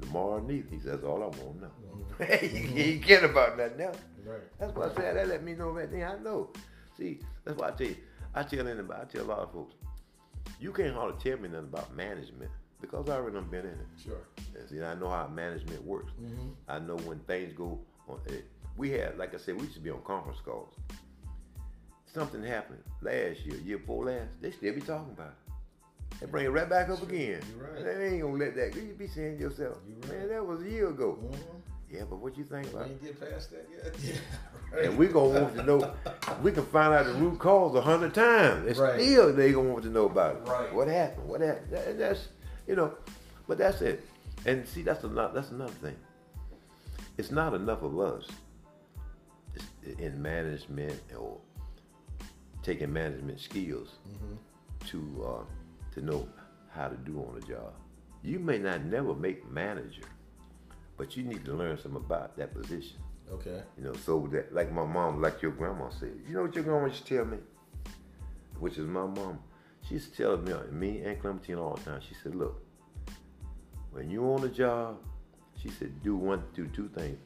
Tomorrow 0.00 0.40
neither. 0.40 0.68
He 0.70 0.78
says, 0.78 0.92
"That's 0.92 1.04
all 1.04 1.22
I 1.22 1.26
want 1.26 1.38
to 1.38 1.60
know." 1.62 1.70
Mm-hmm. 1.70 2.22
Hey, 2.24 2.48
he 2.48 2.82
ain't 2.94 3.02
care 3.02 3.24
about 3.24 3.56
nothing 3.56 3.80
else. 3.80 3.98
Right. 4.24 4.40
That's 4.58 4.74
what 4.74 4.92
I 4.92 4.94
said. 4.94 5.16
That 5.16 5.28
let 5.28 5.42
me 5.42 5.54
know 5.54 5.70
right 5.70 5.90
there. 5.90 6.08
I 6.08 6.22
know. 6.22 6.50
See, 6.96 7.20
that's 7.44 7.58
why 7.58 7.68
I 7.68 7.70
tell 7.72 7.86
you. 7.86 7.96
I 8.34 8.42
tell 8.42 8.66
anybody. 8.66 9.00
I 9.00 9.04
tell 9.04 9.24
a 9.24 9.28
lot 9.28 9.38
of 9.38 9.52
folks. 9.52 9.74
You 10.60 10.72
can't 10.72 10.94
hardly 10.94 11.18
tell 11.20 11.38
me 11.38 11.48
nothing 11.48 11.66
about 11.66 11.94
management 11.94 12.50
because 12.80 13.08
I 13.08 13.16
already 13.16 13.34
done 13.34 13.48
been 13.50 13.60
in 13.60 13.66
it. 13.66 13.86
Sure. 14.02 14.26
And 14.58 14.68
see, 14.68 14.82
I 14.82 14.94
know 14.94 15.08
how 15.08 15.28
management 15.28 15.84
works. 15.84 16.12
Mm-hmm. 16.22 16.48
I 16.68 16.78
know 16.78 16.96
when 16.98 17.18
things 17.20 17.52
go 17.52 17.78
on. 18.08 18.20
It, 18.26 18.44
we 18.76 18.90
had, 18.90 19.18
like 19.18 19.34
I 19.34 19.38
said, 19.38 19.56
we 19.56 19.62
used 19.62 19.74
to 19.74 19.80
be 19.80 19.90
on 19.90 20.00
conference 20.02 20.38
calls. 20.44 20.74
Something 22.06 22.42
happened 22.42 22.82
last 23.02 23.40
year, 23.44 23.56
year 23.64 23.78
before 23.78 24.06
last. 24.06 24.28
They 24.40 24.50
still 24.52 24.74
be 24.74 24.80
talking 24.80 25.12
about 25.12 25.28
it. 25.28 26.20
They 26.20 26.26
bring 26.26 26.46
it 26.46 26.48
right 26.48 26.68
back 26.68 26.88
up 26.88 26.98
sure. 26.98 27.08
again. 27.08 27.40
Right. 27.56 27.84
They 27.84 28.08
ain't 28.08 28.22
gonna 28.22 28.34
let 28.34 28.56
that. 28.56 28.74
You 28.74 28.94
be 28.98 29.06
saying 29.06 29.36
to 29.36 29.42
yourself, 29.42 29.78
right. 30.02 30.18
man, 30.18 30.28
that 30.28 30.46
was 30.46 30.62
a 30.62 30.70
year 30.70 30.88
ago. 30.88 31.18
Mm-hmm. 31.22 31.58
Yeah, 31.90 32.02
but 32.08 32.18
what 32.18 32.36
you 32.36 32.44
think 32.44 32.66
about? 32.66 32.86
We 32.86 32.92
ain't 32.92 33.02
get 33.02 33.20
past 33.20 33.50
that 33.50 33.66
yet. 33.72 33.94
Yeah, 34.02 34.14
right. 34.76 34.84
And 34.86 34.98
we 34.98 35.06
gonna 35.06 35.40
want 35.40 35.56
to 35.56 35.62
know. 35.62 35.94
We 36.42 36.52
can 36.52 36.66
find 36.66 36.92
out 36.92 37.06
the 37.06 37.14
root 37.14 37.38
cause 37.38 37.74
a 37.74 37.80
hundred 37.80 38.14
times. 38.14 38.66
And 38.66 38.76
right. 38.76 39.00
still, 39.00 39.32
they 39.32 39.52
gonna 39.52 39.70
want 39.70 39.84
to 39.84 39.90
know 39.90 40.06
about 40.06 40.36
it. 40.36 40.42
Right. 40.48 40.74
What 40.74 40.88
happened? 40.88 41.28
What 41.28 41.40
happened? 41.40 41.70
That, 41.70 41.98
that's 41.98 42.28
you 42.68 42.76
know, 42.76 42.92
but 43.48 43.58
that's 43.58 43.80
it. 43.80 44.06
And 44.46 44.68
see, 44.68 44.82
that's 44.82 45.02
another 45.02 45.34
that's 45.34 45.50
another 45.50 45.72
thing. 45.72 45.96
It's 47.16 47.32
not 47.32 47.54
enough 47.54 47.82
of 47.82 47.98
us 47.98 48.28
in 49.98 50.20
management 50.20 51.00
or 51.18 51.38
taking 52.62 52.92
management 52.92 53.40
skills 53.40 53.94
mm-hmm. 54.08 54.34
to 54.86 55.24
uh, 55.26 55.44
to 55.94 56.04
know 56.04 56.28
how 56.70 56.88
to 56.88 56.96
do 56.96 57.18
on 57.18 57.42
a 57.42 57.46
job. 57.46 57.72
You 58.22 58.38
may 58.38 58.58
not 58.58 58.84
never 58.84 59.14
make 59.14 59.50
manager, 59.50 60.08
but 60.96 61.16
you 61.16 61.24
need 61.24 61.44
to 61.46 61.54
learn 61.54 61.78
some 61.78 61.96
about 61.96 62.36
that 62.36 62.54
position. 62.54 62.98
Okay. 63.32 63.62
You 63.76 63.84
know, 63.84 63.94
so 63.94 64.28
that 64.32 64.54
like 64.54 64.72
my 64.72 64.84
mom, 64.84 65.20
like 65.20 65.42
your 65.42 65.52
grandma 65.52 65.88
said, 65.90 66.12
you 66.26 66.34
know 66.34 66.42
what 66.42 66.54
your 66.54 66.64
grandma 66.64 66.86
used 66.86 67.06
to 67.06 67.16
tell 67.16 67.24
me, 67.24 67.38
which 68.60 68.78
is 68.78 68.86
my 68.86 69.06
mom. 69.06 69.38
She 69.88 69.94
used 69.94 70.14
to 70.14 70.22
tell 70.22 70.36
me, 70.36 70.52
me 70.70 71.00
and 71.00 71.18
Clementine 71.18 71.56
all 71.56 71.74
the 71.74 71.90
time. 71.90 72.00
She 72.06 72.14
said, 72.22 72.34
look, 72.34 72.60
when 73.90 74.10
you 74.10 74.22
on 74.24 74.44
a 74.44 74.48
job, 74.48 74.98
she 75.56 75.70
said, 75.70 76.02
do 76.02 76.14
one, 76.14 76.42
do 76.54 76.66
two 76.66 76.88
things. 76.88 77.18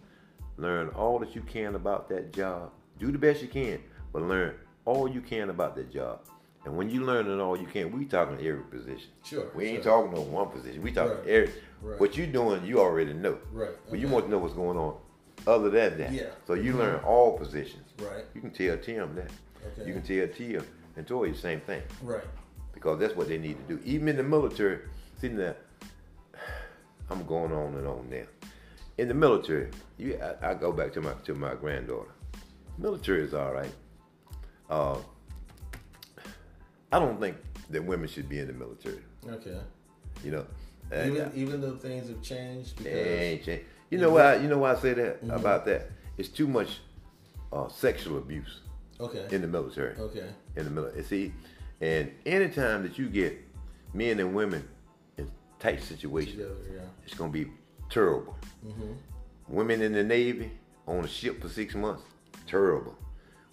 Learn 0.59 0.89
all 0.91 1.19
that 1.19 1.35
you 1.35 1.41
can 1.43 1.75
about 1.75 2.09
that 2.11 2.33
job. 2.33 2.71
Do 3.01 3.11
the 3.11 3.19
best 3.19 3.43
you 3.43 3.49
can, 3.49 3.81
but 4.13 4.23
learn 4.23 4.55
all 4.85 5.09
you 5.09 5.21
can 5.21 5.51
about 5.51 5.75
that 5.75 5.93
job. 5.93 6.21
And 6.65 6.77
when 6.77 6.89
you 6.89 7.05
learn 7.05 7.27
it 7.27 7.41
all 7.41 7.57
you 7.57 7.67
can, 7.67 7.91
we 7.91 8.05
talking 8.05 8.37
every 8.37 8.63
position. 8.63 9.11
Sure. 9.25 9.51
We 9.57 9.67
ain't 9.67 9.83
sure. 9.83 10.05
talking 10.05 10.17
on 10.17 10.31
one 10.31 10.49
position. 10.51 10.83
We 10.83 10.93
talking 10.93 11.17
right. 11.17 11.27
every. 11.27 11.55
Right. 11.81 11.99
What 11.99 12.17
you 12.17 12.29
doing, 12.29 12.65
you 12.65 12.79
already 12.79 13.13
know. 13.13 13.39
Right. 13.53 13.71
But 13.91 13.99
you 13.99 14.07
want 14.07 14.27
to 14.27 14.31
know 14.31 14.39
what's 14.39 14.55
going 14.55 14.79
on 14.79 14.97
other 15.49 15.69
than 15.69 15.99
that. 15.99 16.13
Yeah. 16.13 16.27
So 16.47 16.55
you 16.55 16.71
mm-hmm. 16.71 16.79
learn 16.79 17.01
all 17.05 17.37
positions. 17.37 17.89
Right. 17.99 18.25
You 18.35 18.41
can 18.41 18.53
tell 18.53 18.77
Tim 18.79 19.17
that. 19.17 19.33
Okay. 19.67 19.89
You 19.89 19.95
can 19.95 20.03
tell 20.03 20.29
Tia 20.29 20.63
and 20.97 21.05
Toy 21.05 21.33
the 21.33 21.39
same 21.39 21.61
thing. 21.63 21.83
Right. 22.03 22.23
Because 22.73 22.99
that's 23.01 23.15
what 23.15 23.29
they 23.29 23.39
need 23.39 23.57
to 23.69 23.77
do. 23.77 23.83
Even 23.85 24.09
in 24.09 24.17
the 24.17 24.23
military, 24.23 24.81
see 25.21 25.29
that 25.29 25.59
I'm 27.11 27.25
going 27.27 27.53
on 27.53 27.75
and 27.75 27.87
on 27.87 28.09
now. 28.11 28.25
In 28.99 29.09
the 29.09 29.15
military, 29.15 29.71
you, 29.99 30.19
I, 30.43 30.51
I, 30.51 30.55
go 30.55 30.71
back 30.73 30.93
to 30.95 31.01
my 31.01 31.13
to 31.25 31.35
my 31.35 31.55
granddaughter. 31.55 32.11
Military 32.79 33.23
is 33.25 33.35
all 33.35 33.53
right. 33.53 33.73
Uh, 34.69 34.99
I 36.93 36.99
don't 36.99 37.19
think 37.21 37.37
that 37.71 37.83
women 37.85 38.09
should 38.09 38.29
be 38.29 38.39
in 38.39 38.47
the 38.47 38.53
military. 38.53 39.01
Okay. 39.29 39.59
You 40.25 40.31
know, 40.33 40.47
even 40.93 41.33
even 41.35 41.61
though 41.61 41.77
things 41.77 42.09
have 42.09 42.23
changed. 42.23 42.77
Because, 42.77 42.93
ain't 42.93 43.45
changed. 43.45 43.65
You 43.91 43.99
know 43.99 44.11
why? 44.11 44.37
You 44.37 44.49
know 44.49 44.59
why 44.59 44.73
I 44.73 44.77
say 44.77 44.93
that 44.95 45.23
Mm-hmm. 45.23 45.31
about 45.31 45.65
that? 45.67 45.91
It's 46.19 46.29
too 46.29 46.47
much 46.47 46.81
uh, 47.53 47.69
sexual 47.69 48.19
abuse 48.19 48.61
okay, 49.01 49.27
in 49.31 49.41
the 49.41 49.49
military. 49.49 49.97
okay, 49.99 50.29
In 50.57 50.65
the 50.65 50.71
military, 50.71 51.03
see, 51.05 51.33
and 51.83 52.11
anytime 52.25 52.83
that 52.85 52.97
you 52.99 53.09
get 53.09 53.37
men 53.93 54.21
and 54.21 54.35
women 54.35 54.67
in 55.19 55.31
tight 55.59 55.83
situations, 55.83 56.37
together, 56.37 56.55
yeah, 56.73 56.81
it's 57.05 57.15
gonna 57.15 57.33
be 57.33 57.49
terrible. 57.91 58.37
Mm-hmm. 58.67 58.93
Women 59.49 59.83
in 59.83 59.93
the 59.93 60.05
Navy 60.05 60.53
on 60.87 61.05
a 61.05 61.09
ship 61.09 61.43
for 61.43 61.49
six 61.49 61.75
months, 61.75 62.03
terrible. 62.47 62.97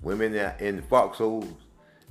Women 0.01 0.31
that- 0.33 0.61
in 0.61 0.77
the 0.77 0.81
foxholes 0.83 1.45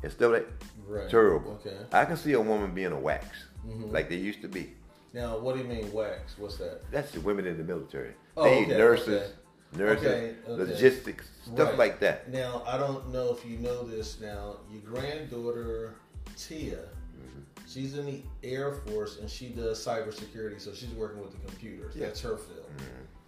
and 0.02 0.12
stuff 0.12 0.32
like 0.32 0.48
right, 0.86 1.08
terrible. 1.08 1.52
Okay. 1.64 1.76
I 1.92 2.04
can 2.04 2.16
see 2.16 2.32
a 2.32 2.40
woman 2.40 2.74
being 2.74 2.92
a 2.92 2.98
wax 2.98 3.26
Mhm. 3.66 3.92
like 3.92 4.08
they 4.08 4.16
used 4.16 4.42
to 4.42 4.48
be. 4.48 4.74
Now, 5.14 5.38
what 5.38 5.56
do 5.56 5.62
you 5.62 5.68
mean 5.68 5.90
wax? 5.92 6.36
What's 6.36 6.58
that? 6.58 6.82
That's 6.90 7.12
the 7.12 7.20
women 7.20 7.46
in 7.46 7.56
the 7.56 7.64
military. 7.64 8.12
Oh, 8.36 8.44
they 8.44 8.62
okay, 8.64 8.76
nurses, 8.76 9.08
okay. 9.08 9.78
nurses, 9.82 10.06
Okay, 10.06 10.34
okay. 10.48 10.52
logistics, 10.72 11.28
stuff 11.44 11.70
Right. 11.70 11.78
like 11.78 12.00
that. 12.00 12.28
Now, 12.30 12.62
I 12.66 12.76
don't 12.76 13.10
know 13.10 13.32
if 13.32 13.44
you 13.44 13.58
know 13.58 13.82
this. 13.84 14.20
Now, 14.20 14.58
your 14.70 14.82
granddaughter 14.82 15.94
Tia, 16.38 16.76
Mm-hmm. 16.76 17.66
she's 17.66 17.98
in 17.98 18.06
the 18.06 18.22
Air 18.44 18.72
Force 18.86 19.18
and 19.18 19.28
she 19.28 19.48
does 19.48 19.84
cybersecurity, 19.84 20.60
so 20.60 20.72
she's 20.72 20.90
working 20.90 21.20
with 21.20 21.32
the 21.32 21.38
computers. 21.48 21.94
Yeah. 21.96 22.06
That's 22.06 22.20
her 22.20 22.36
field. 22.36 22.64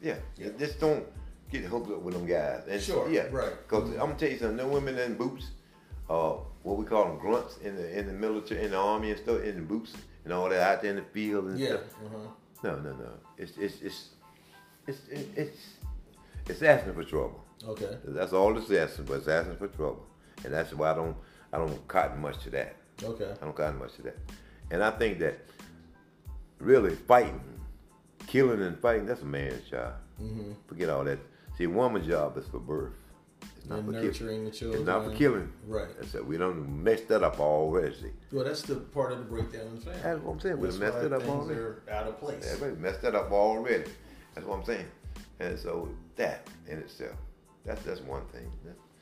Yeah, 0.01 0.15
just 0.59 0.79
don't 0.81 1.05
get 1.51 1.65
hooked 1.65 1.91
up 1.91 2.03
with 2.03 2.15
them 2.15 2.25
guys. 2.27 2.63
And 2.69 2.81
Sure, 2.81 3.11
yeah, 3.11 3.27
right. 3.33 3.53
Because 3.69 3.91
I'm 3.91 3.99
gonna 3.99 4.15
tell 4.17 4.31
you 4.31 4.39
something. 4.39 4.57
No 4.57 4.69
women 4.69 4.97
in 4.99 5.15
boots, 5.17 5.49
uh, 6.09 6.35
what 6.63 6.77
we 6.79 6.85
call 6.85 7.05
them 7.07 7.19
grunts 7.19 7.59
in 7.65 7.75
the 7.77 7.99
in 7.99 8.07
the 8.07 8.13
military, 8.13 8.65
in 8.65 8.71
the 8.71 8.77
army 8.77 9.11
and 9.11 9.19
stuff, 9.19 9.43
in 9.43 9.57
the 9.57 9.63
boots 9.63 9.93
and 10.25 10.33
all 10.33 10.49
that 10.49 10.61
out 10.61 10.81
there 10.83 10.91
in 10.91 10.97
the 10.97 11.03
field 11.03 11.47
and 11.47 11.59
Yeah. 11.59 11.69
stuff. 11.71 11.81
Uh-huh. 12.07 12.17
No, 12.63 12.77
no, 12.77 12.93
no. 12.93 13.11
It's 13.37 13.53
it's 13.59 13.81
it's 13.83 14.09
it's 14.87 15.01
it's 15.37 15.59
it's 16.49 16.63
asking 16.63 16.95
for 16.95 17.05
trouble. 17.05 17.43
Okay. 17.67 17.97
That's 18.05 18.33
all 18.33 18.57
it's 18.57 18.71
asking 18.71 19.07
for. 19.07 19.17
It's 19.17 19.29
asking 19.29 19.57
for 19.57 19.69
trouble, 19.69 20.07
and 20.45 20.55
that's 20.55 20.73
why 20.75 20.93
I 20.93 20.95
don't 20.95 21.17
I 21.53 21.59
don't 21.59 21.89
cotton 21.89 22.21
much 22.21 22.39
to 22.45 22.51
that. 22.51 22.77
Okay. 23.03 23.33
I 23.41 23.45
don't 23.45 23.55
got 23.57 23.77
much 23.79 23.95
to 23.97 24.03
that. 24.03 24.17
And 24.71 24.83
I 24.85 24.91
think 24.91 25.19
that 25.21 25.39
really 26.59 26.95
fighting, 26.95 27.41
killing 28.27 28.63
and 28.63 28.79
fighting, 28.79 29.07
that's 29.07 29.23
a 29.23 29.27
man's 29.27 29.69
job. 29.69 29.95
Mm-hmm. 30.21 30.53
Forget 30.69 30.91
all 30.91 31.05
that. 31.05 31.19
See, 31.57 31.65
a 31.65 31.71
woman's 31.71 32.07
job 32.07 32.37
is 32.39 32.47
for 32.47 32.59
birth. 32.59 32.93
It's 33.57 33.69
not 33.69 33.81
And 33.81 33.87
for 33.87 33.93
nurturing 33.93 34.13
killing. 34.15 34.45
the 34.45 34.51
children. 34.51 34.83
It's 34.83 34.87
not 34.87 35.05
for 35.05 35.15
killing. 35.15 35.53
Right. 35.67 35.89
That's 35.99 36.15
it. 36.15 36.27
We 36.27 36.37
don't 36.39 36.83
mess 36.83 37.01
that 37.03 37.23
up 37.23 37.41
already. 37.41 38.13
Well, 38.33 38.45
that's 38.45 38.63
the 38.63 38.77
part 38.77 39.13
of 39.13 39.19
the 39.19 39.25
breakdown 39.25 39.67
in 39.67 39.75
the 39.77 39.81
family. 39.83 40.01
that's 40.03 40.21
what 40.23 40.33
I'm 40.33 40.41
saying. 40.41 40.59
We 40.59 40.67
That's 40.69 40.79
messed 40.79 40.99
it 40.99 41.13
up 41.13 41.23
already. 41.29 41.61
are 41.61 41.83
out 41.91 42.07
of 42.07 42.21
place. 42.21 42.59
We 42.61 42.71
messed 42.73 43.03
that 43.03 43.15
up 43.15 43.31
already. 43.33 43.85
That's 44.35 44.47
what 44.47 44.59
I'm 44.59 44.65
saying. 44.65 44.87
And 45.41 45.59
so 45.59 45.89
that 46.17 46.49
in 46.69 46.79
itself, 46.79 47.17
that's 47.65 47.83
that's 47.83 48.01
one 48.01 48.23
thing. 48.27 48.51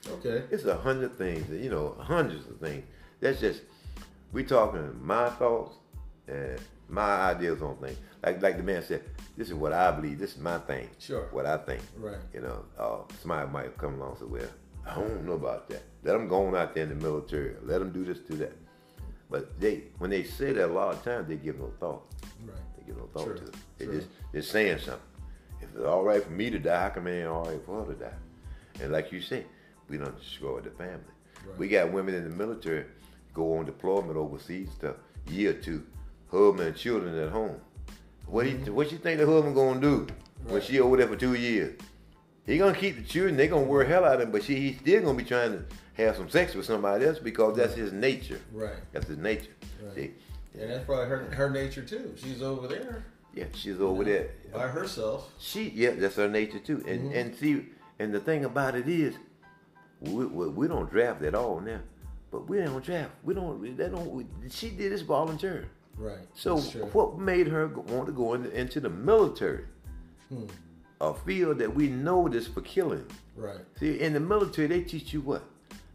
Okay. 0.08 0.44
It's 0.50 0.64
a 0.64 0.76
hundred 0.76 1.18
things, 1.18 1.48
you 1.50 1.70
know, 1.70 1.96
hundreds 2.00 2.46
of 2.48 2.58
things. 2.60 2.84
That's 3.20 3.40
just 3.40 3.62
we 4.32 4.44
talking 4.44 4.98
my 5.02 5.30
thoughts 5.30 5.76
and 6.26 6.60
my 6.88 7.02
ideas 7.02 7.62
on 7.62 7.76
things. 7.76 7.98
Like 8.22 8.42
like 8.42 8.56
the 8.56 8.62
man 8.62 8.82
said, 8.82 9.02
this 9.36 9.48
is 9.48 9.54
what 9.54 9.72
I 9.72 9.90
believe. 9.90 10.18
This 10.18 10.32
is 10.32 10.38
my 10.38 10.58
thing. 10.58 10.88
Sure. 10.98 11.28
What 11.30 11.46
I 11.46 11.58
think. 11.58 11.82
Right. 11.96 12.18
You 12.34 12.40
know, 12.40 12.64
uh, 12.78 12.98
somebody 13.20 13.50
might 13.50 13.78
come 13.78 13.94
along 13.94 14.10
and 14.10 14.18
say, 14.18 14.24
well, 14.26 14.50
I 14.86 14.94
don't 14.94 15.24
know 15.24 15.32
about 15.32 15.68
that. 15.68 15.82
Let 16.02 16.12
them 16.12 16.28
go 16.28 16.46
on 16.46 16.56
out 16.56 16.74
there 16.74 16.84
in 16.84 16.88
the 16.90 16.94
military. 16.94 17.54
Let 17.62 17.78
them 17.78 17.92
do 17.92 18.04
this, 18.04 18.18
do 18.18 18.36
that. 18.36 18.52
But 19.30 19.60
they, 19.60 19.84
when 19.98 20.10
they 20.10 20.24
say 20.24 20.52
that 20.52 20.66
a 20.66 20.72
lot 20.72 20.94
of 20.94 21.04
times, 21.04 21.28
they 21.28 21.36
give 21.36 21.58
no 21.58 21.70
thought. 21.78 22.02
Right. 22.44 22.56
They 22.76 22.86
give 22.86 22.96
no 22.96 23.08
thought 23.12 23.36
to 23.36 23.42
it. 23.44 23.54
They 23.76 23.86
just 23.86 24.08
they're 24.32 24.42
saying 24.42 24.78
something. 24.78 25.02
If 25.60 25.68
it's 25.74 25.84
all 25.84 26.02
right 26.02 26.22
for 26.22 26.30
me 26.30 26.50
to 26.50 26.58
die, 26.58 26.80
how 26.80 26.88
come 26.88 27.06
it 27.08 27.20
ain't 27.20 27.28
all 27.28 27.44
right 27.44 27.60
for 27.66 27.84
her 27.84 27.92
to 27.92 27.98
die? 27.98 28.12
And 28.80 28.92
like 28.92 29.12
you 29.12 29.20
say, 29.20 29.44
we 29.88 29.98
don't 29.98 30.18
destroy 30.18 30.60
the 30.60 30.70
family. 30.70 31.00
Right. 31.46 31.58
We 31.58 31.68
got 31.68 31.92
women 31.92 32.14
in 32.14 32.24
the 32.24 32.34
military 32.34 32.86
go 33.38 33.56
on 33.58 33.64
deployment 33.64 34.16
overseas 34.16 34.68
stuff, 34.74 34.96
year 35.28 35.52
two, 35.54 35.84
husband 36.30 36.68
and 36.68 36.76
children 36.76 37.16
at 37.18 37.30
home. 37.30 37.56
What 38.26 38.44
do 38.44 38.50
you 38.50 38.72
what 38.74 38.90
you 38.92 38.98
think 38.98 39.18
the 39.20 39.26
husband 39.26 39.54
gonna 39.54 39.80
do 39.80 40.06
when 40.44 40.60
Mm-hmm. 40.60 40.72
She 40.72 40.80
over 40.80 40.96
there 40.96 41.08
for 41.08 41.16
two 41.16 41.34
years? 41.34 41.78
He 42.46 42.58
gonna 42.58 42.74
keep 42.76 42.96
the 42.96 43.02
children. 43.02 43.36
They 43.36 43.48
gonna 43.48 43.64
work 43.66 43.88
hell 43.88 44.04
out 44.04 44.16
of 44.16 44.20
him, 44.22 44.30
but 44.32 44.42
she 44.42 44.56
he's 44.56 44.78
still 44.78 45.02
gonna 45.02 45.16
be 45.18 45.24
trying 45.24 45.52
to 45.52 45.64
have 46.02 46.16
some 46.16 46.28
sex 46.28 46.54
with 46.54 46.66
somebody 46.66 47.04
else 47.06 47.18
because 47.18 47.56
that's 47.56 47.74
his 47.74 47.92
nature. 47.92 48.40
Right. 48.52 48.76
That's 48.92 49.06
his 49.08 49.18
nature. 49.18 49.50
Right. 49.82 49.94
See, 49.94 50.10
And 50.60 50.70
that's 50.70 50.84
probably 50.84 51.06
her 51.06 51.18
her 51.32 51.50
nature 51.50 51.82
too. 51.82 52.14
She's 52.16 52.42
over 52.42 52.66
there 52.68 53.04
yeah, 53.34 53.44
she's 53.54 53.80
over 53.80 54.02
there. 54.04 54.30
by 54.52 54.66
herself. 54.66 55.30
She, 55.38 55.68
yeah, 55.68 55.90
that's 55.92 56.16
her 56.16 56.28
nature 56.28 56.58
too. 56.58 56.82
And 56.88 57.00
Mm-hmm. 57.10 57.18
and 57.18 57.34
see, 57.36 57.66
and 58.00 58.12
the 58.12 58.20
thing 58.20 58.44
about 58.44 58.74
it 58.74 58.88
is, 58.88 59.14
we, 60.00 60.24
we, 60.26 60.48
we 60.48 60.66
don't 60.68 60.90
draft 60.90 61.22
at 61.22 61.34
all 61.34 61.60
now. 61.60 61.80
But 62.30 62.48
we 62.48 62.58
don't 62.58 62.84
draft. 62.84 63.10
We 63.24 63.34
don't. 63.34 63.76
They 63.76 63.88
don't. 63.88 64.10
We, 64.10 64.26
she 64.50 64.70
did 64.70 64.92
this 64.92 65.00
volunteer. 65.02 65.68
Right. 65.96 66.18
So 66.34 66.58
what 66.92 67.18
made 67.18 67.48
her 67.48 67.66
want 67.68 68.06
to 68.06 68.12
go 68.12 68.34
in, 68.34 68.46
into 68.46 68.80
the 68.80 68.90
military? 68.90 69.64
Hmm. 70.28 70.44
A 71.00 71.14
field 71.14 71.58
that 71.58 71.74
we 71.74 71.88
know 71.88 72.28
this 72.28 72.46
for 72.46 72.60
killing. 72.60 73.06
Right. 73.36 73.60
See, 73.78 73.98
in 74.00 74.12
the 74.12 74.20
military, 74.20 74.66
they 74.68 74.82
teach 74.82 75.12
you 75.12 75.20
what? 75.22 75.42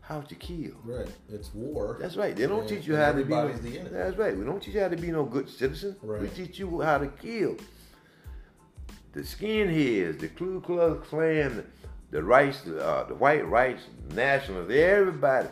How 0.02 0.22
to 0.22 0.36
kill. 0.36 0.72
Right. 0.84 1.08
It's 1.30 1.54
war. 1.54 1.98
That's 2.02 2.16
right. 2.18 2.36
They 2.36 2.48
don't 2.48 2.62
And- 2.62 2.70
teach 2.70 2.88
you 2.88 2.96
how 2.96 3.12
to 3.12 3.24
be. 3.24 3.30
No, 3.30 3.40
everybody's 3.48 3.62
the 3.62 3.80
enemy. 3.80 3.96
that's 3.96 4.18
right. 4.18 4.36
We 4.36 4.44
don't 4.44 4.62
teach 4.62 4.74
you 4.76 4.82
how 4.82 4.90
to 4.90 4.98
be 4.98 5.12
no 5.12 5.24
good 5.24 5.50
citizen. 5.50 5.96
Right. 6.02 6.22
We 6.22 6.28
teach 6.30 6.58
you 6.60 6.82
how 6.82 6.98
to 6.98 7.08
kill. 7.08 7.58
The 9.14 9.22
skinheads, 9.22 10.20
the 10.20 10.28
Ku 10.30 10.60
Klux 10.62 11.08
Klan, 11.08 11.64
the 12.12 12.24
rights, 12.24 12.66
uh, 12.68 13.06
the 13.08 13.16
white 13.16 13.48
rights 13.48 13.84
nationalists, 14.14 14.72
everybody, 14.74 15.50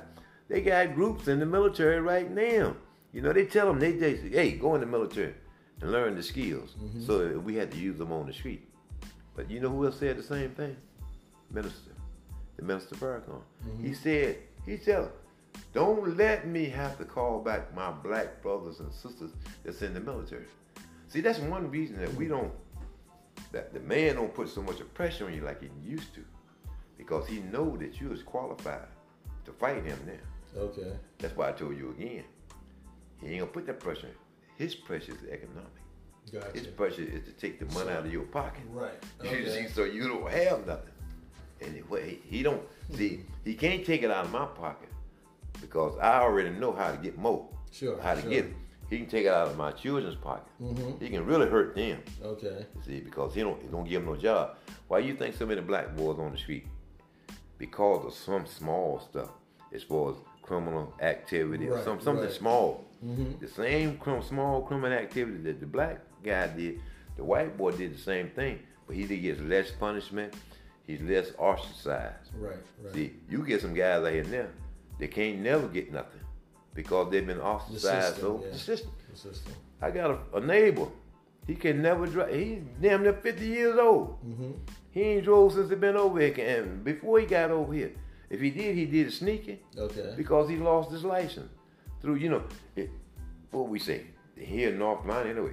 they 0.51 0.59
got 0.61 0.95
groups 0.95 1.29
in 1.29 1.39
the 1.39 1.45
military 1.45 2.01
right 2.01 2.29
now. 2.29 2.75
You 3.13 3.21
know, 3.21 3.31
they 3.31 3.45
tell 3.45 3.67
them 3.67 3.79
they, 3.79 3.93
they 3.93 4.17
say, 4.17 4.29
hey, 4.29 4.51
go 4.51 4.75
in 4.75 4.81
the 4.81 4.87
military 4.87 5.33
and 5.79 5.91
learn 5.93 6.15
the 6.15 6.23
skills. 6.23 6.75
Mm-hmm. 6.77 7.05
So 7.05 7.39
we 7.39 7.55
had 7.55 7.71
to 7.71 7.77
use 7.77 7.97
them 7.97 8.11
on 8.11 8.27
the 8.27 8.33
street. 8.33 8.67
But 9.33 9.49
you 9.49 9.61
know 9.61 9.69
who 9.69 9.85
else 9.85 9.97
said 9.97 10.17
the 10.17 10.23
same 10.23 10.51
thing? 10.51 10.75
Minister, 11.51 11.91
the 12.57 12.63
minister 12.65 12.95
Farrakhan. 12.95 13.41
Mm-hmm. 13.65 13.85
He 13.85 13.93
said, 13.93 14.39
he 14.65 14.75
said, 14.75 15.09
don't 15.73 16.17
let 16.17 16.45
me 16.45 16.65
have 16.65 16.97
to 16.97 17.05
call 17.05 17.39
back 17.39 17.73
my 17.73 17.91
black 17.91 18.41
brothers 18.41 18.81
and 18.81 18.91
sisters 18.91 19.31
that's 19.63 19.81
in 19.81 19.93
the 19.93 20.01
military. 20.01 20.45
See, 21.07 21.21
that's 21.21 21.39
one 21.39 21.71
reason 21.71 21.97
that 21.99 22.13
we 22.15 22.27
don't, 22.27 22.51
that 23.53 23.73
the 23.73 23.79
man 23.79 24.15
don't 24.15 24.33
put 24.33 24.49
so 24.49 24.61
much 24.61 24.79
pressure 24.93 25.27
on 25.27 25.33
you 25.33 25.41
like 25.41 25.61
he 25.61 25.69
used 25.81 26.13
to, 26.15 26.25
because 26.97 27.25
he 27.25 27.39
know 27.39 27.77
that 27.77 28.01
you 28.01 28.11
is 28.11 28.21
qualified 28.21 28.87
to 29.45 29.53
fight 29.53 29.85
him 29.85 29.97
now. 30.05 30.13
Okay. 30.57 30.91
That's 31.19 31.35
why 31.35 31.49
I 31.49 31.51
told 31.53 31.77
you 31.77 31.91
again. 31.97 32.23
He 33.21 33.27
ain't 33.27 33.39
gonna 33.39 33.51
put 33.51 33.65
that 33.67 33.79
pressure. 33.79 34.09
His 34.57 34.75
pressure 34.75 35.13
is 35.13 35.29
economic. 35.29 35.71
Gotcha. 36.31 36.51
His 36.53 36.67
pressure 36.67 37.01
is 37.03 37.23
to 37.25 37.31
take 37.31 37.59
the 37.59 37.65
money 37.73 37.91
out 37.91 38.05
of 38.05 38.11
your 38.13 38.23
pocket. 38.23 38.63
Right. 38.71 38.91
You 39.23 39.49
see, 39.49 39.67
so 39.67 39.83
you 39.83 40.07
don't 40.07 40.29
have 40.31 40.65
nothing. 40.67 40.93
And 41.61 41.83
he- 42.29 42.43
don't 42.43 42.61
see. 42.93 43.23
He 43.45 43.53
can't 43.55 43.85
take 43.85 44.03
it 44.03 44.11
out 44.11 44.25
of 44.25 44.31
my 44.31 44.45
pocket 44.45 44.89
because 45.61 45.97
I 45.99 46.19
already 46.21 46.49
know 46.49 46.71
how 46.71 46.91
to 46.91 46.97
get 46.97 47.17
more. 47.17 47.47
Sure, 47.71 47.99
How 48.01 48.15
to 48.15 48.21
sure. 48.21 48.29
get 48.29 48.45
it. 48.45 48.53
He 48.89 48.97
can 48.97 49.07
take 49.07 49.25
it 49.25 49.31
out 49.31 49.47
of 49.47 49.57
my 49.57 49.71
children's 49.71 50.15
pocket. 50.17 50.51
Mm-hmm. 50.61 51.03
He 51.03 51.09
can 51.09 51.25
really 51.25 51.47
hurt 51.47 51.75
them. 51.75 52.01
Okay. 52.21 52.65
You 52.75 52.81
see, 52.85 52.99
because 52.99 53.33
he 53.33 53.41
don't 53.41 53.61
he 53.61 53.67
don't 53.69 53.87
give 53.87 54.03
them 54.03 54.13
no 54.13 54.19
job. 54.19 54.57
Why 54.89 54.99
you 54.99 55.15
think 55.15 55.35
so 55.37 55.45
many 55.45 55.61
black 55.61 55.95
boys 55.95 56.19
on 56.19 56.31
the 56.33 56.37
street? 56.37 56.67
Because 57.57 58.05
of 58.05 58.13
some 58.13 58.45
small 58.45 58.99
stuff, 58.99 59.29
as 59.73 59.83
far 59.83 60.09
as 60.11 60.15
criminal 60.41 60.93
activity 61.01 61.69
or 61.69 61.81
some 61.83 61.99
something 62.01 62.25
right. 62.25 62.33
small. 62.33 62.85
Mhm. 63.03 63.39
The 63.39 63.47
same 63.47 63.97
crim, 63.97 64.21
small 64.21 64.61
criminal 64.61 64.97
activity 64.97 65.37
that 65.39 65.59
the 65.59 65.65
black 65.65 65.99
guy 66.23 66.47
did, 66.47 66.79
the 67.15 67.23
white 67.23 67.57
boy 67.57 67.71
did 67.71 67.93
the 67.95 67.99
same 67.99 68.29
thing, 68.29 68.59
but 68.87 68.95
he 68.95 69.05
gets 69.05 69.39
less 69.41 69.71
punishment. 69.71 70.33
He's 70.85 71.01
less 71.01 71.31
ostracized. 71.37 72.31
Right. 72.37 72.55
Right. 72.83 72.93
See, 72.93 73.13
you 73.29 73.45
get 73.45 73.61
some 73.61 73.73
guys 73.73 74.03
out 74.03 74.11
here 74.11 74.23
now, 74.25 74.47
they 74.99 75.07
can't 75.07 75.39
never 75.39 75.67
get 75.67 75.91
nothing 75.91 76.21
because 76.73 77.11
they've 77.11 77.25
been 77.25 77.39
ostracized. 77.41 78.15
system, 78.15 78.21
so 78.21 78.41
yeah. 78.43 78.51
the 78.51 78.59
system. 78.59 78.91
The 79.11 79.17
system. 79.17 79.53
I 79.81 79.91
got 79.91 80.11
a, 80.11 80.37
a 80.37 80.41
neighbor. 80.41 80.87
He 81.47 81.55
can 81.55 81.81
never 81.81 82.05
drive. 82.05 82.33
He's 82.33 82.59
damn 82.81 83.03
near 83.03 83.13
50 83.13 83.45
years 83.45 83.77
old. 83.77 84.17
Mm-hmm. 84.25 84.51
He 84.91 85.01
ain't 85.01 85.23
drove 85.25 85.53
since 85.53 85.69
he 85.69 85.75
been 85.75 85.97
over 85.97 86.19
here. 86.19 86.59
And 86.59 86.83
before 86.83 87.19
he 87.19 87.25
got 87.25 87.51
over 87.51 87.73
here, 87.73 87.91
if 88.31 88.39
he 88.39 88.49
did, 88.49 88.75
he 88.75 88.85
did 88.85 89.07
it 89.07 89.11
sneaking 89.11 89.59
Okay. 89.77 90.13
because 90.15 90.49
he 90.49 90.55
lost 90.55 90.89
his 90.89 91.03
license. 91.03 91.51
Through, 92.01 92.15
you 92.15 92.29
know, 92.29 92.43
it, 92.77 92.89
what 93.51 93.67
we 93.67 93.77
say, 93.77 94.05
here 94.37 94.69
in 94.69 94.79
North 94.79 95.03
Carolina 95.03 95.29
anyway, 95.29 95.51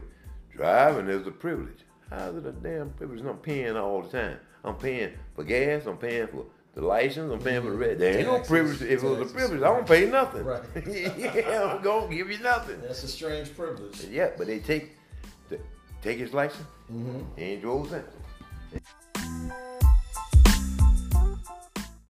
driving 0.54 1.08
is 1.08 1.26
a 1.26 1.32
privilege. 1.32 1.80
How's 2.08 2.36
it 2.36 2.46
a 2.46 2.52
damn 2.52 2.90
privilege? 2.90 3.20
I'm 3.20 3.38
paying 3.38 3.76
all 3.76 4.02
the 4.02 4.08
time. 4.08 4.38
I'm 4.62 4.76
paying 4.76 5.12
for 5.34 5.42
gas, 5.42 5.86
I'm 5.86 5.98
paying 5.98 6.28
for 6.28 6.46
the 6.74 6.82
license, 6.82 7.32
I'm 7.32 7.40
paying 7.40 7.62
for 7.62 7.70
the 7.70 7.76
red. 7.76 7.98
There 7.98 8.16
ain't 8.16 8.28
no 8.28 8.38
privilege. 8.38 8.80
If 8.80 9.02
it 9.02 9.06
was 9.06 9.30
a 9.30 9.34
privilege, 9.34 9.62
I 9.62 9.66
don't 9.66 9.86
pay 9.86 10.08
nothing. 10.08 10.44
Right. 10.44 10.62
yeah, 10.86 11.74
I'm 11.74 11.82
gonna 11.82 12.14
give 12.14 12.30
you 12.30 12.38
nothing. 12.38 12.80
That's 12.80 13.02
a 13.02 13.08
strange 13.08 13.54
privilege. 13.56 14.04
Yeah, 14.04 14.30
but 14.38 14.46
they 14.46 14.60
take 14.60 14.92
the 15.48 15.58
take 16.00 16.18
his 16.18 16.32
license. 16.32 16.66
Mm-hmm. 16.92 17.20
He 17.36 17.42
ain't 17.42 17.62
drove 17.62 17.90
since. 17.90 18.06